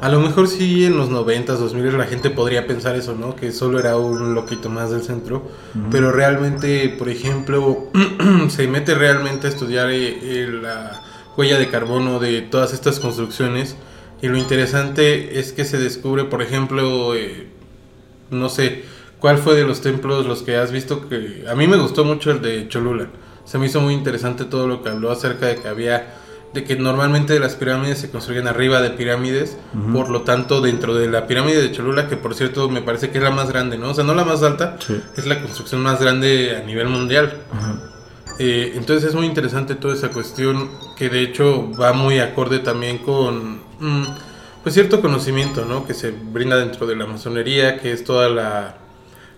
a 0.00 0.08
lo 0.08 0.18
mejor 0.18 0.48
sí 0.48 0.84
en 0.84 0.96
los 0.96 1.10
90s, 1.10 1.58
2000 1.58 1.96
la 1.96 2.06
gente 2.06 2.28
podría 2.30 2.66
pensar 2.66 2.96
eso, 2.96 3.14
¿no? 3.14 3.36
Que 3.36 3.52
solo 3.52 3.78
era 3.78 3.96
un 3.96 4.34
loquito 4.34 4.68
más 4.68 4.90
del 4.90 5.02
centro, 5.02 5.48
pero 5.92 6.10
realmente, 6.10 6.88
por 6.88 7.08
ejemplo, 7.08 7.86
se 8.48 8.66
mete 8.66 8.96
realmente 8.96 9.46
a 9.46 9.50
estudiar 9.50 9.90
eh, 9.92 10.48
la 10.60 11.02
huella 11.36 11.56
de 11.56 11.68
carbono 11.68 12.18
de 12.18 12.42
todas 12.42 12.72
estas 12.72 12.98
construcciones 12.98 13.76
y 14.20 14.26
lo 14.26 14.38
interesante 14.38 15.38
es 15.38 15.52
que 15.52 15.64
se 15.64 15.78
descubre, 15.78 16.24
por 16.24 16.42
ejemplo, 16.42 17.14
eh, 17.14 17.51
no 18.32 18.48
sé, 18.48 18.84
¿cuál 19.18 19.38
fue 19.38 19.54
de 19.54 19.64
los 19.64 19.80
templos 19.80 20.26
los 20.26 20.42
que 20.42 20.56
has 20.56 20.72
visto 20.72 21.08
que 21.08 21.44
a 21.48 21.54
mí 21.54 21.66
me 21.66 21.76
gustó 21.76 22.04
mucho 22.04 22.30
el 22.30 22.42
de 22.42 22.68
Cholula? 22.68 23.08
Se 23.44 23.58
me 23.58 23.66
hizo 23.66 23.80
muy 23.80 23.94
interesante 23.94 24.44
todo 24.44 24.66
lo 24.66 24.82
que 24.82 24.88
habló 24.88 25.10
acerca 25.10 25.46
de 25.46 25.56
que 25.56 25.68
había 25.68 26.14
de 26.52 26.64
que 26.64 26.76
normalmente 26.76 27.38
las 27.38 27.54
pirámides 27.54 27.98
se 27.98 28.10
construyen 28.10 28.46
arriba 28.46 28.82
de 28.82 28.90
pirámides, 28.90 29.56
por 29.92 30.10
lo 30.10 30.20
tanto 30.22 30.60
dentro 30.60 30.94
de 30.94 31.08
la 31.08 31.26
pirámide 31.26 31.62
de 31.62 31.72
Cholula, 31.72 32.08
que 32.08 32.16
por 32.16 32.34
cierto 32.34 32.68
me 32.68 32.82
parece 32.82 33.10
que 33.10 33.18
es 33.18 33.24
la 33.24 33.30
más 33.30 33.48
grande, 33.48 33.78
¿no? 33.78 33.90
O 33.90 33.94
sea, 33.94 34.04
no 34.04 34.14
la 34.14 34.24
más 34.24 34.42
alta, 34.42 34.76
es 35.16 35.26
la 35.26 35.40
construcción 35.40 35.82
más 35.82 36.00
grande 36.00 36.56
a 36.62 36.66
nivel 36.66 36.88
mundial. 36.88 37.32
Eh, 38.38 38.72
entonces 38.76 39.10
es 39.10 39.14
muy 39.14 39.26
interesante 39.26 39.74
toda 39.76 39.94
esa 39.94 40.10
cuestión 40.10 40.70
que 40.96 41.08
de 41.08 41.22
hecho 41.22 41.70
va 41.72 41.92
muy 41.92 42.18
acorde 42.18 42.58
también 42.58 42.98
con 42.98 43.60
mm, 43.78 44.04
pues 44.62 44.74
cierto 44.74 45.00
conocimiento, 45.00 45.64
¿no? 45.64 45.86
Que 45.86 45.94
se 45.94 46.10
brinda 46.10 46.56
dentro 46.56 46.86
de 46.86 46.96
la 46.96 47.06
masonería, 47.06 47.78
que 47.78 47.92
es 47.92 48.04
toda 48.04 48.28
la, 48.28 48.76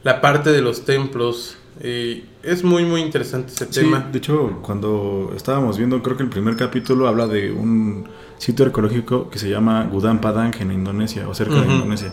la 0.03 0.21
parte 0.21 0.51
de 0.51 0.61
los 0.61 0.85
templos 0.85 1.57
es 1.81 2.63
muy, 2.63 2.85
muy 2.85 3.01
interesante 3.01 3.53
ese 3.53 3.67
tema. 3.67 4.09
De 4.13 4.19
hecho, 4.19 4.61
cuando 4.63 5.33
estábamos 5.37 5.77
viendo, 5.77 6.03
creo 6.03 6.17
que 6.17 6.23
el 6.23 6.29
primer 6.29 6.57
capítulo 6.57 7.09
habla 7.09 7.27
de 7.27 7.51
un 7.51 8.09
sitio 8.39 8.67
arqueológico 8.67 9.29
que 9.31 9.39
se 9.39 9.49
llama 9.49 9.89
Gudang 9.91 10.21
Padang 10.21 10.55
en 10.61 10.71
Indonesia, 10.71 11.29
o 11.29 11.35
cerca 11.35 11.61
de 11.61 11.73
Indonesia. 11.73 12.13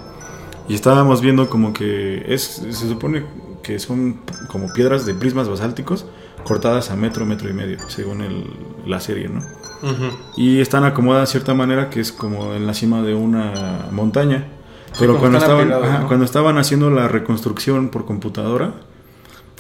Y 0.68 0.74
estábamos 0.74 1.22
viendo 1.22 1.50
como 1.50 1.74
que 1.74 2.24
es, 2.34 2.42
se 2.42 2.88
supone 2.88 3.26
que 3.62 3.78
son 3.78 4.22
como 4.48 4.72
piedras 4.74 5.06
de 5.06 5.14
prismas 5.14 5.48
basálticos 5.48 6.06
cortadas 6.44 6.90
a 6.90 6.96
metro, 6.96 7.26
metro 7.26 7.50
y 7.50 7.54
medio, 7.54 7.78
según 7.90 8.22
el, 8.22 8.46
la 8.88 9.00
serie, 9.00 9.28
¿no? 9.30 9.44
Y 10.38 10.60
están 10.62 10.84
acomodadas 10.84 11.30
de 11.30 11.32
cierta 11.32 11.54
manera 11.54 11.90
que 11.90 12.00
es 12.00 12.12
como 12.12 12.54
en 12.54 12.68
la 12.68 12.74
cima 12.74 13.02
de 13.02 13.14
una 13.14 13.88
montaña. 13.92 14.48
Pero 15.00 15.18
cuando, 15.18 15.38
estaban, 15.38 16.08
cuando 16.08 16.26
estaban 16.26 16.58
haciendo 16.58 16.90
la 16.90 17.08
reconstrucción 17.08 17.90
por 17.90 18.06
computadora, 18.06 18.74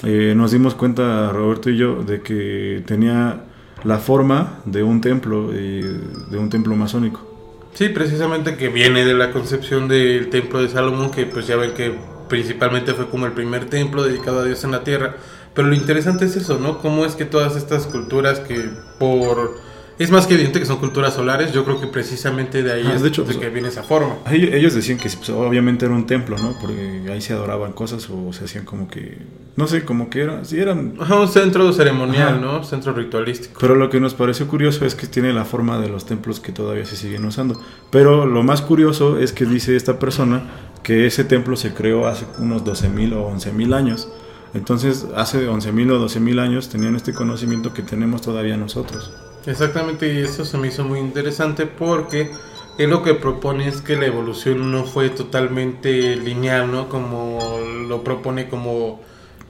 eh, 0.04 0.34
nos 0.36 0.52
dimos 0.52 0.76
cuenta, 0.76 1.32
Roberto 1.32 1.70
y 1.70 1.78
yo, 1.78 2.04
de 2.04 2.22
que 2.22 2.84
tenía 2.86 3.46
la 3.84 3.98
forma 3.98 4.60
de 4.66 4.84
un 4.84 5.02
templo, 5.02 5.50
eh, 5.54 6.00
de 6.30 6.38
un 6.38 6.50
templo 6.50 6.76
masónico. 6.76 7.28
Sí, 7.74 7.90
precisamente 7.90 8.58
que 8.58 8.70
viene 8.70 9.06
de 9.06 9.14
la 9.14 9.32
concepción 9.32 9.88
del 9.88 10.30
templo 10.30 10.62
de 10.62 10.70
Salomón, 10.70 11.12
que 11.12 11.26
pues 11.26 11.48
ya 11.48 11.56
ven 11.56 11.74
que 11.74 11.96
principalmente 12.28 12.94
fue 12.94 13.10
como 13.10 13.26
el 13.26 13.32
primer 13.32 13.66
templo 13.70 14.04
dedicado 14.04 14.42
a 14.42 14.44
Dios 14.44 14.64
en 14.64 14.72
la 14.72 14.84
tierra. 14.84 15.16
Pero 15.54 15.68
lo 15.68 15.76
interesante 15.76 16.26
es 16.26 16.36
eso, 16.36 16.60
¿no? 16.60 16.80
Cómo 16.80 17.06
es 17.06 17.16
que 17.16 17.26
todas 17.26 17.56
estas 17.56 17.86
culturas 17.88 18.40
que 18.40 18.70
por 19.00 19.60
es 20.04 20.12
más 20.12 20.28
que 20.28 20.34
evidente 20.36 20.60
que 20.60 20.66
son 20.66 20.78
culturas 20.78 21.14
solares, 21.14 21.52
yo 21.52 21.64
creo 21.66 21.80
que 21.80 21.88
precisamente 21.88 22.64
de 22.64 22.72
ahí 22.72 22.92
es 22.94 23.02
de, 23.02 23.10
hecho, 23.10 23.22
de 23.24 23.34
pues, 23.34 23.38
que 23.38 23.50
viene 23.50 23.68
esa 23.68 23.84
forma. 23.84 24.18
Ellos 24.32 24.74
decían 24.74 24.98
que 24.98 25.10
pues, 25.10 25.30
obviamente 25.30 25.86
era 25.86 25.94
un 25.94 26.06
templo, 26.06 26.38
¿no? 26.38 26.56
Porque 26.60 27.04
ahí 27.12 27.22
se 27.22 27.34
adoraban 27.34 27.74
cosas 27.74 28.10
o 28.10 28.32
se 28.34 28.46
hacían 28.46 28.66
como 28.66 28.88
que, 28.88 29.20
no 29.56 29.68
sé, 29.68 29.84
como 29.84 30.10
que 30.10 30.22
era, 30.22 30.46
sí 30.46 30.60
eran... 30.60 30.96
Ajá, 31.00 31.20
un 31.20 31.28
centro 31.28 31.72
ceremonial, 31.74 32.42
¿no? 32.42 32.64
Centro 32.64 32.94
ritualístico. 32.94 33.60
Pero 33.60 33.76
lo 33.76 33.90
que 33.90 34.00
nos 34.00 34.14
pareció 34.14 34.48
curioso 34.48 34.86
es 34.86 34.96
que 34.96 35.08
tiene 35.08 35.34
la 35.34 35.46
forma 35.46 35.80
de 35.80 35.90
los 35.90 36.06
templos 36.06 36.40
que 36.40 36.52
todavía 36.52 36.86
se 36.86 36.96
siguen 36.96 37.26
usando. 37.26 37.62
Pero 37.90 38.26
lo 38.26 38.44
más 38.44 38.62
curioso 38.62 39.20
es 39.20 39.34
que 39.34 39.46
dice 39.46 39.76
esta 39.76 40.00
persona 40.00 40.44
que 40.84 41.06
ese 41.06 41.24
templo 41.24 41.56
se 41.56 41.74
creó 41.74 42.08
hace 42.08 42.26
unos 42.40 42.64
12.000 42.64 43.14
o 43.14 43.32
11.000 43.32 43.76
años. 43.76 44.12
Entonces, 44.54 45.08
hace 45.16 45.48
11.000 45.48 45.92
o 45.92 46.06
12.000 46.06 46.40
años 46.40 46.70
tenían 46.70 46.96
este 46.96 47.14
conocimiento 47.14 47.74
que 47.74 47.84
tenemos 47.84 48.22
todavía 48.22 48.58
nosotros. 48.58 49.12
Exactamente, 49.46 50.14
y 50.14 50.20
eso 50.20 50.46
se 50.46 50.58
me 50.58 50.68
hizo 50.68 50.84
muy 50.84 51.00
interesante 51.00 51.66
porque 51.66 52.32
él 52.78 52.90
lo 52.92 53.02
que 53.02 53.16
propone 53.16 53.68
es 53.68 53.82
que 53.82 53.96
la 53.96 54.06
evolución 54.06 54.72
no 54.72 54.86
fue 54.86 55.10
totalmente 55.10 56.16
lineal, 56.16 56.72
¿no? 56.72 56.90
Como 56.90 57.60
lo 57.88 58.04
propone 58.04 58.50
como, 58.50 59.02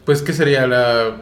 pues, 0.05 0.21
¿qué 0.21 0.31
sería 0.31 0.65
la, 0.65 1.17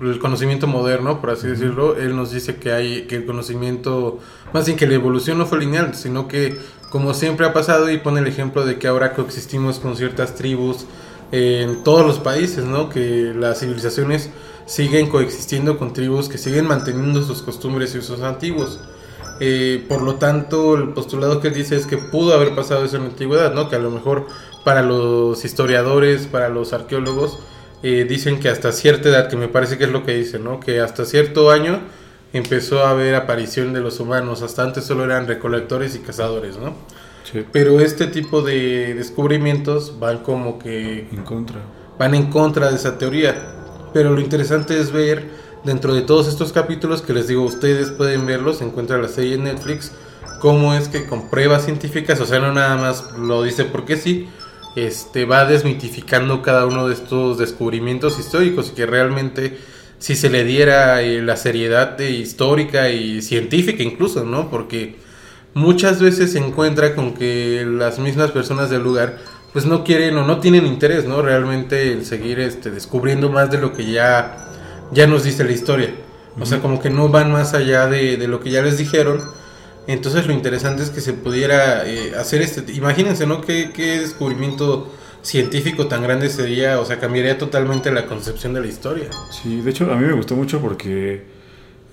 el 0.00 0.18
conocimiento 0.18 0.66
moderno, 0.66 1.20
por 1.20 1.30
así 1.30 1.46
decirlo? 1.46 1.96
Él 1.96 2.14
nos 2.14 2.30
dice 2.30 2.56
que 2.56 2.72
hay, 2.72 3.02
que 3.06 3.16
el 3.16 3.26
conocimiento, 3.26 4.20
más 4.52 4.66
bien 4.66 4.76
que 4.76 4.86
la 4.86 4.94
evolución 4.94 5.38
no 5.38 5.46
fue 5.46 5.58
lineal, 5.60 5.94
sino 5.94 6.28
que, 6.28 6.58
como 6.90 7.14
siempre 7.14 7.46
ha 7.46 7.54
pasado, 7.54 7.90
y 7.90 7.98
pone 7.98 8.20
el 8.20 8.26
ejemplo 8.26 8.66
de 8.66 8.78
que 8.78 8.86
ahora 8.86 9.14
coexistimos 9.14 9.78
con 9.78 9.96
ciertas 9.96 10.34
tribus 10.34 10.86
en 11.32 11.82
todos 11.82 12.06
los 12.06 12.18
países, 12.20 12.64
¿no? 12.64 12.90
Que 12.90 13.32
las 13.34 13.60
civilizaciones 13.60 14.30
siguen 14.66 15.08
coexistiendo 15.08 15.78
con 15.78 15.92
tribus 15.92 16.28
que 16.28 16.38
siguen 16.38 16.66
manteniendo 16.66 17.22
sus 17.22 17.42
costumbres 17.42 17.94
y 17.94 17.98
usos 17.98 18.20
antiguos. 18.22 18.80
Eh, 19.40 19.84
por 19.88 20.02
lo 20.02 20.14
tanto, 20.14 20.76
el 20.76 20.90
postulado 20.90 21.40
que 21.40 21.48
él 21.48 21.54
dice 21.54 21.76
es 21.76 21.86
que 21.86 21.98
pudo 21.98 22.34
haber 22.34 22.54
pasado 22.54 22.84
eso 22.84 22.96
en 22.96 23.02
la 23.04 23.08
antigüedad, 23.10 23.52
¿no? 23.52 23.68
Que 23.68 23.76
a 23.76 23.80
lo 23.80 23.90
mejor 23.90 24.26
para 24.64 24.82
los 24.82 25.44
historiadores, 25.44 26.26
para 26.26 26.48
los 26.48 26.72
arqueólogos, 26.72 27.40
eh, 27.82 28.06
dicen 28.08 28.40
que 28.40 28.48
hasta 28.48 28.72
cierta 28.72 29.08
edad, 29.08 29.28
que 29.28 29.36
me 29.36 29.48
parece 29.48 29.76
que 29.76 29.84
es 29.84 29.90
lo 29.90 30.04
que 30.04 30.14
dicen, 30.14 30.44
¿no? 30.44 30.60
Que 30.60 30.80
hasta 30.80 31.04
cierto 31.04 31.50
año 31.50 31.80
empezó 32.32 32.84
a 32.84 32.90
haber 32.90 33.14
aparición 33.14 33.72
de 33.72 33.80
los 33.80 34.00
humanos, 34.00 34.42
hasta 34.42 34.62
antes 34.62 34.84
solo 34.84 35.04
eran 35.04 35.26
recolectores 35.26 35.94
y 35.94 35.98
cazadores, 35.98 36.56
¿no? 36.56 36.74
Pero 37.52 37.80
este 37.80 38.06
tipo 38.06 38.42
de 38.42 38.94
descubrimientos 38.94 39.98
van 39.98 40.18
como 40.18 40.58
que... 40.58 41.08
En 41.10 41.22
contra. 41.24 41.60
Van 41.98 42.14
en 42.14 42.30
contra 42.30 42.70
de 42.70 42.76
esa 42.76 42.96
teoría. 42.98 43.63
Pero 43.94 44.10
lo 44.12 44.20
interesante 44.20 44.78
es 44.78 44.92
ver 44.92 45.30
dentro 45.64 45.94
de 45.94 46.02
todos 46.02 46.28
estos 46.28 46.52
capítulos 46.52 47.00
que 47.00 47.14
les 47.14 47.28
digo, 47.28 47.42
ustedes 47.42 47.90
pueden 47.90 48.26
verlos, 48.26 48.58
se 48.58 48.64
encuentra 48.64 48.98
la 48.98 49.08
serie 49.08 49.34
en 49.34 49.44
Netflix, 49.44 49.92
cómo 50.40 50.74
es 50.74 50.88
que 50.88 51.06
con 51.06 51.30
pruebas 51.30 51.64
científicas, 51.64 52.20
o 52.20 52.26
sea, 52.26 52.40
no 52.40 52.52
nada 52.52 52.76
más 52.76 53.12
lo 53.16 53.42
dice 53.42 53.64
porque 53.64 53.96
sí, 53.96 54.28
este 54.76 55.24
va 55.24 55.46
desmitificando 55.46 56.42
cada 56.42 56.66
uno 56.66 56.88
de 56.88 56.94
estos 56.94 57.38
descubrimientos 57.38 58.18
históricos 58.18 58.70
y 58.70 58.74
que 58.74 58.86
realmente 58.86 59.58
si 59.98 60.16
se 60.16 60.28
le 60.28 60.44
diera 60.44 61.00
eh, 61.00 61.22
la 61.22 61.36
seriedad 61.36 61.96
de 61.96 62.10
histórica 62.10 62.90
y 62.90 63.22
científica 63.22 63.82
incluso, 63.82 64.24
¿no? 64.24 64.50
Porque 64.50 64.96
muchas 65.54 66.02
veces 66.02 66.32
se 66.32 66.38
encuentra 66.38 66.94
con 66.94 67.14
que 67.14 67.64
las 67.66 67.98
mismas 67.98 68.32
personas 68.32 68.68
del 68.68 68.82
lugar 68.82 69.18
pues 69.54 69.66
no 69.66 69.84
quieren 69.84 70.16
o 70.16 70.26
no 70.26 70.40
tienen 70.40 70.66
interés, 70.66 71.04
¿no? 71.04 71.22
Realmente 71.22 71.92
el 71.92 72.04
seguir 72.04 72.40
este, 72.40 72.72
descubriendo 72.72 73.30
más 73.30 73.52
de 73.52 73.58
lo 73.58 73.72
que 73.72 73.88
ya, 73.90 74.48
ya 74.90 75.06
nos 75.06 75.22
dice 75.22 75.44
la 75.44 75.52
historia. 75.52 75.94
O 76.40 76.44
sea, 76.44 76.58
como 76.58 76.80
que 76.80 76.90
no 76.90 77.08
van 77.08 77.30
más 77.30 77.54
allá 77.54 77.86
de, 77.86 78.18
lo 78.26 78.40
que 78.40 78.50
ya 78.50 78.62
les 78.62 78.78
dijeron. 78.78 79.22
Entonces 79.86 80.26
lo 80.26 80.32
interesante 80.32 80.82
es 80.82 80.90
que 80.90 81.00
se 81.00 81.12
pudiera 81.12 81.86
eh, 81.86 82.14
hacer 82.18 82.42
este... 82.42 82.72
Imagínense, 82.72 83.28
¿no? 83.28 83.42
¿Qué, 83.42 83.70
¿Qué 83.72 84.00
descubrimiento 84.00 84.92
científico 85.22 85.86
tan 85.86 86.02
grande 86.02 86.30
sería? 86.30 86.80
O 86.80 86.84
sea, 86.84 86.98
cambiaría 86.98 87.38
totalmente 87.38 87.92
la 87.92 88.06
concepción 88.06 88.54
de 88.54 88.60
la 88.60 88.66
historia. 88.66 89.08
Sí, 89.30 89.60
de 89.60 89.70
hecho 89.70 89.84
a 89.92 89.94
mí 89.94 90.04
me 90.04 90.14
gustó 90.14 90.34
mucho 90.34 90.60
porque 90.60 91.22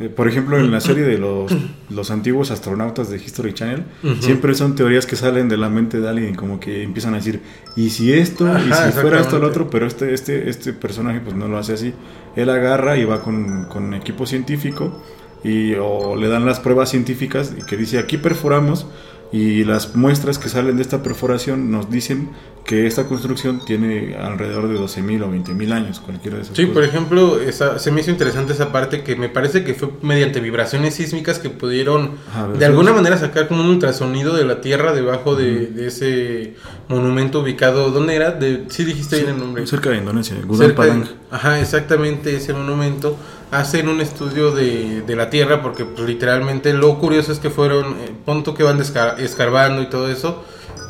eh, 0.01 0.09
por 0.09 0.27
ejemplo, 0.27 0.57
en 0.57 0.71
la 0.71 0.81
serie 0.81 1.03
de 1.03 1.17
los, 1.17 1.51
los 1.89 2.11
antiguos 2.11 2.51
astronautas 2.51 3.09
de 3.09 3.17
History 3.17 3.53
Channel, 3.53 3.83
siempre 4.19 4.55
son 4.55 4.75
teorías 4.75 5.05
que 5.05 5.15
salen 5.15 5.47
de 5.47 5.57
la 5.57 5.69
mente 5.69 5.99
de 5.99 6.09
alguien, 6.09 6.35
como 6.35 6.59
que 6.59 6.83
empiezan 6.83 7.13
a 7.13 7.17
decir, 7.17 7.41
¿y 7.75 7.89
si 7.89 8.11
esto? 8.13 8.47
¿Y 8.57 8.73
si 8.73 8.91
fuera 8.91 9.19
esto 9.19 9.37
el 9.37 9.43
otro? 9.43 9.69
Pero 9.69 9.85
este, 9.85 10.13
este, 10.13 10.49
este 10.49 10.73
personaje 10.73 11.19
pues 11.19 11.35
no 11.35 11.47
lo 11.47 11.57
hace 11.57 11.73
así. 11.73 11.93
Él 12.35 12.49
agarra 12.49 12.97
y 12.97 13.05
va 13.05 13.21
con, 13.21 13.65
con 13.65 13.93
equipo 13.93 14.25
científico 14.25 15.01
y 15.43 15.73
o 15.73 16.15
le 16.15 16.27
dan 16.27 16.45
las 16.45 16.59
pruebas 16.59 16.89
científicas 16.89 17.53
y 17.57 17.63
que 17.63 17.77
dice, 17.77 17.99
aquí 17.99 18.17
perforamos 18.17 18.87
Y 19.33 19.63
las 19.63 19.95
muestras 19.95 20.37
que 20.37 20.49
salen 20.49 20.75
de 20.75 20.81
esta 20.81 21.01
perforación 21.03 21.71
nos 21.71 21.89
dicen 21.89 22.29
que 22.65 22.85
esta 22.85 23.05
construcción 23.07 23.63
tiene 23.65 24.15
alrededor 24.15 24.67
de 24.67 24.77
12.000 24.77 25.23
o 25.23 25.31
20.000 25.31 25.71
años, 25.71 25.99
cualquiera 26.01 26.35
de 26.37 26.43
esas 26.43 26.55
Sí, 26.55 26.63
cosas. 26.63 26.73
por 26.73 26.83
ejemplo, 26.83 27.39
esa, 27.41 27.79
se 27.79 27.91
me 27.91 28.01
hizo 28.01 28.11
interesante 28.11 28.53
esa 28.53 28.71
parte 28.73 29.03
que 29.03 29.15
me 29.15 29.29
parece 29.29 29.63
que 29.63 29.73
fue 29.73 29.89
mediante 30.01 30.41
vibraciones 30.41 30.95
sísmicas 30.95 31.39
que 31.39 31.49
pudieron 31.49 32.11
de 32.59 32.65
alguna 32.65 32.91
manera 32.93 33.17
sacar 33.17 33.47
como 33.47 33.61
un 33.63 33.69
ultrasonido 33.69 34.35
de 34.35 34.43
la 34.45 34.59
tierra 34.61 34.93
debajo 34.93 35.35
de, 35.35 35.67
de 35.67 35.87
ese 35.87 36.55
monumento 36.89 37.39
ubicado. 37.39 37.89
¿Dónde 37.89 38.15
era? 38.15 38.31
De, 38.31 38.65
sí 38.67 38.83
dijiste 38.83 39.17
bien 39.17 39.29
el 39.29 39.39
nombre. 39.39 39.65
Cerca 39.65 39.89
de 39.91 39.97
Indonesia, 39.97 40.35
Gudang 40.45 40.75
Padang. 40.75 41.05
ajá, 41.31 41.59
exactamente 41.61 42.35
ese 42.35 42.53
monumento. 42.53 43.17
Hacen 43.51 43.89
un 43.89 43.99
estudio 43.99 44.51
de, 44.51 45.01
de 45.01 45.15
la 45.15 45.29
tierra 45.29 45.61
porque 45.61 45.83
pues, 45.85 46.07
literalmente 46.07 46.73
lo 46.73 46.97
curioso 46.99 47.31
es 47.33 47.39
que 47.39 47.49
fueron, 47.49 47.85
eh, 47.99 48.11
punto 48.25 48.53
que 48.53 48.63
van 48.63 48.79
desca- 48.79 49.17
escarbando 49.19 49.81
y 49.81 49.89
todo 49.89 50.09
eso 50.09 50.43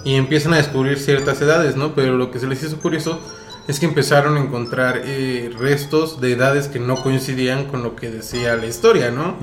y 0.05 0.15
empiezan 0.15 0.53
a 0.53 0.57
descubrir 0.57 0.99
ciertas 0.99 1.41
edades, 1.41 1.75
¿no? 1.75 1.93
Pero 1.95 2.17
lo 2.17 2.29
que 2.31 2.39
se 2.39 2.47
les 2.47 2.61
hizo 2.63 2.77
curioso 2.77 3.19
es 3.67 3.79
que 3.79 3.85
empezaron 3.85 4.37
a 4.37 4.39
encontrar 4.41 5.01
eh, 5.05 5.51
restos 5.57 6.21
de 6.21 6.33
edades 6.33 6.67
que 6.67 6.79
no 6.79 6.95
coincidían 7.01 7.65
con 7.65 7.83
lo 7.83 7.95
que 7.95 8.09
decía 8.09 8.55
la 8.55 8.65
historia, 8.65 9.11
¿no? 9.11 9.35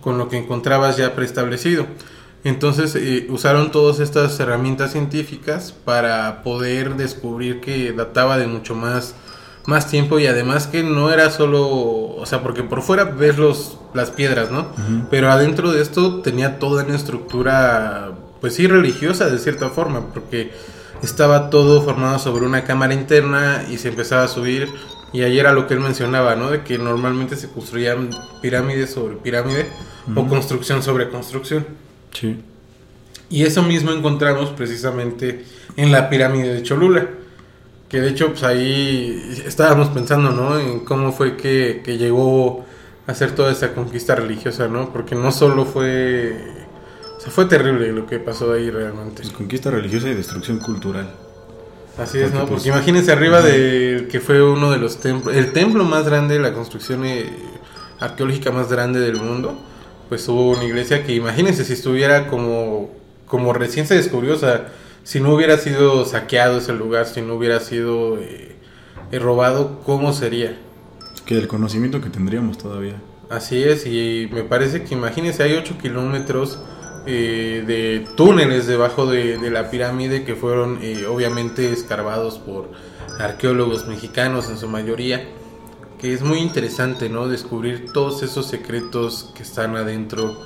Con 0.00 0.18
lo 0.18 0.28
que 0.28 0.38
encontrabas 0.38 0.96
ya 0.96 1.14
preestablecido. 1.14 1.86
Entonces 2.44 2.94
eh, 2.96 3.26
usaron 3.30 3.70
todas 3.70 4.00
estas 4.00 4.38
herramientas 4.38 4.92
científicas 4.92 5.72
para 5.72 6.42
poder 6.42 6.96
descubrir 6.96 7.60
que 7.60 7.92
databa 7.92 8.36
de 8.36 8.46
mucho 8.46 8.74
más, 8.74 9.14
más 9.66 9.88
tiempo 9.88 10.18
y 10.18 10.26
además 10.26 10.66
que 10.66 10.82
no 10.82 11.10
era 11.10 11.30
solo, 11.30 11.66
o 11.66 12.26
sea, 12.26 12.42
porque 12.42 12.62
por 12.62 12.82
fuera 12.82 13.04
ves 13.04 13.38
los, 13.38 13.78
las 13.94 14.10
piedras, 14.10 14.50
¿no? 14.50 14.68
Pero 15.10 15.30
adentro 15.30 15.72
de 15.72 15.80
esto 15.80 16.20
tenía 16.20 16.58
toda 16.58 16.84
una 16.84 16.96
estructura, 16.96 18.12
pues 18.40 18.54
sí, 18.54 18.66
religiosa 18.66 19.30
de 19.30 19.38
cierta 19.38 19.70
forma, 19.70 20.12
porque 20.12 20.52
estaba 21.02 21.50
todo 21.50 21.82
formado 21.82 22.18
sobre 22.18 22.46
una 22.46 22.64
cámara 22.64 22.94
interna 22.94 23.64
y 23.70 23.78
se 23.78 23.88
empezaba 23.88 24.24
a 24.24 24.28
subir. 24.28 24.68
Y 25.12 25.22
ahí 25.22 25.38
era 25.38 25.52
lo 25.52 25.68
que 25.68 25.74
él 25.74 25.80
mencionaba, 25.80 26.34
¿no? 26.34 26.50
De 26.50 26.62
que 26.62 26.76
normalmente 26.76 27.36
se 27.36 27.48
construían 27.48 28.10
pirámides 28.42 28.92
sobre 28.92 29.14
pirámide 29.16 29.68
o 30.14 30.26
construcción 30.26 30.82
sobre 30.82 31.08
construcción. 31.08 31.66
Sí. 32.12 32.42
Y 33.30 33.44
eso 33.44 33.62
mismo 33.62 33.92
encontramos 33.92 34.50
precisamente 34.50 35.44
en 35.76 35.92
la 35.92 36.10
pirámide 36.10 36.52
de 36.52 36.62
Cholula. 36.62 37.08
Que 37.94 38.00
de 38.00 38.08
hecho, 38.08 38.30
pues 38.30 38.42
ahí 38.42 39.40
estábamos 39.46 39.86
pensando, 39.90 40.32
¿no? 40.32 40.58
En 40.58 40.80
cómo 40.80 41.12
fue 41.12 41.36
que, 41.36 41.80
que 41.84 41.96
llegó 41.96 42.64
a 43.06 43.12
hacer 43.12 43.36
toda 43.36 43.52
esa 43.52 43.72
conquista 43.72 44.16
religiosa, 44.16 44.66
¿no? 44.66 44.92
Porque 44.92 45.14
no 45.14 45.30
solo 45.30 45.64
fue... 45.64 46.36
O 47.16 47.20
sea, 47.20 47.30
fue 47.30 47.44
terrible 47.44 47.92
lo 47.92 48.04
que 48.04 48.18
pasó 48.18 48.52
ahí 48.52 48.68
realmente. 48.68 49.22
Pues 49.22 49.32
conquista 49.32 49.70
religiosa 49.70 50.08
y 50.08 50.14
destrucción 50.14 50.58
cultural. 50.58 51.08
Así 51.96 52.18
es, 52.18 52.32
Porque, 52.32 52.36
¿no? 52.36 52.46
pues, 52.46 52.62
Porque 52.62 52.68
imagínense 52.70 53.12
arriba 53.12 53.40
de 53.42 54.08
que 54.10 54.18
fue 54.18 54.42
uno 54.42 54.72
de 54.72 54.78
los 54.78 54.96
templos, 54.96 55.32
el 55.32 55.52
templo 55.52 55.84
más 55.84 56.04
grande, 56.04 56.40
la 56.40 56.52
construcción 56.52 57.04
eh, 57.04 57.30
arqueológica 58.00 58.50
más 58.50 58.68
grande 58.72 58.98
del 58.98 59.18
mundo, 59.18 59.56
pues 60.08 60.26
hubo 60.26 60.50
una 60.50 60.64
iglesia 60.64 61.04
que 61.06 61.14
imagínense 61.14 61.64
si 61.64 61.74
estuviera 61.74 62.26
como, 62.26 62.90
como 63.28 63.52
recién 63.52 63.86
se 63.86 63.94
descubrió, 63.94 64.34
o 64.34 64.38
sea, 64.38 64.72
si 65.04 65.20
no 65.20 65.32
hubiera 65.32 65.56
sido 65.58 66.04
saqueado 66.04 66.58
ese 66.58 66.72
lugar, 66.72 67.06
si 67.06 67.22
no 67.22 67.34
hubiera 67.34 67.60
sido 67.60 68.18
eh, 68.18 68.56
eh, 69.12 69.18
robado, 69.20 69.80
¿cómo 69.84 70.12
sería? 70.12 70.58
Que 71.24 71.38
el 71.38 71.46
conocimiento 71.46 72.00
que 72.00 72.10
tendríamos 72.10 72.58
todavía. 72.58 73.00
Así 73.30 73.62
es, 73.62 73.86
y 73.86 74.28
me 74.32 74.42
parece 74.42 74.82
que 74.82 74.94
imagínense, 74.94 75.42
hay 75.42 75.54
8 75.54 75.76
kilómetros 75.80 76.58
eh, 77.06 77.62
de 77.66 78.06
túneles 78.16 78.66
debajo 78.66 79.04
de, 79.04 79.36
de 79.36 79.50
la 79.50 79.70
pirámide 79.70 80.24
que 80.24 80.34
fueron 80.34 80.78
eh, 80.80 81.04
obviamente 81.06 81.70
escarbados 81.70 82.38
por 82.38 82.70
arqueólogos 83.18 83.86
mexicanos 83.86 84.48
en 84.48 84.56
su 84.56 84.68
mayoría, 84.68 85.22
que 85.98 86.14
es 86.14 86.22
muy 86.22 86.38
interesante, 86.38 87.10
¿no? 87.10 87.28
Descubrir 87.28 87.92
todos 87.92 88.22
esos 88.22 88.46
secretos 88.46 89.32
que 89.34 89.42
están 89.42 89.76
adentro 89.76 90.40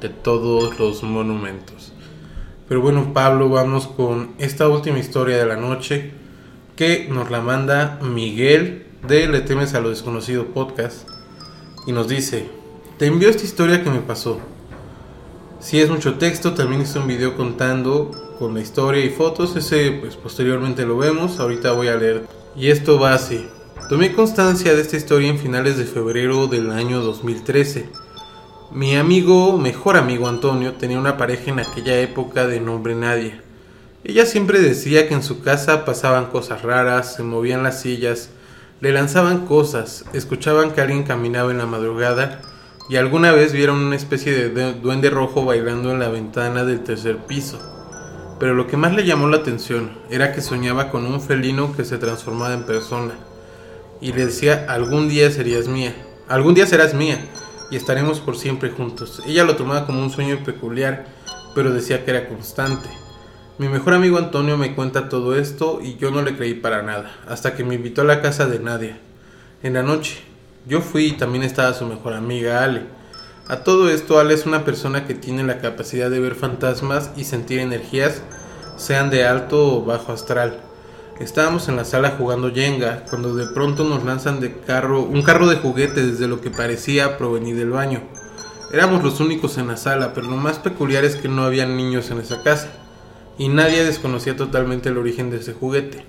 de 0.00 0.08
todos 0.08 0.78
los 0.78 1.02
monumentos. 1.02 1.92
Pero 2.68 2.82
bueno, 2.82 3.12
Pablo, 3.14 3.48
vamos 3.48 3.86
con 3.86 4.30
esta 4.38 4.68
última 4.68 4.98
historia 4.98 5.38
de 5.38 5.46
la 5.46 5.56
noche 5.56 6.12
que 6.76 7.08
nos 7.10 7.30
la 7.30 7.40
manda 7.40 7.98
Miguel 8.02 8.86
de 9.06 9.26
Le 9.26 9.40
temes 9.40 9.74
a 9.74 9.80
lo 9.80 9.88
desconocido 9.90 10.46
podcast 10.46 11.08
y 11.86 11.92
nos 11.92 12.08
dice, 12.08 12.46
te 12.98 13.06
envío 13.06 13.30
esta 13.30 13.44
historia 13.44 13.82
que 13.82 13.90
me 13.90 14.00
pasó. 14.00 14.40
Si 15.60 15.80
es 15.80 15.88
mucho 15.88 16.18
texto, 16.18 16.52
también 16.52 16.82
hice 16.82 16.98
un 16.98 17.06
video 17.06 17.36
contando 17.36 18.10
con 18.38 18.54
la 18.54 18.60
historia 18.60 19.04
y 19.04 19.10
fotos, 19.10 19.56
ese 19.56 19.92
pues 19.92 20.16
posteriormente 20.16 20.84
lo 20.84 20.98
vemos, 20.98 21.40
ahorita 21.40 21.72
voy 21.72 21.88
a 21.88 21.96
leer. 21.96 22.26
Y 22.54 22.68
esto 22.68 23.00
va 23.00 23.14
así. 23.14 23.46
Tomé 23.88 24.12
constancia 24.12 24.74
de 24.74 24.82
esta 24.82 24.96
historia 24.96 25.30
en 25.30 25.38
finales 25.38 25.78
de 25.78 25.84
febrero 25.84 26.46
del 26.46 26.70
año 26.70 27.00
2013. 27.00 27.88
Mi 28.70 28.96
amigo, 28.96 29.56
mejor 29.56 29.96
amigo 29.96 30.28
Antonio, 30.28 30.74
tenía 30.74 30.98
una 30.98 31.16
pareja 31.16 31.50
en 31.50 31.60
aquella 31.60 31.98
época 32.00 32.46
de 32.46 32.60
nombre 32.60 32.94
Nadia. 32.94 33.42
Ella 34.04 34.26
siempre 34.26 34.60
decía 34.60 35.08
que 35.08 35.14
en 35.14 35.22
su 35.22 35.40
casa 35.40 35.84
pasaban 35.84 36.26
cosas 36.26 36.62
raras, 36.62 37.14
se 37.16 37.22
movían 37.22 37.62
las 37.62 37.80
sillas, 37.80 38.30
le 38.80 38.92
lanzaban 38.92 39.46
cosas, 39.46 40.04
escuchaban 40.12 40.72
que 40.72 40.80
alguien 40.80 41.02
caminaba 41.02 41.50
en 41.50 41.58
la 41.58 41.66
madrugada 41.66 42.42
y 42.90 42.96
alguna 42.96 43.32
vez 43.32 43.52
vieron 43.52 43.78
una 43.78 43.96
especie 43.96 44.32
de 44.32 44.50
du- 44.50 44.80
duende 44.80 45.10
rojo 45.10 45.44
bailando 45.44 45.90
en 45.90 45.98
la 45.98 46.08
ventana 46.08 46.64
del 46.64 46.80
tercer 46.84 47.18
piso. 47.26 47.58
Pero 48.38 48.54
lo 48.54 48.66
que 48.68 48.76
más 48.76 48.94
le 48.94 49.04
llamó 49.04 49.28
la 49.28 49.38
atención 49.38 49.98
era 50.10 50.32
que 50.32 50.42
soñaba 50.42 50.90
con 50.90 51.06
un 51.06 51.20
felino 51.20 51.74
que 51.74 51.84
se 51.84 51.98
transformaba 51.98 52.54
en 52.54 52.62
persona 52.64 53.14
y 54.00 54.12
le 54.12 54.26
decía 54.26 54.66
algún 54.68 55.08
día 55.08 55.30
serías 55.30 55.66
mía, 55.66 55.94
algún 56.28 56.54
día 56.54 56.66
serás 56.66 56.94
mía 56.94 57.18
y 57.70 57.76
estaremos 57.76 58.20
por 58.20 58.36
siempre 58.36 58.70
juntos. 58.70 59.22
Ella 59.26 59.44
lo 59.44 59.56
tomaba 59.56 59.86
como 59.86 60.02
un 60.02 60.10
sueño 60.10 60.38
peculiar, 60.44 61.06
pero 61.54 61.72
decía 61.72 62.04
que 62.04 62.10
era 62.10 62.28
constante. 62.28 62.88
Mi 63.58 63.68
mejor 63.68 63.94
amigo 63.94 64.18
Antonio 64.18 64.56
me 64.56 64.74
cuenta 64.74 65.08
todo 65.08 65.36
esto 65.36 65.80
y 65.82 65.96
yo 65.96 66.10
no 66.10 66.22
le 66.22 66.36
creí 66.36 66.54
para 66.54 66.82
nada, 66.82 67.10
hasta 67.26 67.54
que 67.54 67.64
me 67.64 67.74
invitó 67.74 68.02
a 68.02 68.04
la 68.04 68.22
casa 68.22 68.46
de 68.46 68.60
Nadia. 68.60 68.98
En 69.62 69.74
la 69.74 69.82
noche, 69.82 70.20
yo 70.66 70.80
fui 70.80 71.06
y 71.06 71.12
también 71.12 71.42
estaba 71.42 71.74
su 71.74 71.84
mejor 71.84 72.14
amiga 72.14 72.62
Ale. 72.62 72.82
A 73.48 73.64
todo 73.64 73.90
esto, 73.90 74.20
Ale 74.20 74.34
es 74.34 74.46
una 74.46 74.64
persona 74.64 75.06
que 75.06 75.14
tiene 75.14 75.42
la 75.42 75.58
capacidad 75.58 76.10
de 76.10 76.20
ver 76.20 76.34
fantasmas 76.34 77.10
y 77.16 77.24
sentir 77.24 77.58
energías, 77.58 78.22
sean 78.76 79.10
de 79.10 79.26
alto 79.26 79.78
o 79.78 79.84
bajo 79.84 80.12
astral. 80.12 80.60
Estábamos 81.20 81.68
en 81.68 81.74
la 81.74 81.84
sala 81.84 82.14
jugando 82.16 82.54
Jenga 82.54 83.04
cuando 83.10 83.34
de 83.34 83.46
pronto 83.46 83.82
nos 83.82 84.04
lanzan 84.04 84.38
de 84.38 84.54
carro 84.54 85.02
un 85.02 85.22
carro 85.22 85.48
de 85.48 85.56
juguete 85.56 86.06
desde 86.06 86.28
lo 86.28 86.40
que 86.40 86.50
parecía 86.50 87.18
provenir 87.18 87.56
del 87.56 87.70
baño. 87.70 88.02
Éramos 88.72 89.02
los 89.02 89.18
únicos 89.18 89.58
en 89.58 89.66
la 89.66 89.76
sala, 89.76 90.14
pero 90.14 90.28
lo 90.28 90.36
más 90.36 90.60
peculiar 90.60 91.04
es 91.04 91.16
que 91.16 91.28
no 91.28 91.42
había 91.42 91.66
niños 91.66 92.12
en 92.12 92.20
esa 92.20 92.44
casa 92.44 92.68
y 93.36 93.48
nadie 93.48 93.84
desconocía 93.84 94.36
totalmente 94.36 94.90
el 94.90 94.98
origen 94.98 95.30
de 95.30 95.38
ese 95.38 95.54
juguete. 95.54 96.04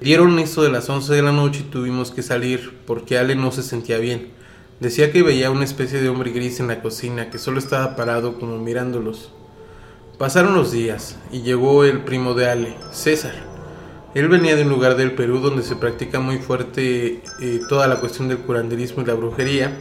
Dieron 0.00 0.36
eso 0.40 0.64
de 0.64 0.72
las 0.72 0.90
11 0.90 1.14
de 1.14 1.22
la 1.22 1.30
noche 1.30 1.60
y 1.60 1.70
tuvimos 1.70 2.10
que 2.10 2.22
salir 2.22 2.76
porque 2.86 3.18
Ale 3.18 3.36
no 3.36 3.52
se 3.52 3.62
sentía 3.62 3.98
bien. 3.98 4.32
Decía 4.80 5.12
que 5.12 5.22
veía 5.22 5.52
una 5.52 5.64
especie 5.64 6.00
de 6.02 6.08
hombre 6.08 6.32
gris 6.32 6.58
en 6.58 6.66
la 6.66 6.82
cocina 6.82 7.30
que 7.30 7.38
solo 7.38 7.60
estaba 7.60 7.94
parado 7.94 8.40
como 8.40 8.58
mirándolos. 8.58 9.30
Pasaron 10.18 10.54
los 10.54 10.72
días 10.72 11.18
y 11.30 11.42
llegó 11.42 11.84
el 11.84 12.02
primo 12.02 12.34
de 12.34 12.48
Ale, 12.48 12.76
César. 12.90 13.53
Él 14.14 14.28
venía 14.28 14.54
de 14.54 14.62
un 14.62 14.68
lugar 14.68 14.96
del 14.96 15.12
Perú 15.12 15.40
donde 15.40 15.64
se 15.64 15.74
practica 15.74 16.20
muy 16.20 16.38
fuerte 16.38 17.20
eh, 17.40 17.60
toda 17.68 17.88
la 17.88 17.96
cuestión 17.96 18.28
del 18.28 18.38
curanderismo 18.38 19.02
y 19.02 19.06
la 19.06 19.14
brujería, 19.14 19.76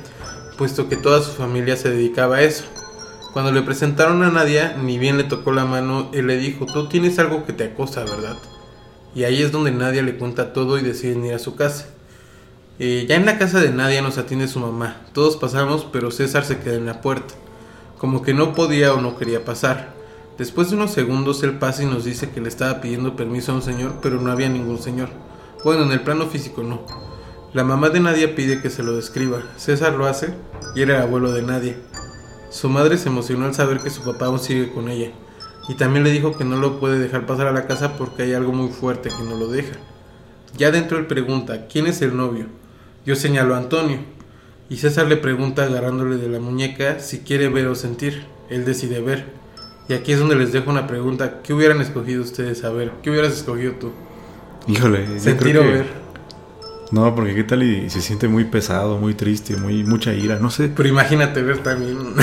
puesto 0.57 0.89
que 0.89 0.95
toda 0.95 1.21
su 1.21 1.31
familia 1.31 1.77
se 1.77 1.91
dedicaba 1.91 2.37
a 2.37 2.41
eso. 2.41 2.63
Cuando 3.31 3.51
le 3.51 3.61
presentaron 3.61 4.23
a 4.23 4.31
Nadia, 4.31 4.75
ni 4.75 4.97
bien 4.97 5.17
le 5.17 5.23
tocó 5.23 5.51
la 5.51 5.65
mano, 5.65 6.09
él 6.13 6.27
le 6.27 6.37
dijo, 6.37 6.65
tú 6.65 6.87
tienes 6.87 7.19
algo 7.19 7.45
que 7.45 7.53
te 7.53 7.63
acosa, 7.63 8.03
¿verdad? 8.03 8.37
Y 9.15 9.23
ahí 9.23 9.41
es 9.43 9.51
donde 9.51 9.71
Nadia 9.71 10.01
le 10.01 10.17
cuenta 10.17 10.53
todo 10.53 10.79
y 10.79 10.81
deciden 10.81 11.25
ir 11.25 11.33
a 11.33 11.39
su 11.39 11.55
casa. 11.55 11.87
Eh, 12.79 13.05
ya 13.07 13.15
en 13.15 13.27
la 13.27 13.37
casa 13.37 13.59
de 13.59 13.71
Nadia 13.71 14.01
nos 14.01 14.17
atiende 14.17 14.47
su 14.47 14.59
mamá. 14.59 15.01
Todos 15.13 15.37
pasamos, 15.37 15.87
pero 15.91 16.09
César 16.09 16.43
se 16.43 16.57
queda 16.57 16.75
en 16.75 16.87
la 16.87 17.01
puerta. 17.01 17.35
Como 17.99 18.23
que 18.23 18.33
no 18.33 18.55
podía 18.55 18.93
o 18.93 19.01
no 19.01 19.15
quería 19.15 19.45
pasar. 19.45 19.93
Después 20.37 20.69
de 20.69 20.77
unos 20.77 20.91
segundos 20.91 21.43
él 21.43 21.59
pasa 21.59 21.83
y 21.83 21.85
nos 21.85 22.05
dice 22.05 22.31
que 22.31 22.41
le 22.41 22.49
estaba 22.49 22.81
pidiendo 22.81 23.15
permiso 23.15 23.51
a 23.51 23.55
un 23.55 23.61
señor, 23.61 23.95
pero 24.01 24.19
no 24.19 24.31
había 24.31 24.49
ningún 24.49 24.79
señor. 24.79 25.09
Bueno, 25.63 25.83
en 25.83 25.91
el 25.91 26.01
plano 26.01 26.25
físico 26.25 26.63
no. 26.63 26.81
La 27.53 27.63
mamá 27.63 27.89
de 27.89 27.99
Nadia 27.99 28.33
pide 28.35 28.59
que 28.59 28.71
se 28.71 28.81
lo 28.81 28.95
describa. 28.95 29.43
César 29.57 29.93
lo 29.93 30.07
hace 30.07 30.33
y 30.75 30.81
era 30.81 30.97
el 30.97 31.03
abuelo 31.03 31.31
de 31.31 31.43
Nadia. 31.43 31.77
Su 32.49 32.67
madre 32.67 32.97
se 32.97 33.09
emocionó 33.09 33.45
al 33.45 33.53
saber 33.53 33.79
que 33.79 33.91
su 33.91 34.03
papá 34.03 34.25
aún 34.25 34.39
sigue 34.39 34.71
con 34.73 34.89
ella. 34.89 35.11
Y 35.69 35.75
también 35.75 36.03
le 36.03 36.11
dijo 36.11 36.35
que 36.35 36.45
no 36.45 36.57
lo 36.57 36.79
puede 36.79 36.97
dejar 36.97 37.27
pasar 37.27 37.45
a 37.45 37.53
la 37.53 37.67
casa 37.67 37.95
porque 37.95 38.23
hay 38.23 38.33
algo 38.33 38.53
muy 38.53 38.69
fuerte 38.69 39.09
que 39.09 39.23
no 39.23 39.37
lo 39.37 39.47
deja. 39.47 39.75
Ya 40.57 40.71
dentro 40.71 40.97
él 40.97 41.05
pregunta, 41.05 41.67
¿quién 41.67 41.85
es 41.85 42.01
el 42.01 42.17
novio? 42.17 42.47
Yo 43.05 43.15
señalo 43.15 43.53
a 43.53 43.59
Antonio. 43.59 43.99
Y 44.67 44.77
César 44.77 45.05
le 45.05 45.17
pregunta 45.17 45.63
agarrándole 45.63 46.17
de 46.17 46.29
la 46.29 46.39
muñeca 46.39 46.99
si 46.99 47.19
quiere 47.19 47.49
ver 47.49 47.67
o 47.67 47.75
sentir. 47.75 48.25
Él 48.49 48.65
decide 48.65 48.99
ver. 48.99 49.42
Y 49.89 49.93
aquí 49.93 50.13
es 50.13 50.19
donde 50.19 50.35
les 50.35 50.51
dejo 50.51 50.69
una 50.69 50.87
pregunta. 50.87 51.41
¿Qué 51.43 51.53
hubieran 51.53 51.81
escogido 51.81 52.21
ustedes? 52.21 52.63
A 52.63 52.69
ver, 52.71 52.91
¿qué 53.01 53.09
hubieras 53.09 53.33
escogido 53.33 53.73
tú? 53.73 53.91
Híjole, 54.67 55.19
Sentir 55.19 55.57
o 55.57 55.63
ver. 55.63 56.03
No, 56.91 57.15
porque 57.15 57.33
qué 57.33 57.43
tal 57.43 57.63
y 57.63 57.89
se 57.89 58.01
siente 58.01 58.27
muy 58.27 58.45
pesado, 58.45 58.99
muy 58.99 59.15
triste, 59.15 59.57
muy 59.57 59.83
mucha 59.83 60.13
ira, 60.13 60.37
no 60.39 60.51
sé. 60.51 60.69
Pero 60.69 60.87
imagínate 60.87 61.41
ver 61.41 61.63
también. 61.63 61.97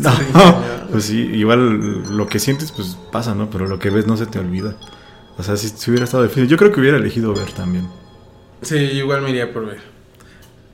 No, 0.32 0.62
pues 0.90 1.04
sí, 1.04 1.18
igual 1.18 2.16
lo 2.16 2.26
que 2.26 2.38
sientes 2.38 2.72
pues 2.72 2.96
pasa, 3.12 3.34
¿no? 3.34 3.50
Pero 3.50 3.66
lo 3.66 3.78
que 3.78 3.90
ves 3.90 4.06
no 4.06 4.16
se 4.16 4.26
te 4.26 4.38
olvida. 4.38 4.76
O 5.36 5.42
sea, 5.42 5.56
si, 5.56 5.68
si 5.68 5.90
hubiera 5.90 6.04
estado 6.04 6.22
difícil, 6.22 6.48
yo 6.48 6.56
creo 6.56 6.72
que 6.72 6.80
hubiera 6.80 6.96
elegido 6.96 7.34
ver 7.34 7.50
también. 7.52 7.86
Sí, 8.62 8.76
igual 8.76 9.20
me 9.20 9.30
iría 9.30 9.52
por 9.52 9.66
ver. 9.66 9.80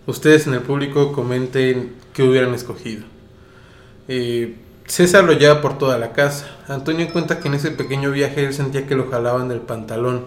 Ustedes 0.06 0.46
en 0.46 0.54
el 0.54 0.60
público 0.60 1.12
comenten 1.12 1.94
qué 2.12 2.22
hubieran 2.22 2.54
escogido. 2.54 3.02
Eh, 4.08 4.56
César 4.92 5.24
lo 5.24 5.32
lleva 5.32 5.62
por 5.62 5.78
toda 5.78 5.96
la 5.96 6.12
casa. 6.12 6.44
Antonio 6.68 7.10
cuenta 7.14 7.40
que 7.40 7.48
en 7.48 7.54
ese 7.54 7.70
pequeño 7.70 8.10
viaje 8.10 8.44
él 8.44 8.52
sentía 8.52 8.86
que 8.86 8.94
lo 8.94 9.08
jalaban 9.08 9.48
del 9.48 9.62
pantalón, 9.62 10.26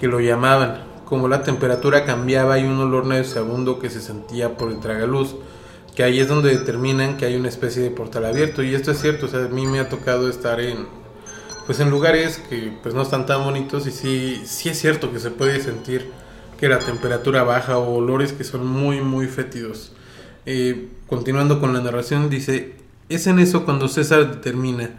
que 0.00 0.06
lo 0.06 0.18
llamaban, 0.18 0.82
como 1.04 1.28
la 1.28 1.42
temperatura 1.42 2.06
cambiaba 2.06 2.58
y 2.58 2.64
un 2.64 2.80
olor 2.80 3.04
nauseabundo 3.04 3.78
que 3.78 3.90
se 3.90 4.00
sentía 4.00 4.56
por 4.56 4.70
el 4.70 4.80
tragaluz, 4.80 5.34
que 5.94 6.04
ahí 6.04 6.20
es 6.20 6.28
donde 6.28 6.56
determinan 6.56 7.18
que 7.18 7.26
hay 7.26 7.36
una 7.36 7.50
especie 7.50 7.82
de 7.82 7.90
portal 7.90 8.24
abierto 8.24 8.62
y 8.62 8.74
esto 8.74 8.92
es 8.92 8.98
cierto, 8.98 9.26
o 9.26 9.28
sea, 9.28 9.44
a 9.44 9.48
mí 9.48 9.66
me 9.66 9.78
ha 9.78 9.90
tocado 9.90 10.30
estar 10.30 10.58
en 10.58 10.86
pues 11.66 11.78
en 11.80 11.90
lugares 11.90 12.40
que 12.48 12.72
pues 12.82 12.94
no 12.94 13.02
están 13.02 13.26
tan 13.26 13.44
bonitos 13.44 13.86
y 13.86 13.90
sí 13.90 14.40
sí 14.46 14.70
es 14.70 14.80
cierto 14.80 15.12
que 15.12 15.18
se 15.18 15.30
puede 15.30 15.60
sentir 15.60 16.10
que 16.58 16.70
la 16.70 16.78
temperatura 16.78 17.42
baja 17.42 17.76
o 17.76 17.96
olores 17.96 18.32
que 18.32 18.44
son 18.44 18.66
muy 18.66 19.02
muy 19.02 19.26
fétidos. 19.26 19.92
Eh, 20.46 20.88
continuando 21.06 21.60
con 21.60 21.74
la 21.74 21.82
narración 21.82 22.30
dice 22.30 22.77
es 23.08 23.26
en 23.26 23.38
eso 23.38 23.64
cuando 23.64 23.88
César 23.88 24.30
determina 24.30 24.90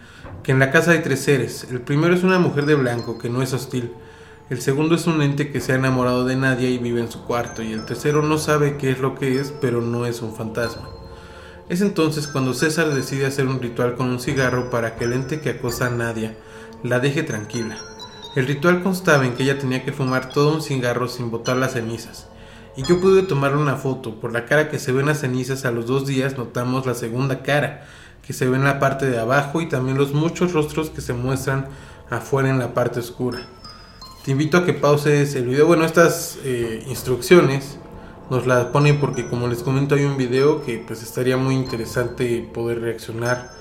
que 0.43 0.51
en 0.51 0.59
la 0.59 0.71
casa 0.71 0.91
hay 0.91 1.03
tres 1.03 1.21
seres. 1.21 1.67
El 1.69 1.81
primero 1.81 2.13
es 2.13 2.23
una 2.23 2.39
mujer 2.39 2.65
de 2.65 2.75
blanco 2.75 3.19
que 3.19 3.29
no 3.29 3.41
es 3.41 3.53
hostil. 3.53 3.91
El 4.49 4.61
segundo 4.61 4.95
es 4.95 5.05
un 5.05 5.21
ente 5.21 5.51
que 5.51 5.61
se 5.61 5.73
ha 5.73 5.75
enamorado 5.75 6.25
de 6.25 6.35
nadie 6.35 6.69
y 6.69 6.79
vive 6.79 7.01
en 7.01 7.11
su 7.11 7.23
cuarto. 7.25 7.61
Y 7.61 7.71
el 7.71 7.85
tercero 7.85 8.23
no 8.23 8.39
sabe 8.39 8.77
qué 8.77 8.91
es 8.91 8.99
lo 8.99 9.13
que 9.13 9.39
es, 9.39 9.53
pero 9.61 9.81
no 9.81 10.07
es 10.07 10.21
un 10.21 10.35
fantasma. 10.35 10.89
Es 11.69 11.81
entonces 11.81 12.27
cuando 12.27 12.55
César 12.55 12.91
decide 12.95 13.27
hacer 13.27 13.45
un 13.45 13.61
ritual 13.61 13.95
con 13.95 14.09
un 14.09 14.19
cigarro 14.19 14.71
para 14.71 14.95
que 14.95 15.05
el 15.05 15.13
ente 15.13 15.39
que 15.39 15.51
acosa 15.51 15.85
a 15.85 15.91
Nadia 15.91 16.35
la 16.81 16.99
deje 16.99 17.21
tranquila. 17.21 17.77
El 18.35 18.47
ritual 18.47 18.81
constaba 18.81 19.25
en 19.25 19.35
que 19.35 19.43
ella 19.43 19.59
tenía 19.59 19.85
que 19.85 19.91
fumar 19.91 20.29
todo 20.29 20.55
un 20.55 20.63
cigarro 20.63 21.07
sin 21.07 21.29
botar 21.29 21.57
las 21.57 21.73
cenizas. 21.73 22.27
Y 22.75 22.83
yo 22.83 23.01
pude 23.01 23.23
tomarle 23.23 23.57
una 23.57 23.75
foto. 23.75 24.19
Por 24.19 24.31
la 24.31 24.45
cara 24.45 24.69
que 24.69 24.79
se 24.79 24.91
ve 24.91 25.01
en 25.01 25.07
las 25.07 25.19
cenizas 25.19 25.65
a 25.65 25.71
los 25.71 25.85
dos 25.85 26.05
días 26.05 26.37
notamos 26.37 26.85
la 26.85 26.93
segunda 26.93 27.43
cara, 27.43 27.85
que 28.25 28.33
se 28.33 28.47
ve 28.47 28.57
en 28.57 28.63
la 28.63 28.79
parte 28.79 29.09
de 29.09 29.19
abajo 29.19 29.61
y 29.61 29.67
también 29.67 29.97
los 29.97 30.13
muchos 30.13 30.53
rostros 30.53 30.89
que 30.89 31.01
se 31.01 31.13
muestran 31.13 31.67
afuera 32.09 32.49
en 32.49 32.59
la 32.59 32.73
parte 32.73 32.99
oscura. 32.99 33.39
Te 34.23 34.31
invito 34.31 34.57
a 34.57 34.65
que 34.65 34.73
pauses 34.73 35.35
el 35.35 35.47
video. 35.47 35.65
Bueno, 35.65 35.85
estas 35.85 36.37
eh, 36.43 36.83
instrucciones 36.87 37.79
nos 38.29 38.45
las 38.45 38.65
ponen 38.65 38.99
porque 38.99 39.27
como 39.27 39.47
les 39.47 39.63
comento 39.63 39.95
hay 39.95 40.03
un 40.03 40.17
video 40.17 40.63
que 40.63 40.77
pues 40.77 41.01
estaría 41.01 41.37
muy 41.37 41.55
interesante 41.55 42.47
poder 42.53 42.81
reaccionar. 42.81 43.51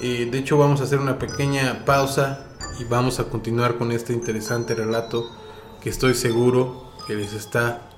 Eh, 0.00 0.28
de 0.30 0.38
hecho 0.38 0.58
vamos 0.58 0.80
a 0.80 0.84
hacer 0.84 0.98
una 0.98 1.18
pequeña 1.18 1.84
pausa 1.84 2.46
y 2.80 2.84
vamos 2.84 3.20
a 3.20 3.24
continuar 3.24 3.78
con 3.78 3.92
este 3.92 4.12
interesante 4.12 4.74
relato 4.74 5.24
que 5.80 5.90
estoy 5.90 6.14
seguro 6.14 6.90
que 7.06 7.14
les 7.14 7.32
está 7.32 7.87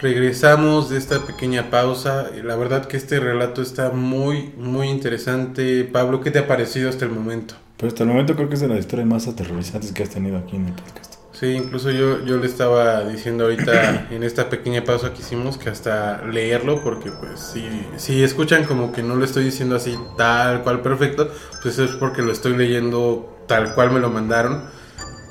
Regresamos 0.00 0.88
de 0.88 0.96
esta 0.96 1.26
pequeña 1.26 1.68
pausa. 1.68 2.30
La 2.42 2.56
verdad 2.56 2.86
que 2.86 2.96
este 2.96 3.20
relato 3.20 3.60
está 3.60 3.90
muy, 3.90 4.50
muy 4.56 4.88
interesante. 4.88 5.84
Pablo, 5.84 6.22
¿qué 6.22 6.30
te 6.30 6.38
ha 6.38 6.46
parecido 6.46 6.88
hasta 6.88 7.04
el 7.04 7.10
momento? 7.10 7.54
Pero 7.76 7.88
hasta 7.88 8.04
el 8.04 8.08
momento 8.08 8.34
creo 8.34 8.48
que 8.48 8.54
es 8.54 8.60
de 8.60 8.68
las 8.68 8.78
historias 8.78 9.06
más 9.06 9.28
aterrorizantes 9.28 9.92
que 9.92 10.02
has 10.02 10.08
tenido 10.08 10.38
aquí 10.38 10.56
en 10.56 10.68
el 10.68 10.72
podcast. 10.72 11.16
Sí, 11.32 11.48
incluso 11.48 11.90
yo, 11.90 12.24
yo 12.24 12.38
le 12.38 12.46
estaba 12.46 13.04
diciendo 13.04 13.44
ahorita 13.44 14.08
en 14.10 14.22
esta 14.22 14.48
pequeña 14.48 14.84
pausa 14.84 15.12
que 15.12 15.20
hicimos 15.20 15.58
que 15.58 15.68
hasta 15.68 16.24
leerlo, 16.24 16.82
porque 16.82 17.10
pues 17.12 17.38
si, 17.38 17.66
si 17.96 18.22
escuchan 18.22 18.64
como 18.64 18.92
que 18.92 19.02
no 19.02 19.16
lo 19.16 19.24
estoy 19.24 19.44
diciendo 19.44 19.76
así 19.76 19.98
tal 20.16 20.62
cual 20.62 20.80
perfecto, 20.80 21.30
pues 21.62 21.78
es 21.78 21.90
porque 21.92 22.22
lo 22.22 22.32
estoy 22.32 22.56
leyendo 22.56 23.38
tal 23.46 23.74
cual 23.74 23.90
me 23.90 24.00
lo 24.00 24.08
mandaron. 24.08 24.64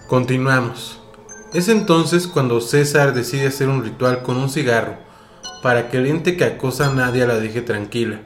Continuamos. 0.08 0.99
Es 1.52 1.68
entonces 1.68 2.28
cuando 2.28 2.62
César 2.62 3.16
decide 3.16 3.48
hacer 3.48 3.70
un 3.70 3.84
ritual 3.84 4.22
con 4.22 4.38
un 4.38 4.52
cigarro 4.52 4.98
para 5.64 5.90
que 5.90 5.98
el 5.98 6.06
ente 6.06 6.38
que 6.38 6.44
acosa 6.44 6.88
a 6.88 6.94
Nadia 6.94 7.26
la 7.26 7.40
deje 7.40 7.62
tranquila. 7.62 8.20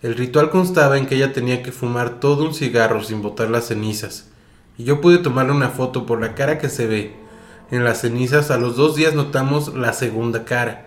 El 0.00 0.14
ritual 0.14 0.50
constaba 0.50 0.96
en 0.96 1.06
que 1.06 1.16
ella 1.16 1.32
tenía 1.32 1.64
que 1.64 1.72
fumar 1.72 2.20
todo 2.20 2.44
un 2.44 2.54
cigarro 2.54 3.02
sin 3.02 3.20
botar 3.20 3.50
las 3.50 3.66
cenizas, 3.66 4.28
y 4.78 4.84
yo 4.84 5.00
pude 5.00 5.18
tomarle 5.18 5.52
una 5.52 5.70
foto 5.70 6.06
por 6.06 6.20
la 6.20 6.36
cara 6.36 6.58
que 6.58 6.68
se 6.68 6.86
ve. 6.86 7.16
En 7.72 7.82
las 7.82 8.02
cenizas 8.02 8.52
a 8.52 8.58
los 8.58 8.76
dos 8.76 8.94
días 8.94 9.14
notamos 9.14 9.74
la 9.74 9.92
segunda 9.92 10.44
cara, 10.44 10.86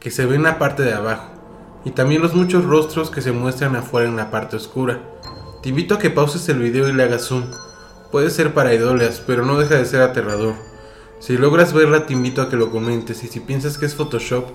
que 0.00 0.10
se 0.10 0.26
ve 0.26 0.36
en 0.36 0.42
la 0.42 0.58
parte 0.58 0.82
de 0.82 0.92
abajo, 0.92 1.30
y 1.86 1.92
también 1.92 2.20
los 2.20 2.34
muchos 2.34 2.66
rostros 2.66 3.10
que 3.10 3.22
se 3.22 3.32
muestran 3.32 3.76
afuera 3.76 4.08
en 4.08 4.16
la 4.16 4.30
parte 4.30 4.56
oscura. 4.56 5.00
Te 5.62 5.70
invito 5.70 5.94
a 5.94 5.98
que 5.98 6.10
pauses 6.10 6.46
el 6.50 6.58
video 6.58 6.86
y 6.86 6.92
le 6.92 7.04
hagas 7.04 7.22
zoom. 7.22 7.44
Puede 8.12 8.28
ser 8.28 8.52
para 8.52 8.74
idolias, 8.74 9.22
pero 9.26 9.46
no 9.46 9.58
deja 9.58 9.76
de 9.76 9.86
ser 9.86 10.02
aterrador. 10.02 10.54
Si 11.20 11.36
logras 11.36 11.72
verla 11.72 12.06
te 12.06 12.12
invito 12.12 12.42
a 12.42 12.48
que 12.48 12.56
lo 12.56 12.70
comentes 12.70 13.24
y 13.24 13.28
si 13.28 13.40
piensas 13.40 13.76
que 13.76 13.86
es 13.86 13.94
Photoshop, 13.94 14.46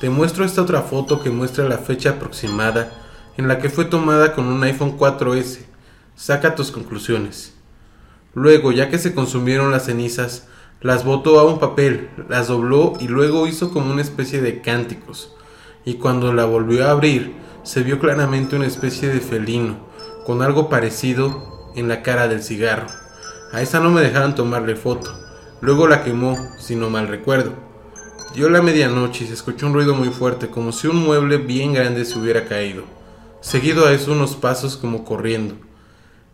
te 0.00 0.10
muestro 0.10 0.44
esta 0.44 0.62
otra 0.62 0.82
foto 0.82 1.22
que 1.22 1.30
muestra 1.30 1.68
la 1.68 1.78
fecha 1.78 2.10
aproximada 2.10 2.92
en 3.36 3.48
la 3.48 3.58
que 3.58 3.70
fue 3.70 3.86
tomada 3.86 4.34
con 4.34 4.46
un 4.46 4.62
iPhone 4.62 4.98
4S. 4.98 5.60
Saca 6.14 6.54
tus 6.54 6.70
conclusiones. 6.70 7.54
Luego, 8.34 8.70
ya 8.70 8.90
que 8.90 8.98
se 8.98 9.14
consumieron 9.14 9.72
las 9.72 9.86
cenizas, 9.86 10.46
las 10.82 11.04
botó 11.04 11.40
a 11.40 11.44
un 11.44 11.58
papel, 11.58 12.10
las 12.28 12.48
dobló 12.48 12.94
y 13.00 13.08
luego 13.08 13.46
hizo 13.46 13.70
como 13.70 13.90
una 13.92 14.02
especie 14.02 14.42
de 14.42 14.60
cánticos. 14.60 15.34
Y 15.86 15.94
cuando 15.94 16.32
la 16.34 16.44
volvió 16.44 16.86
a 16.86 16.90
abrir, 16.90 17.34
se 17.62 17.82
vio 17.82 17.98
claramente 17.98 18.56
una 18.56 18.66
especie 18.66 19.08
de 19.08 19.20
felino, 19.20 19.78
con 20.26 20.42
algo 20.42 20.68
parecido 20.68 21.72
en 21.74 21.88
la 21.88 22.02
cara 22.02 22.28
del 22.28 22.42
cigarro. 22.42 22.88
A 23.52 23.62
esa 23.62 23.80
no 23.80 23.90
me 23.90 24.02
dejaron 24.02 24.34
tomarle 24.34 24.76
foto. 24.76 25.29
Luego 25.60 25.86
la 25.86 26.02
quemó, 26.02 26.38
si 26.58 26.74
no 26.74 26.88
mal 26.88 27.08
recuerdo. 27.08 27.52
Dio 28.34 28.48
la 28.48 28.62
medianoche 28.62 29.24
y 29.24 29.26
se 29.26 29.34
escuchó 29.34 29.66
un 29.66 29.74
ruido 29.74 29.94
muy 29.94 30.08
fuerte, 30.08 30.48
como 30.48 30.72
si 30.72 30.86
un 30.86 30.96
mueble 30.96 31.36
bien 31.36 31.74
grande 31.74 32.04
se 32.04 32.18
hubiera 32.18 32.46
caído. 32.46 32.84
Seguido 33.40 33.86
a 33.86 33.92
eso 33.92 34.12
unos 34.12 34.36
pasos 34.36 34.76
como 34.76 35.04
corriendo. 35.04 35.56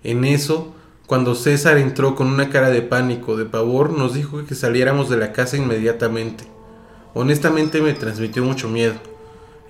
En 0.04 0.24
eso, 0.24 0.74
cuando 1.06 1.34
César 1.34 1.78
entró 1.78 2.14
con 2.14 2.28
una 2.28 2.50
cara 2.50 2.70
de 2.70 2.82
pánico, 2.82 3.36
de 3.36 3.46
pavor, 3.46 3.90
nos 3.90 4.14
dijo 4.14 4.44
que 4.44 4.54
saliéramos 4.54 5.08
de 5.08 5.16
la 5.16 5.32
casa 5.32 5.56
inmediatamente. 5.56 6.44
Honestamente 7.14 7.80
me 7.80 7.94
transmitió 7.94 8.44
mucho 8.44 8.68
miedo. 8.68 8.94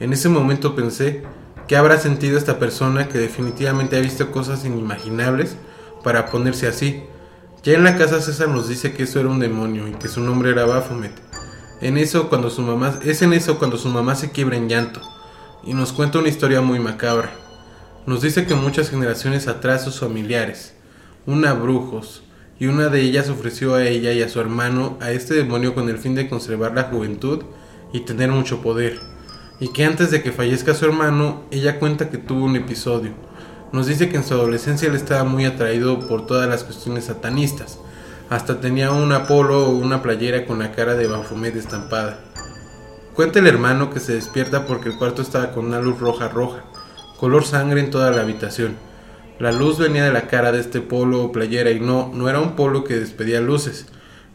En 0.00 0.12
ese 0.12 0.28
momento 0.28 0.74
pensé, 0.74 1.22
¿qué 1.68 1.76
habrá 1.76 1.98
sentido 1.98 2.36
esta 2.36 2.58
persona 2.58 3.08
que 3.08 3.18
definitivamente 3.18 3.96
ha 3.96 4.00
visto 4.00 4.30
cosas 4.32 4.64
inimaginables 4.64 5.56
para 6.02 6.26
ponerse 6.26 6.66
así? 6.66 7.04
Ya 7.66 7.74
en 7.74 7.83
la 7.83 7.96
casa 7.96 8.20
César 8.20 8.48
nos 8.48 8.68
dice 8.68 8.92
que 8.92 9.02
eso 9.02 9.18
era 9.18 9.29
un 9.29 9.40
demonio 9.40 9.88
y 9.88 9.90
que 9.94 10.07
su 10.07 10.20
nombre 10.20 10.52
era 10.52 10.66
Baphomet. 10.66 11.11
En 11.81 11.98
eso 11.98 12.29
cuando 12.29 12.48
su 12.48 12.62
mamá 12.62 13.00
es 13.05 13.22
en 13.22 13.33
eso 13.33 13.59
cuando 13.59 13.76
su 13.76 13.88
mamá 13.88 14.14
se 14.14 14.31
quiebra 14.31 14.57
en 14.57 14.68
llanto 14.68 15.00
y 15.64 15.74
nos 15.74 15.92
cuenta 15.92 16.20
una 16.20 16.29
historia 16.29 16.61
muy 16.61 16.79
macabra. 16.79 17.33
Nos 18.07 18.22
dice 18.22 18.46
que 18.46 18.55
muchas 18.55 18.88
generaciones 18.88 19.48
atrás 19.48 19.83
sus 19.83 19.98
familiares, 19.98 20.74
una 21.26 21.55
brujos, 21.55 22.22
y 22.61 22.66
una 22.66 22.88
de 22.88 23.00
ellas 23.00 23.31
ofreció 23.31 23.74
a 23.74 23.85
ella 23.85 24.12
y 24.12 24.22
a 24.22 24.29
su 24.29 24.40
hermano 24.40 24.96
a 25.00 25.11
este 25.11 25.35
demonio 25.35 25.74
con 25.74 25.88
el 25.88 25.98
fin 25.98 26.14
de 26.14 26.29
conservar 26.29 26.72
la 26.72 26.85
juventud 26.85 27.43
y 27.93 27.99
tener 28.05 28.30
mucho 28.30 28.62
poder, 28.62 29.01
y 29.59 29.72
que 29.72 29.84
antes 29.84 30.12
de 30.12 30.22
que 30.22 30.30
fallezca 30.30 30.72
su 30.72 30.84
hermano, 30.84 31.43
ella 31.51 31.80
cuenta 31.80 32.11
que 32.11 32.18
tuvo 32.18 32.45
un 32.45 32.55
episodio. 32.55 33.26
Nos 33.77 33.89
dice 33.89 34.09
que 34.09 34.16
en 34.16 34.24
su 34.24 34.33
adolescencia 34.33 34.89
él 34.89 34.95
estaba 34.95 35.24
muy 35.24 35.45
atraído 35.45 36.01
por 36.09 36.27
todas 36.27 36.49
las 36.49 36.64
cuestiones 36.64 37.05
satanistas, 37.05 37.79
hasta 38.31 38.59
tenía 38.59 38.91
un 38.91 39.12
Apolo 39.12 39.66
o 39.66 39.68
una 39.68 40.01
playera 40.01 40.47
con 40.47 40.61
la 40.61 40.72
cara 40.72 40.95
de 40.95 41.07
Baphomet 41.07 41.55
estampada. 41.55 42.18
Cuenta 43.12 43.39
el 43.39 43.47
hermano 43.47 43.91
que 43.91 44.01
se 44.01 44.14
despierta 44.14 44.64
porque 44.64 44.89
el 44.89 44.97
cuarto 44.97 45.20
estaba 45.20 45.53
con 45.53 45.66
una 45.66 45.79
luz 45.79 46.01
roja 46.01 46.29
roja, 46.29 46.64
color 47.20 47.45
sangre 47.45 47.81
en 47.81 47.91
toda 47.91 48.11
la 48.12 48.22
habitación. 48.22 48.77
La 49.39 49.53
luz 49.53 49.79
venía 49.79 50.05
de 50.05 50.12
la 50.12 50.27
cara 50.27 50.53
de 50.53 50.61
este 50.61 50.81
polo 50.81 51.24
o 51.24 51.31
playera 51.31 51.70
y 51.70 51.79
no, 51.79 52.11
no 52.14 52.31
era 52.31 52.41
un 52.41 52.57
polo 52.57 52.83
que 52.83 52.99
despedía 52.99 53.43
luces. 53.43 53.85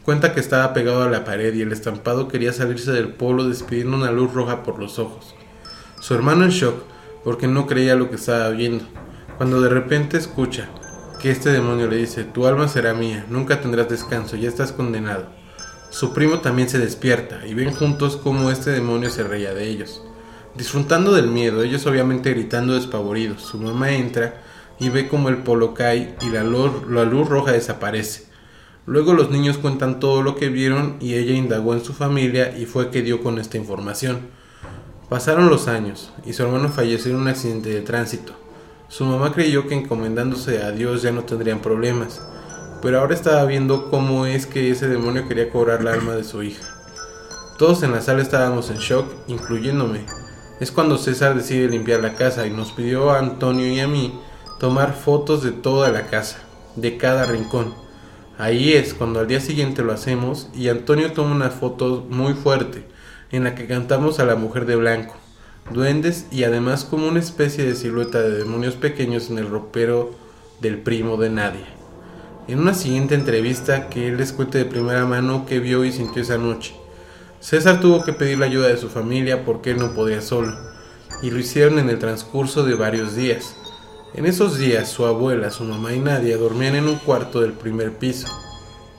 Cuenta 0.04 0.34
que 0.34 0.40
estaba 0.40 0.72
pegado 0.72 1.02
a 1.02 1.10
la 1.10 1.24
pared 1.24 1.52
y 1.52 1.62
el 1.62 1.72
estampado 1.72 2.28
quería 2.28 2.52
salirse 2.52 2.92
del 2.92 3.08
polo 3.08 3.48
despidiendo 3.48 3.96
una 3.96 4.12
luz 4.12 4.32
roja 4.34 4.62
por 4.62 4.78
los 4.78 5.00
ojos. 5.00 5.34
Su 5.98 6.14
hermano 6.14 6.44
en 6.44 6.50
shock 6.50 6.76
porque 7.24 7.48
no 7.48 7.66
creía 7.66 7.96
lo 7.96 8.08
que 8.08 8.16
estaba 8.16 8.48
viendo, 8.50 8.84
cuando 9.36 9.60
de 9.60 9.68
repente 9.68 10.16
escucha 10.16 10.68
que 11.20 11.30
este 11.30 11.50
demonio 11.50 11.88
le 11.88 11.96
dice, 11.96 12.24
tu 12.24 12.46
alma 12.46 12.68
será 12.68 12.94
mía, 12.94 13.26
nunca 13.28 13.60
tendrás 13.60 13.88
descanso, 13.88 14.36
ya 14.36 14.48
estás 14.48 14.72
condenado. 14.72 15.26
Su 15.90 16.12
primo 16.12 16.40
también 16.40 16.68
se 16.68 16.78
despierta 16.78 17.46
y 17.46 17.54
ven 17.54 17.72
juntos 17.72 18.16
cómo 18.16 18.50
este 18.50 18.70
demonio 18.70 19.10
se 19.10 19.22
reía 19.22 19.54
de 19.54 19.68
ellos. 19.68 20.02
Disfrutando 20.56 21.12
del 21.12 21.28
miedo, 21.28 21.62
ellos 21.62 21.86
obviamente 21.86 22.30
gritando 22.30 22.74
despavoridos, 22.74 23.42
su 23.42 23.58
mamá 23.58 23.92
entra 23.92 24.42
y 24.78 24.88
ve 24.88 25.08
cómo 25.08 25.28
el 25.28 25.38
polo 25.38 25.74
cae 25.74 26.16
y 26.20 26.30
la 26.30 26.44
luz, 26.44 26.72
la 26.88 27.04
luz 27.04 27.28
roja 27.28 27.52
desaparece. 27.52 28.26
Luego 28.84 29.14
los 29.14 29.30
niños 29.30 29.58
cuentan 29.58 30.00
todo 30.00 30.22
lo 30.22 30.34
que 30.34 30.48
vieron 30.48 30.96
y 30.98 31.14
ella 31.14 31.34
indagó 31.34 31.74
en 31.74 31.84
su 31.84 31.92
familia 31.92 32.56
y 32.58 32.66
fue 32.66 32.90
que 32.90 33.02
dio 33.02 33.22
con 33.22 33.38
esta 33.38 33.56
información. 33.56 34.22
Pasaron 35.08 35.48
los 35.48 35.68
años 35.68 36.12
y 36.24 36.32
su 36.32 36.42
hermano 36.42 36.68
falleció 36.68 37.12
en 37.12 37.18
un 37.18 37.28
accidente 37.28 37.68
de 37.68 37.82
tránsito. 37.82 38.34
Su 38.92 39.06
mamá 39.06 39.32
creyó 39.32 39.66
que 39.66 39.74
encomendándose 39.74 40.62
a 40.62 40.70
Dios 40.70 41.00
ya 41.00 41.12
no 41.12 41.24
tendrían 41.24 41.60
problemas, 41.62 42.20
pero 42.82 43.00
ahora 43.00 43.14
estaba 43.14 43.42
viendo 43.46 43.88
cómo 43.88 44.26
es 44.26 44.44
que 44.44 44.70
ese 44.70 44.86
demonio 44.86 45.26
quería 45.26 45.48
cobrar 45.48 45.82
la 45.82 45.94
alma 45.94 46.12
de 46.12 46.24
su 46.24 46.42
hija. 46.42 46.62
Todos 47.56 47.82
en 47.84 47.92
la 47.92 48.02
sala 48.02 48.20
estábamos 48.20 48.68
en 48.68 48.76
shock, 48.76 49.06
incluyéndome. 49.28 50.04
Es 50.60 50.70
cuando 50.70 50.98
César 50.98 51.34
decide 51.34 51.70
limpiar 51.70 52.00
la 52.00 52.16
casa 52.16 52.46
y 52.46 52.50
nos 52.50 52.72
pidió 52.72 53.10
a 53.10 53.18
Antonio 53.18 53.66
y 53.66 53.80
a 53.80 53.88
mí 53.88 54.20
tomar 54.60 54.92
fotos 54.92 55.42
de 55.42 55.52
toda 55.52 55.90
la 55.90 56.08
casa, 56.08 56.40
de 56.76 56.98
cada 56.98 57.24
rincón. 57.24 57.72
Ahí 58.36 58.74
es 58.74 58.92
cuando 58.92 59.20
al 59.20 59.26
día 59.26 59.40
siguiente 59.40 59.82
lo 59.82 59.94
hacemos 59.94 60.50
y 60.52 60.68
Antonio 60.68 61.12
toma 61.12 61.34
una 61.34 61.48
foto 61.48 62.06
muy 62.10 62.34
fuerte 62.34 62.86
en 63.30 63.44
la 63.44 63.54
que 63.54 63.66
cantamos 63.66 64.20
a 64.20 64.26
la 64.26 64.36
mujer 64.36 64.66
de 64.66 64.76
blanco, 64.76 65.14
duendes 65.70 66.26
y 66.30 66.44
además 66.44 66.84
como 66.84 67.08
una 67.08 67.20
especie 67.20 67.64
de 67.64 67.74
silueta 67.74 68.20
de 68.20 68.38
demonios 68.38 68.74
pequeños 68.74 69.30
en 69.30 69.38
el 69.38 69.48
ropero 69.48 70.10
del 70.60 70.78
primo 70.78 71.16
de 71.16 71.30
Nadia. 71.30 71.66
En 72.48 72.58
una 72.58 72.74
siguiente 72.74 73.14
entrevista 73.14 73.88
que 73.88 74.08
él 74.08 74.16
les 74.16 74.32
cuente 74.32 74.58
de 74.58 74.64
primera 74.64 75.06
mano 75.06 75.46
qué 75.46 75.60
vio 75.60 75.84
y 75.84 75.92
sintió 75.92 76.22
esa 76.22 76.38
noche. 76.38 76.74
César 77.40 77.80
tuvo 77.80 78.04
que 78.04 78.12
pedir 78.12 78.38
la 78.38 78.46
ayuda 78.46 78.68
de 78.68 78.76
su 78.76 78.88
familia 78.88 79.44
porque 79.44 79.70
él 79.70 79.78
no 79.78 79.94
podía 79.94 80.20
solo, 80.20 80.56
y 81.22 81.30
lo 81.30 81.38
hicieron 81.38 81.78
en 81.78 81.88
el 81.88 81.98
transcurso 81.98 82.64
de 82.64 82.74
varios 82.74 83.14
días. 83.14 83.56
En 84.14 84.26
esos 84.26 84.58
días 84.58 84.88
su 84.88 85.06
abuela, 85.06 85.50
su 85.50 85.64
mamá 85.64 85.92
y 85.92 86.00
Nadia 86.00 86.36
dormían 86.36 86.74
en 86.74 86.88
un 86.88 86.96
cuarto 86.96 87.40
del 87.40 87.52
primer 87.52 87.92
piso. 87.92 88.28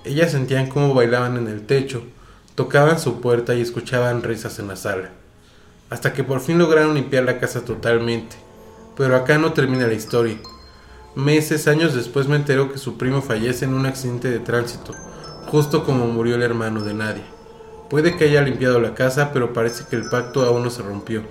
Ellas 0.06 0.32
sentían 0.32 0.68
cómo 0.68 0.94
bailaban 0.94 1.38
en 1.38 1.48
el 1.48 1.66
techo, 1.66 2.04
tocaban 2.56 3.00
su 3.00 3.22
puerta 3.22 3.56
y 3.56 3.62
escuchaban 3.62 4.24
risas 4.24 4.60
en 4.60 4.68
la 4.68 4.76
sala. 4.76 5.12
Hasta 5.94 6.12
que 6.12 6.24
por 6.24 6.42
fin 6.42 6.58
lograron 6.58 6.96
limpiar 6.96 7.24
la 7.24 7.40
casa 7.40 7.64
totalmente. 7.64 8.36
Pero 8.98 9.16
acá 9.16 9.38
no 9.38 9.54
termina 9.54 9.86
la 9.86 9.94
historia. 9.94 10.40
Meses, 11.14 11.68
años 11.68 11.94
después 11.94 12.28
me 12.28 12.36
enteró 12.36 12.72
que 12.72 12.80
su 12.80 12.98
primo 12.98 13.22
fallece 13.22 13.66
en 13.66 13.76
un 13.76 13.86
accidente 13.86 14.32
de 14.32 14.40
tránsito, 14.40 14.96
justo 15.46 15.84
como 15.84 16.08
murió 16.08 16.34
el 16.34 16.42
hermano 16.42 16.82
de 16.82 16.96
Nadia. 16.96 17.24
Puede 17.92 18.18
que 18.18 18.24
haya 18.24 18.42
limpiado 18.42 18.80
la 18.80 18.96
casa, 18.96 19.30
pero 19.34 19.54
parece 19.54 19.84
que 19.88 19.96
el 19.96 20.10
pacto 20.10 20.42
aún 20.42 20.64
no 20.64 20.72
se 20.72 20.82
rompió. 20.82 21.22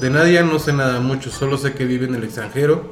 De 0.00 0.10
Nadia 0.10 0.42
no 0.42 0.58
sé 0.58 0.72
nada 0.72 0.98
mucho, 0.98 1.30
solo 1.30 1.56
sé 1.56 1.74
que 1.74 1.84
vive 1.84 2.06
en 2.06 2.16
el 2.16 2.24
extranjero 2.24 2.90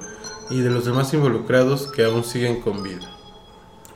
y 0.51 0.61
de 0.61 0.71
los 0.71 0.85
demás 0.85 1.12
involucrados 1.14 1.89
que 1.91 2.05
aún 2.05 2.23
siguen 2.23 2.61
con 2.61 2.85
vida. 2.85 3.11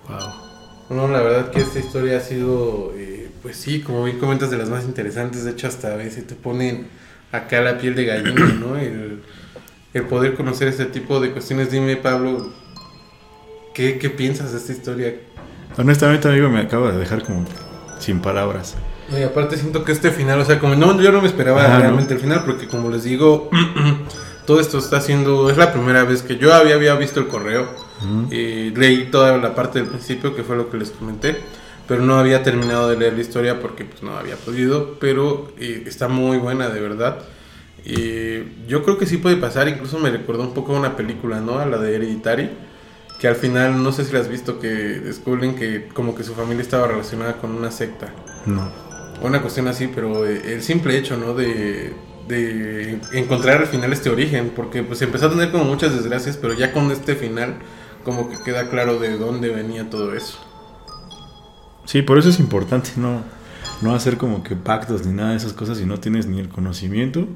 Wow. 0.09 0.97
No, 0.97 1.07
la 1.07 1.23
verdad 1.23 1.53
que 1.53 1.61
esta 1.61 1.79
historia 1.79 2.17
ha 2.17 2.21
sido, 2.21 2.93
eh, 2.97 3.31
pues 3.43 3.59
sí, 3.59 3.81
como 3.81 4.03
bien 4.03 4.19
comentas, 4.19 4.51
de 4.51 4.59
las 4.59 4.69
más 4.69 4.83
interesantes. 4.83 5.45
De 5.45 5.53
hecho, 5.53 5.69
hasta 5.69 5.93
a 5.93 5.97
veces 5.97 6.27
te 6.27 6.35
ponen 6.35 6.89
acá 7.33 7.61
la 7.61 7.79
piel 7.79 7.95
de 7.95 8.05
gallina, 8.05 8.47
¿no? 8.61 8.77
El, 8.77 9.23
el 9.95 10.03
poder 10.05 10.35
conocer 10.35 10.69
este 10.69 10.85
tipo 10.87 11.21
de 11.21 11.33
cuestiones. 11.33 11.71
Dime, 11.71 11.97
Pablo, 11.97 12.53
¿qué, 13.75 13.99
qué 13.99 14.11
piensas 14.11 14.53
de 14.53 14.59
esta 14.59 14.73
historia? 14.73 15.15
Honestamente, 15.77 16.29
amigo, 16.29 16.49
me 16.49 16.61
acaba 16.61 16.93
de 16.93 16.99
dejar 16.99 17.25
como 17.25 17.45
sin 17.99 18.21
palabras. 18.21 18.77
Y 19.11 19.23
aparte 19.23 19.57
siento 19.57 19.85
que 19.85 19.93
este 19.93 20.11
final, 20.11 20.41
o 20.41 20.45
sea, 20.45 20.59
como 20.59 20.75
no, 20.75 21.01
yo 21.01 21.13
no 21.13 21.21
me 21.21 21.29
esperaba 21.29 21.79
realmente 21.79 22.15
el 22.15 22.21
final, 22.21 22.45
porque 22.45 22.67
como 22.67 22.91
les 22.91 23.05
digo, 23.05 23.51
todo 24.47 24.61
esto 24.61 24.79
está 24.79 24.99
haciendo, 24.99 25.51
es 25.51 25.57
la 25.57 25.73
primera 25.73 26.05
vez 26.05 26.23
que 26.23 26.37
yo 26.37 26.55
había, 26.55 26.75
había 26.75 26.95
visto 26.95 27.21
el 27.21 27.29
correo, 27.29 27.69
y 28.31 28.71
leí 28.71 29.11
toda 29.11 29.37
la 29.39 29.55
parte 29.55 29.79
del 29.79 29.89
principio, 29.89 30.35
que 30.35 30.43
fue 30.43 30.57
lo 30.57 30.71
que 30.71 30.79
les 30.79 30.91
comenté, 30.91 31.41
pero 31.93 32.05
no 32.05 32.19
había 32.19 32.43
terminado 32.43 32.89
de 32.89 32.97
leer 32.97 33.13
la 33.13 33.21
historia 33.21 33.61
porque 33.61 33.85
pues 33.85 34.03
no 34.03 34.17
había 34.17 34.37
podido, 34.37 34.97
pero 34.99 35.53
eh, 35.59 35.83
está 35.85 36.09
muy 36.09 36.39
buena 36.39 36.71
de 36.71 36.81
verdad. 36.81 37.19
Y 37.85 38.67
yo 38.67 38.83
creo 38.83 38.97
que 38.97 39.05
sí 39.05 39.19
puede 39.19 39.37
pasar, 39.37 39.69
incluso 39.69 39.99
me 39.99 40.09
recordó 40.09 40.43
un 40.43 40.55
poco 40.55 40.75
a 40.75 40.79
una 40.79 40.97
película, 40.97 41.41
¿no? 41.41 41.59
A 41.59 41.67
la 41.67 41.77
de 41.77 41.95
Hereditary, 41.95 42.49
que 43.21 43.29
al 43.29 43.37
final, 43.37 43.83
no 43.83 43.93
sé 43.93 44.07
si 44.07 44.13
la 44.15 44.21
has 44.21 44.29
visto, 44.31 44.59
que 44.59 44.69
descubren 44.69 45.55
que 45.55 45.89
como 45.89 46.15
que 46.15 46.25
su 46.25 46.33
familia 46.33 46.63
estaba 46.63 46.87
relacionada 46.87 47.37
con 47.37 47.51
una 47.51 47.71
secta. 47.71 48.09
No. 48.47 48.73
Una 49.21 49.43
cuestión 49.43 49.69
así, 49.69 49.91
pero 49.95 50.27
eh, 50.27 50.41
el 50.47 50.63
simple 50.63 50.97
hecho, 50.97 51.19
¿no? 51.19 51.35
De, 51.35 51.93
de 52.27 53.01
encontrar 53.13 53.61
al 53.61 53.67
final 53.67 53.93
este 53.93 54.09
origen, 54.09 54.51
porque 54.57 54.83
pues 54.83 55.03
empezó 55.03 55.27
a 55.27 55.31
tener 55.31 55.53
como 55.53 55.65
muchas 55.65 55.95
desgracias, 55.95 56.39
pero 56.39 56.55
ya 56.55 56.73
con 56.73 56.91
este 56.91 57.17
final 57.17 57.57
como 58.03 58.31
que 58.31 58.43
queda 58.43 58.71
claro 58.71 58.99
de 58.99 59.19
dónde 59.19 59.51
venía 59.51 59.91
todo 59.91 60.15
eso. 60.15 60.39
Sí, 61.85 62.03
por 62.03 62.19
eso 62.19 62.29
es 62.29 62.39
importante 62.39 62.91
no, 62.97 63.23
no 63.81 63.95
hacer 63.95 64.17
como 64.17 64.43
que 64.43 64.57
pactos 64.57 65.07
ni 65.07 65.13
nada 65.13 65.31
de 65.31 65.37
esas 65.37 65.53
cosas 65.53 65.79
si 65.79 65.87
no 65.87 65.99
tienes 66.01 66.27
ni 66.27 66.41
el 66.41 66.49
conocimiento 66.49 67.27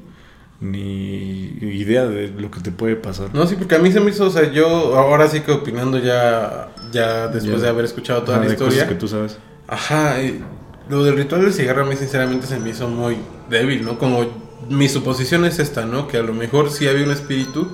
ni 0.59 1.57
idea 1.61 2.05
de 2.07 2.29
lo 2.29 2.49
que 2.49 2.61
te 2.61 2.71
puede 2.71 2.95
pasar. 2.95 3.29
No, 3.33 3.45
sí, 3.45 3.55
porque 3.55 3.75
a 3.75 3.79
mí 3.79 3.91
se 3.91 3.99
me 3.99 4.09
hizo, 4.09 4.25
o 4.25 4.29
sea, 4.29 4.51
yo 4.51 4.67
ahora 4.97 5.27
sí 5.27 5.41
que 5.41 5.51
opinando 5.51 5.99
ya, 5.99 6.69
ya 6.91 7.27
después 7.27 7.61
de 7.61 7.69
haber 7.69 7.85
escuchado 7.85 8.23
toda 8.23 8.39
la 8.39 8.47
historia. 8.47 8.87
que 8.87 8.95
tú 8.95 9.07
sabes. 9.07 9.37
Ajá, 9.67 10.15
lo 10.89 11.03
del 11.03 11.15
ritual 11.17 11.41
del 11.41 11.53
cigarro 11.53 11.83
a 11.83 11.85
mí 11.85 11.95
sinceramente 11.95 12.47
se 12.47 12.59
me 12.59 12.69
hizo 12.69 12.87
muy 12.87 13.17
débil, 13.49 13.85
¿no? 13.85 13.99
Como 13.99 14.25
mi 14.69 14.89
suposición 14.89 15.45
es 15.45 15.59
esta, 15.59 15.85
¿no? 15.85 16.07
Que 16.07 16.17
a 16.17 16.23
lo 16.23 16.33
mejor 16.33 16.71
sí 16.71 16.87
había 16.87 17.05
un 17.05 17.11
espíritu 17.11 17.67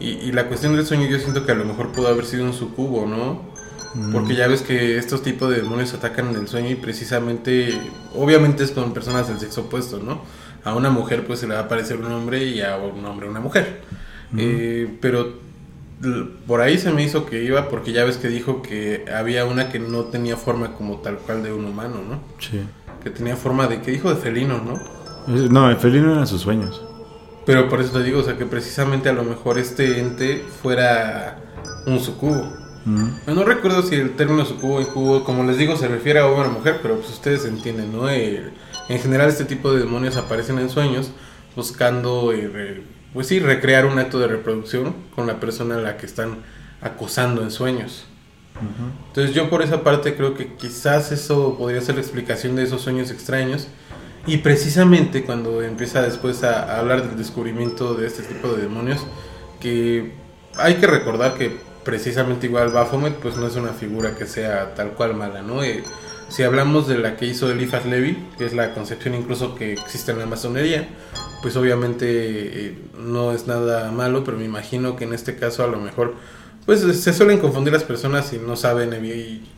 y, 0.00 0.32
la 0.32 0.48
cuestión 0.48 0.76
del 0.76 0.84
sueño 0.84 1.06
yo 1.06 1.18
siento 1.18 1.46
que 1.46 1.52
a 1.52 1.54
lo 1.54 1.64
mejor 1.64 1.92
pudo 1.92 2.08
haber 2.08 2.26
sido 2.26 2.44
un 2.44 2.52
sucubo, 2.52 3.06
¿no? 3.06 3.53
Mm. 3.94 4.12
Porque 4.12 4.34
ya 4.34 4.48
ves 4.48 4.62
que 4.62 4.98
estos 4.98 5.22
tipos 5.22 5.50
de 5.50 5.62
demonios 5.62 5.94
atacan 5.94 6.30
en 6.30 6.36
el 6.36 6.48
sueño 6.48 6.70
y 6.70 6.74
precisamente, 6.74 7.78
obviamente 8.14 8.64
es 8.64 8.72
con 8.72 8.92
personas 8.92 9.28
del 9.28 9.38
sexo 9.38 9.62
opuesto, 9.62 9.98
¿no? 9.98 10.22
A 10.64 10.74
una 10.74 10.90
mujer 10.90 11.26
pues 11.26 11.40
se 11.40 11.46
le 11.46 11.54
va 11.54 11.60
a 11.60 11.64
aparecer 11.64 11.98
un 11.98 12.10
hombre 12.10 12.44
y 12.44 12.60
a 12.60 12.76
un 12.76 13.04
hombre 13.04 13.28
una 13.28 13.40
mujer. 13.40 13.82
Mm. 14.32 14.38
Eh, 14.40 14.98
pero 15.00 15.44
por 16.46 16.60
ahí 16.60 16.78
se 16.78 16.92
me 16.92 17.02
hizo 17.02 17.26
que 17.26 17.44
iba 17.44 17.68
porque 17.68 17.92
ya 17.92 18.04
ves 18.04 18.16
que 18.16 18.28
dijo 18.28 18.62
que 18.62 19.04
había 19.14 19.44
una 19.44 19.70
que 19.70 19.78
no 19.78 20.04
tenía 20.04 20.36
forma 20.36 20.72
como 20.72 20.98
tal 20.98 21.18
cual 21.18 21.42
de 21.42 21.52
un 21.52 21.64
humano, 21.64 21.96
¿no? 22.08 22.20
Sí. 22.38 22.60
Que 23.02 23.10
tenía 23.10 23.36
forma 23.36 23.66
de, 23.68 23.80
¿qué 23.80 23.92
dijo? 23.92 24.10
De 24.10 24.16
felino, 24.16 24.58
¿no? 24.58 24.80
No, 25.26 25.70
el 25.70 25.76
felino 25.76 26.12
eran 26.12 26.26
sus 26.26 26.42
sueños. 26.42 26.82
Pero 27.46 27.68
por 27.68 27.80
eso 27.80 27.92
te 27.92 28.02
digo, 28.02 28.20
o 28.20 28.22
sea, 28.22 28.36
que 28.36 28.46
precisamente 28.46 29.08
a 29.08 29.12
lo 29.12 29.22
mejor 29.22 29.58
este 29.58 30.00
ente 30.00 30.42
fuera 30.62 31.38
un 31.86 32.00
sucubo. 32.00 32.63
No 32.84 33.44
recuerdo 33.44 33.82
si 33.82 33.94
el 33.94 34.14
término 34.16 34.44
sucubo 34.44 34.80
y 34.80 34.84
cubo, 34.84 35.24
como 35.24 35.44
les 35.44 35.56
digo, 35.56 35.76
se 35.76 35.88
refiere 35.88 36.20
a 36.20 36.26
hombre 36.26 36.48
o 36.48 36.52
mujer, 36.52 36.80
pero 36.82 36.96
pues 36.96 37.10
ustedes 37.10 37.44
entienden, 37.44 37.92
¿no? 37.92 38.10
en 38.10 38.98
general 39.00 39.28
este 39.28 39.46
tipo 39.46 39.72
de 39.72 39.80
demonios 39.80 40.18
aparecen 40.18 40.58
en 40.58 40.68
sueños 40.68 41.10
buscando, 41.56 42.32
eh, 42.32 42.82
pues 43.12 43.28
sí, 43.28 43.38
recrear 43.40 43.86
un 43.86 43.98
acto 43.98 44.18
de 44.18 44.26
reproducción 44.26 44.94
con 45.14 45.26
la 45.26 45.40
persona 45.40 45.76
a 45.76 45.78
la 45.78 45.96
que 45.96 46.06
están 46.06 46.38
acosando 46.80 47.42
en 47.42 47.50
sueños. 47.50 48.06
Entonces 49.08 49.34
yo 49.34 49.50
por 49.50 49.62
esa 49.62 49.82
parte 49.82 50.14
creo 50.14 50.34
que 50.34 50.54
quizás 50.54 51.10
eso 51.10 51.56
podría 51.58 51.80
ser 51.80 51.96
la 51.96 52.02
explicación 52.02 52.54
de 52.54 52.62
esos 52.62 52.82
sueños 52.82 53.10
extraños 53.10 53.66
y 54.26 54.38
precisamente 54.38 55.24
cuando 55.24 55.60
empieza 55.62 56.02
después 56.02 56.44
a, 56.44 56.78
hablar 56.78 57.06
del 57.06 57.18
descubrimiento 57.18 57.94
de 57.94 58.06
este 58.06 58.22
tipo 58.22 58.48
de 58.48 58.62
demonios, 58.62 59.04
que 59.60 60.14
hay 60.56 60.74
que 60.76 60.86
recordar 60.86 61.34
que 61.34 61.58
precisamente 61.84 62.46
igual 62.46 62.70
Baphomet 62.70 63.14
pues 63.14 63.36
no 63.36 63.46
es 63.46 63.56
una 63.56 63.72
figura 63.72 64.16
que 64.16 64.26
sea 64.26 64.74
tal 64.74 64.90
cual 64.90 65.14
mala, 65.14 65.42
¿no? 65.42 65.62
Eh, 65.62 65.82
si 66.28 66.42
hablamos 66.42 66.88
de 66.88 66.98
la 66.98 67.16
que 67.16 67.26
hizo 67.26 67.50
Eliphas 67.50 67.86
Levi, 67.86 68.16
que 68.38 68.46
es 68.46 68.54
la 68.54 68.74
concepción 68.74 69.14
incluso 69.14 69.54
que 69.54 69.74
existe 69.74 70.12
en 70.12 70.18
la 70.18 70.26
masonería, 70.26 70.88
pues 71.42 71.56
obviamente 71.56 72.06
eh, 72.08 72.78
no 72.98 73.32
es 73.32 73.46
nada 73.46 73.92
malo, 73.92 74.24
pero 74.24 74.38
me 74.38 74.44
imagino 74.44 74.96
que 74.96 75.04
en 75.04 75.12
este 75.12 75.36
caso 75.36 75.62
a 75.62 75.66
lo 75.66 75.78
mejor 75.78 76.14
pues 76.66 76.80
se 76.80 77.12
suelen 77.12 77.38
confundir 77.38 77.74
las 77.74 77.84
personas 77.84 78.32
y 78.32 78.38
no 78.38 78.56
saben 78.56 78.94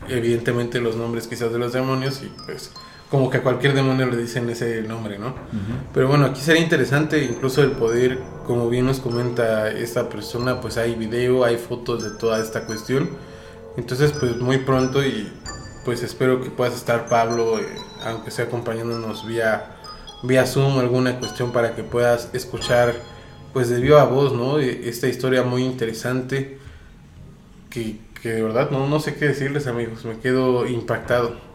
evidentemente 0.09 0.81
los 0.81 0.97
nombres 0.97 1.27
quizás 1.27 1.53
de 1.53 1.57
los 1.57 1.71
demonios 1.71 2.21
y 2.21 2.29
pues 2.45 2.71
como 3.09 3.29
que 3.29 3.37
a 3.37 3.43
cualquier 3.43 3.73
demonio 3.73 4.05
le 4.07 4.17
dicen 4.17 4.49
ese 4.49 4.81
nombre, 4.81 5.17
¿no? 5.17 5.33
Pero 5.93 6.09
bueno, 6.09 6.25
aquí 6.25 6.41
sería 6.41 6.61
interesante 6.61 7.23
incluso 7.23 7.63
el 7.63 7.71
poder, 7.71 8.19
como 8.45 8.69
bien 8.69 8.85
nos 8.85 8.99
comenta 8.99 9.69
esta 9.69 10.09
persona, 10.09 10.59
pues 10.59 10.77
hay 10.77 10.95
video, 10.95 11.45
hay 11.45 11.57
fotos 11.57 12.03
de 12.03 12.11
toda 12.11 12.41
esta 12.41 12.65
cuestión. 12.65 13.09
Entonces, 13.77 14.11
pues 14.11 14.35
muy 14.37 14.57
pronto 14.57 15.05
y 15.05 15.31
pues 15.85 16.03
espero 16.03 16.41
que 16.41 16.49
puedas 16.49 16.75
estar 16.75 17.07
Pablo, 17.07 17.59
eh, 17.59 17.65
aunque 18.03 18.29
sea 18.29 18.45
acompañándonos 18.45 19.25
vía, 19.25 19.77
vía 20.23 20.45
Zoom, 20.45 20.79
alguna 20.79 21.17
cuestión 21.17 21.53
para 21.53 21.75
que 21.75 21.83
puedas 21.83 22.29
escuchar 22.33 22.93
pues 23.53 23.69
de 23.69 23.79
viva 23.79 24.03
voz, 24.03 24.33
¿no? 24.33 24.59
E, 24.59 24.89
esta 24.89 25.07
historia 25.07 25.43
muy 25.43 25.63
interesante 25.63 26.57
que, 27.69 27.99
que 28.21 28.29
de 28.29 28.41
verdad 28.43 28.69
no, 28.69 28.87
no 28.87 28.99
sé 28.99 29.15
qué 29.15 29.27
decirles 29.27 29.65
amigos, 29.65 30.03
me 30.03 30.19
quedo 30.19 30.67
impactado. 30.67 31.46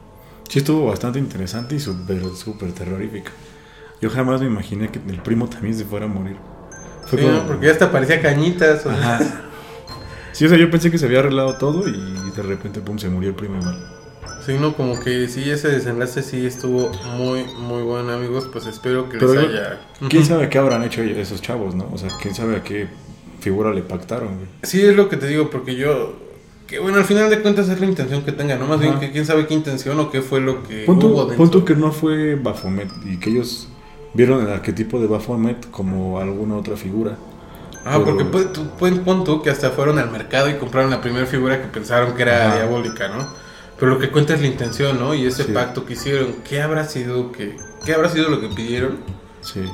Sí, 0.49 0.59
estuvo 0.59 0.86
bastante 0.86 1.18
interesante 1.18 1.76
y 1.76 1.80
súper, 1.80 2.22
súper 2.34 2.72
terrorífica. 2.72 3.32
Yo 4.01 4.11
jamás 4.11 4.40
me 4.40 4.49
imaginé 4.49 4.90
que 4.90 5.01
el 5.09 5.22
primo 5.22 5.49
también 5.49 5.74
se 5.74 5.84
fuera 5.84 6.07
a 6.07 6.09
morir. 6.09 6.36
Fue 7.07 7.20
sí, 7.20 7.26
porque 7.47 7.66
ya 7.66 7.72
hasta 7.72 7.90
parecía 7.90 8.20
cañitas. 8.20 8.84
sí, 10.32 10.45
o 10.45 10.49
sea, 10.49 10.59
yo 10.59 10.70
pensé 10.70 10.90
que 10.90 10.99
se 10.99 11.07
había 11.07 11.20
arreglado 11.20 11.57
todo 11.57 11.88
y 11.88 12.30
de 12.36 12.43
repente, 12.43 12.80
pum, 12.80 12.99
se 12.99 13.09
murió 13.09 13.30
el 13.30 13.36
primo 13.36 13.59
igual. 13.59 13.78
Sí, 14.45 14.57
no, 14.61 14.74
como 14.74 14.99
que 14.99 15.28
sí, 15.28 15.49
ese 15.49 15.68
desenlace 15.68 16.22
sí 16.22 16.45
estuvo 16.45 16.90
muy, 17.16 17.45
muy 17.45 17.82
bueno, 17.82 18.12
amigos. 18.12 18.49
Pues 18.53 18.66
espero 18.66 19.09
que 19.09 19.18
les 19.18 19.36
haya. 19.36 19.80
¿Quién 20.09 20.24
sabe 20.24 20.49
qué 20.49 20.59
habrán 20.59 20.82
hecho 20.82 21.03
esos 21.03 21.40
chavos, 21.40 21.76
no? 21.76 21.88
O 21.93 21.99
sea, 21.99 22.11
quién 22.20 22.34
sabe 22.34 22.57
a 22.57 22.62
qué 22.64 22.88
figura 23.40 23.72
le 23.72 23.82
pactaron, 23.82 24.36
güey. 24.36 24.49
Sí, 24.64 24.82
es 24.82 24.97
lo 24.97 25.09
que 25.09 25.16
te 25.16 25.28
digo, 25.28 25.49
porque 25.49 25.76
yo. 25.76 26.16
Que 26.67 26.79
bueno, 26.79 26.99
al 26.99 27.05
final 27.05 27.29
de 27.29 27.41
cuentas 27.41 27.69
es 27.69 27.81
la 27.81 27.87
intención 27.87 28.23
que 28.25 28.33
tenga, 28.33 28.57
¿no? 28.57 28.67
Más 28.67 28.81
bien 28.81 28.99
que 28.99 29.11
quién 29.11 29.27
sabe 29.27 29.47
qué 29.47 29.55
intención 29.55 29.99
o 30.01 30.11
qué 30.11 30.23
fue 30.23 30.41
lo 30.41 30.63
que 30.63 30.85
punto, 30.85 31.09
hubo 31.09 31.25
dentro. 31.27 31.37
Punto 31.37 31.65
que 31.65 31.75
no 31.75 31.93
fue 31.93 32.35
Baphomet 32.37 32.91
y 33.05 33.19
que 33.19 33.31
ellos 33.31 33.69
vieron 34.15 34.43
el 34.47 34.53
arquetipo 34.53 35.01
de 35.01 35.07
Baphomet 35.07 35.71
como 35.71 36.19
alguna 36.19 36.57
otra 36.57 36.77
figura. 36.77 37.17
Ah, 37.85 38.01
porque 38.05 38.25
puede, 38.25 38.47
tú, 38.47 39.43
que 39.43 39.51
hasta 39.51 39.71
fueron 39.71 39.99
al 39.99 40.11
mercado 40.11 40.49
y 40.49 40.55
compraron 40.55 40.91
la 40.91 41.01
primera 41.01 41.27
figura 41.27 41.61
que 41.61 41.67
pensaron 41.67 42.15
que 42.15 42.23
era 42.23 42.55
diabólica, 42.55 43.09
¿no? 43.09 43.27
Pero 43.79 43.95
lo 43.95 43.99
que 43.99 44.11
cuenta 44.11 44.35
es 44.35 44.41
la 44.41 44.47
intención, 44.47 45.01
¿no? 45.01 45.15
Y 45.15 45.27
ese 45.27 45.45
pacto 45.47 45.85
que 45.85 45.95
hicieron, 45.95 46.37
¿qué 46.49 46.63
habrá 46.63 46.85
sido 46.85 47.33
que 47.33 47.57
qué 47.85 47.95
habrá 47.95 48.09
sido 48.09 48.29
lo 48.29 48.41
que 48.41 48.49
pidieron? 48.49 48.99
Sí. 49.41 49.65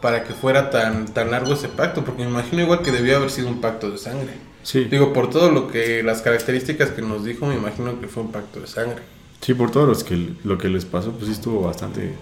Para 0.00 0.24
que 0.24 0.34
fuera 0.34 0.70
tan 0.70 1.06
tan 1.06 1.30
largo 1.30 1.52
ese 1.52 1.68
pacto, 1.68 2.04
porque 2.04 2.24
me 2.24 2.30
imagino 2.30 2.62
igual 2.62 2.82
que 2.82 2.90
debió 2.90 3.16
haber 3.16 3.30
sido 3.30 3.46
un 3.48 3.60
pacto 3.60 3.90
de 3.90 3.98
sangre. 3.98 4.34
Sí. 4.64 4.84
Digo, 4.84 5.12
por 5.12 5.30
todo 5.30 5.52
lo 5.52 5.68
que 5.68 6.02
las 6.02 6.22
características 6.22 6.90
que 6.90 7.02
nos 7.02 7.24
dijo, 7.24 7.46
me 7.46 7.54
imagino 7.54 8.00
que 8.00 8.08
fue 8.08 8.24
un 8.24 8.32
pacto 8.32 8.60
de 8.60 8.66
sangre. 8.66 9.02
Sí, 9.40 9.54
por 9.54 9.70
todo 9.70 9.86
los 9.86 10.02
que 10.02 10.34
lo 10.42 10.58
que 10.58 10.68
les 10.68 10.84
pasó, 10.84 11.12
pues 11.12 11.26
sí 11.26 11.32
estuvo 11.32 11.62
bastante 11.62 12.14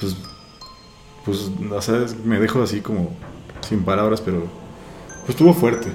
pues 0.00 0.16
pues 1.24 1.50
o 1.70 1.82
sea, 1.82 2.04
me 2.24 2.38
dejo 2.38 2.62
así 2.62 2.80
como 2.80 3.16
sin 3.66 3.82
palabras, 3.82 4.20
pero 4.20 4.46
pues 5.20 5.30
estuvo 5.30 5.54
fuerte. 5.54 5.88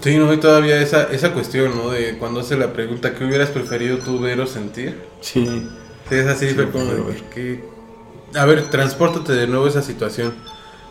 Sí, 0.00 0.16
no, 0.16 0.32
y 0.32 0.38
todavía 0.38 0.80
esa, 0.80 1.04
esa 1.12 1.34
cuestión, 1.34 1.76
¿no? 1.76 1.90
De 1.90 2.16
cuando 2.18 2.40
hace 2.40 2.56
la 2.56 2.72
pregunta, 2.72 3.14
¿qué 3.14 3.24
hubieras 3.24 3.50
preferido 3.50 3.98
tú 3.98 4.18
ver 4.18 4.40
o 4.40 4.46
sentir? 4.46 4.96
Sí. 5.20 5.44
Sí, 6.08 6.14
es 6.14 6.26
así, 6.26 6.48
fue 6.48 6.70
como 6.70 6.90
que... 7.34 7.62
A 8.34 8.44
ver, 8.46 8.70
transpórtate 8.70 9.32
de 9.34 9.46
nuevo 9.46 9.66
a 9.66 9.68
esa 9.68 9.82
situación. 9.82 10.32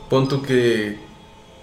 Pon 0.09 0.27
tú 0.27 0.43
que, 0.43 0.99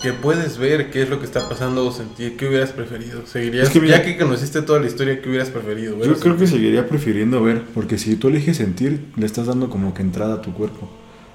que 0.01 0.13
puedes 0.13 0.59
ver 0.59 0.91
qué 0.91 1.03
es 1.03 1.09
lo 1.09 1.19
que 1.19 1.25
está 1.25 1.49
pasando 1.49 1.87
o 1.87 1.93
sentir, 1.93 2.37
¿qué 2.37 2.49
hubieras 2.49 2.71
preferido? 2.71 3.27
¿Seguirías, 3.27 3.73
ya 3.73 4.03
que 4.03 4.19
conociste 4.19 4.63
toda 4.63 4.81
la 4.81 4.87
historia, 4.87 5.21
¿qué 5.23 5.29
hubieras 5.29 5.51
preferido? 5.51 5.99
Yo 6.05 6.19
creo 6.19 6.37
que 6.37 6.47
seguiría 6.47 6.87
prefiriendo 6.87 7.43
ver, 7.43 7.63
porque 7.75 7.99
si 7.99 8.17
tú 8.17 8.29
eliges 8.29 8.59
sentir, 8.59 9.07
le 9.17 9.27
estás 9.27 9.47
dando 9.47 9.71
como 9.71 9.95
que 9.95 10.03
entrada 10.03 10.35
a 10.35 10.43
tu 10.43 10.53
cuerpo 10.53 10.89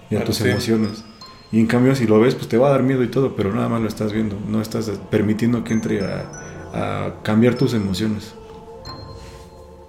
y 0.09 0.16
a 0.16 0.24
tus 0.24 0.41
emociones. 0.41 1.03
Y 1.51 1.59
en 1.59 1.68
cambio, 1.68 1.95
si 1.95 2.07
lo 2.07 2.20
ves, 2.20 2.36
pues 2.36 2.47
te 2.47 2.57
va 2.57 2.70
a 2.70 2.72
dar 2.72 2.84
miedo 2.84 3.03
y 3.03 3.07
todo, 3.07 3.36
pero 3.36 3.53
nada 3.53 3.68
más 3.68 3.82
lo 3.82 3.88
estás 3.88 4.14
viendo. 4.14 4.38
No 4.47 4.62
estás 4.62 4.89
permitiendo 5.09 5.64
que 5.64 5.74
entre 5.74 6.01
a, 6.01 7.16
cambiar 7.24 7.55
tus 7.55 7.74
emociones. 7.74 8.34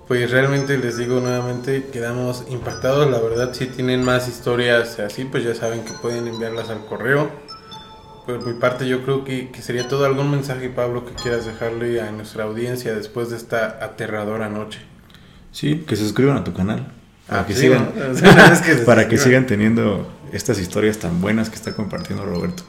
Pues 0.08 0.30
realmente 0.32 0.76
les 0.78 0.98
digo 0.98 1.20
nuevamente, 1.20 1.86
quedamos 1.92 2.44
impactados. 2.50 3.08
La 3.08 3.20
verdad, 3.20 3.54
si 3.54 3.66
tienen 3.66 4.04
más 4.04 4.26
historias 4.28 4.98
así, 4.98 5.24
pues 5.24 5.44
ya 5.44 5.54
saben 5.54 5.84
que 5.84 5.92
pueden 6.02 6.26
enviarlas 6.26 6.68
al 6.70 6.84
correo. 6.86 7.30
Por 8.26 8.46
mi 8.46 8.54
parte, 8.54 8.86
yo 8.86 9.02
creo 9.02 9.24
que, 9.24 9.50
que 9.50 9.62
sería 9.62 9.88
todo. 9.88 10.04
¿Algún 10.04 10.30
mensaje, 10.30 10.68
Pablo, 10.68 11.04
que 11.04 11.12
quieras 11.14 11.44
dejarle 11.44 12.00
a 12.00 12.12
nuestra 12.12 12.44
audiencia 12.44 12.94
después 12.94 13.30
de 13.30 13.36
esta 13.36 13.78
aterradora 13.82 14.48
noche? 14.48 14.80
Sí, 15.50 15.84
que 15.86 15.96
se 15.96 16.04
suscriban 16.04 16.36
a 16.36 16.44
tu 16.44 16.52
canal. 16.52 16.92
Para, 17.26 17.42
ah, 17.42 17.46
que, 17.46 17.54
sigan, 17.54 17.92
para 18.86 19.08
que 19.08 19.18
sigan 19.18 19.46
teniendo 19.46 20.06
estas 20.32 20.58
historias 20.58 20.98
tan 20.98 21.20
buenas 21.20 21.50
que 21.50 21.56
está 21.56 21.74
compartiendo 21.74 22.24
Roberto. 22.24 22.62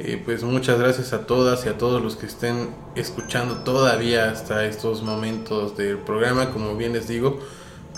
Eh, 0.00 0.20
pues 0.24 0.44
muchas 0.44 0.78
gracias 0.78 1.12
a 1.12 1.26
todas 1.26 1.66
y 1.66 1.68
a 1.68 1.76
todos 1.76 2.00
los 2.00 2.14
que 2.14 2.26
estén 2.26 2.68
escuchando 2.94 3.58
todavía 3.58 4.30
hasta 4.30 4.64
estos 4.64 5.02
momentos 5.02 5.76
del 5.76 5.98
programa. 5.98 6.50
Como 6.50 6.76
bien 6.76 6.92
les 6.92 7.08
digo, 7.08 7.40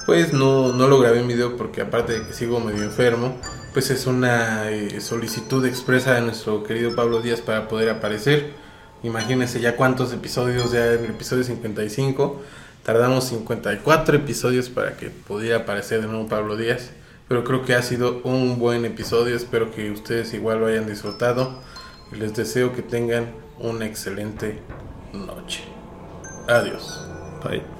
pues 0.07 0.33
no, 0.33 0.73
no 0.73 0.89
lo 0.89 0.99
grabé 0.99 1.21
en 1.21 1.29
video 1.29 1.57
porque 1.57 1.83
aparte 1.83 2.15
de 2.15 2.27
que 2.27 2.33
sigo 2.33 2.59
medio 2.59 2.83
enfermo, 2.85 3.37
pues 3.73 3.91
es 3.91 4.07
una 4.07 4.71
eh, 4.71 5.01
solicitud 5.01 5.65
expresa 5.65 6.15
de 6.15 6.23
nuestro 6.23 6.65
querido 6.65 6.95
Pablo 6.95 7.21
Díaz 7.21 7.41
para 7.41 7.69
poder 7.69 7.91
aparecer. 7.91 8.53
Imagínense 9.03 9.61
ya 9.61 9.77
cuántos 9.77 10.13
episodios, 10.13 10.73
ya 10.73 10.93
en 10.93 11.05
el 11.05 11.11
episodio 11.11 11.45
55, 11.45 12.41
tardamos 12.85 13.25
54 13.29 14.17
episodios 14.17 14.69
para 14.69 14.97
que 14.97 15.11
pudiera 15.11 15.59
aparecer 15.59 16.01
de 16.01 16.09
nuevo 16.09 16.29
Pablo 16.29 16.57
Díaz. 16.57 16.91
Pero 17.29 17.45
creo 17.45 17.65
que 17.65 17.75
ha 17.75 17.83
sido 17.83 18.21
un 18.25 18.59
buen 18.59 18.85
episodio. 18.85 19.37
Espero 19.37 19.71
que 19.71 19.91
ustedes 19.93 20.35
igual 20.35 20.59
lo 20.59 20.67
hayan 20.67 20.87
disfrutado. 20.89 21.61
Y 22.13 22.17
les 22.17 22.35
deseo 22.35 22.73
que 22.73 22.83
tengan 22.83 23.31
una 23.61 23.87
excelente 23.87 24.59
noche. 25.13 25.63
Adiós. 26.49 27.07
Bye. 27.45 27.80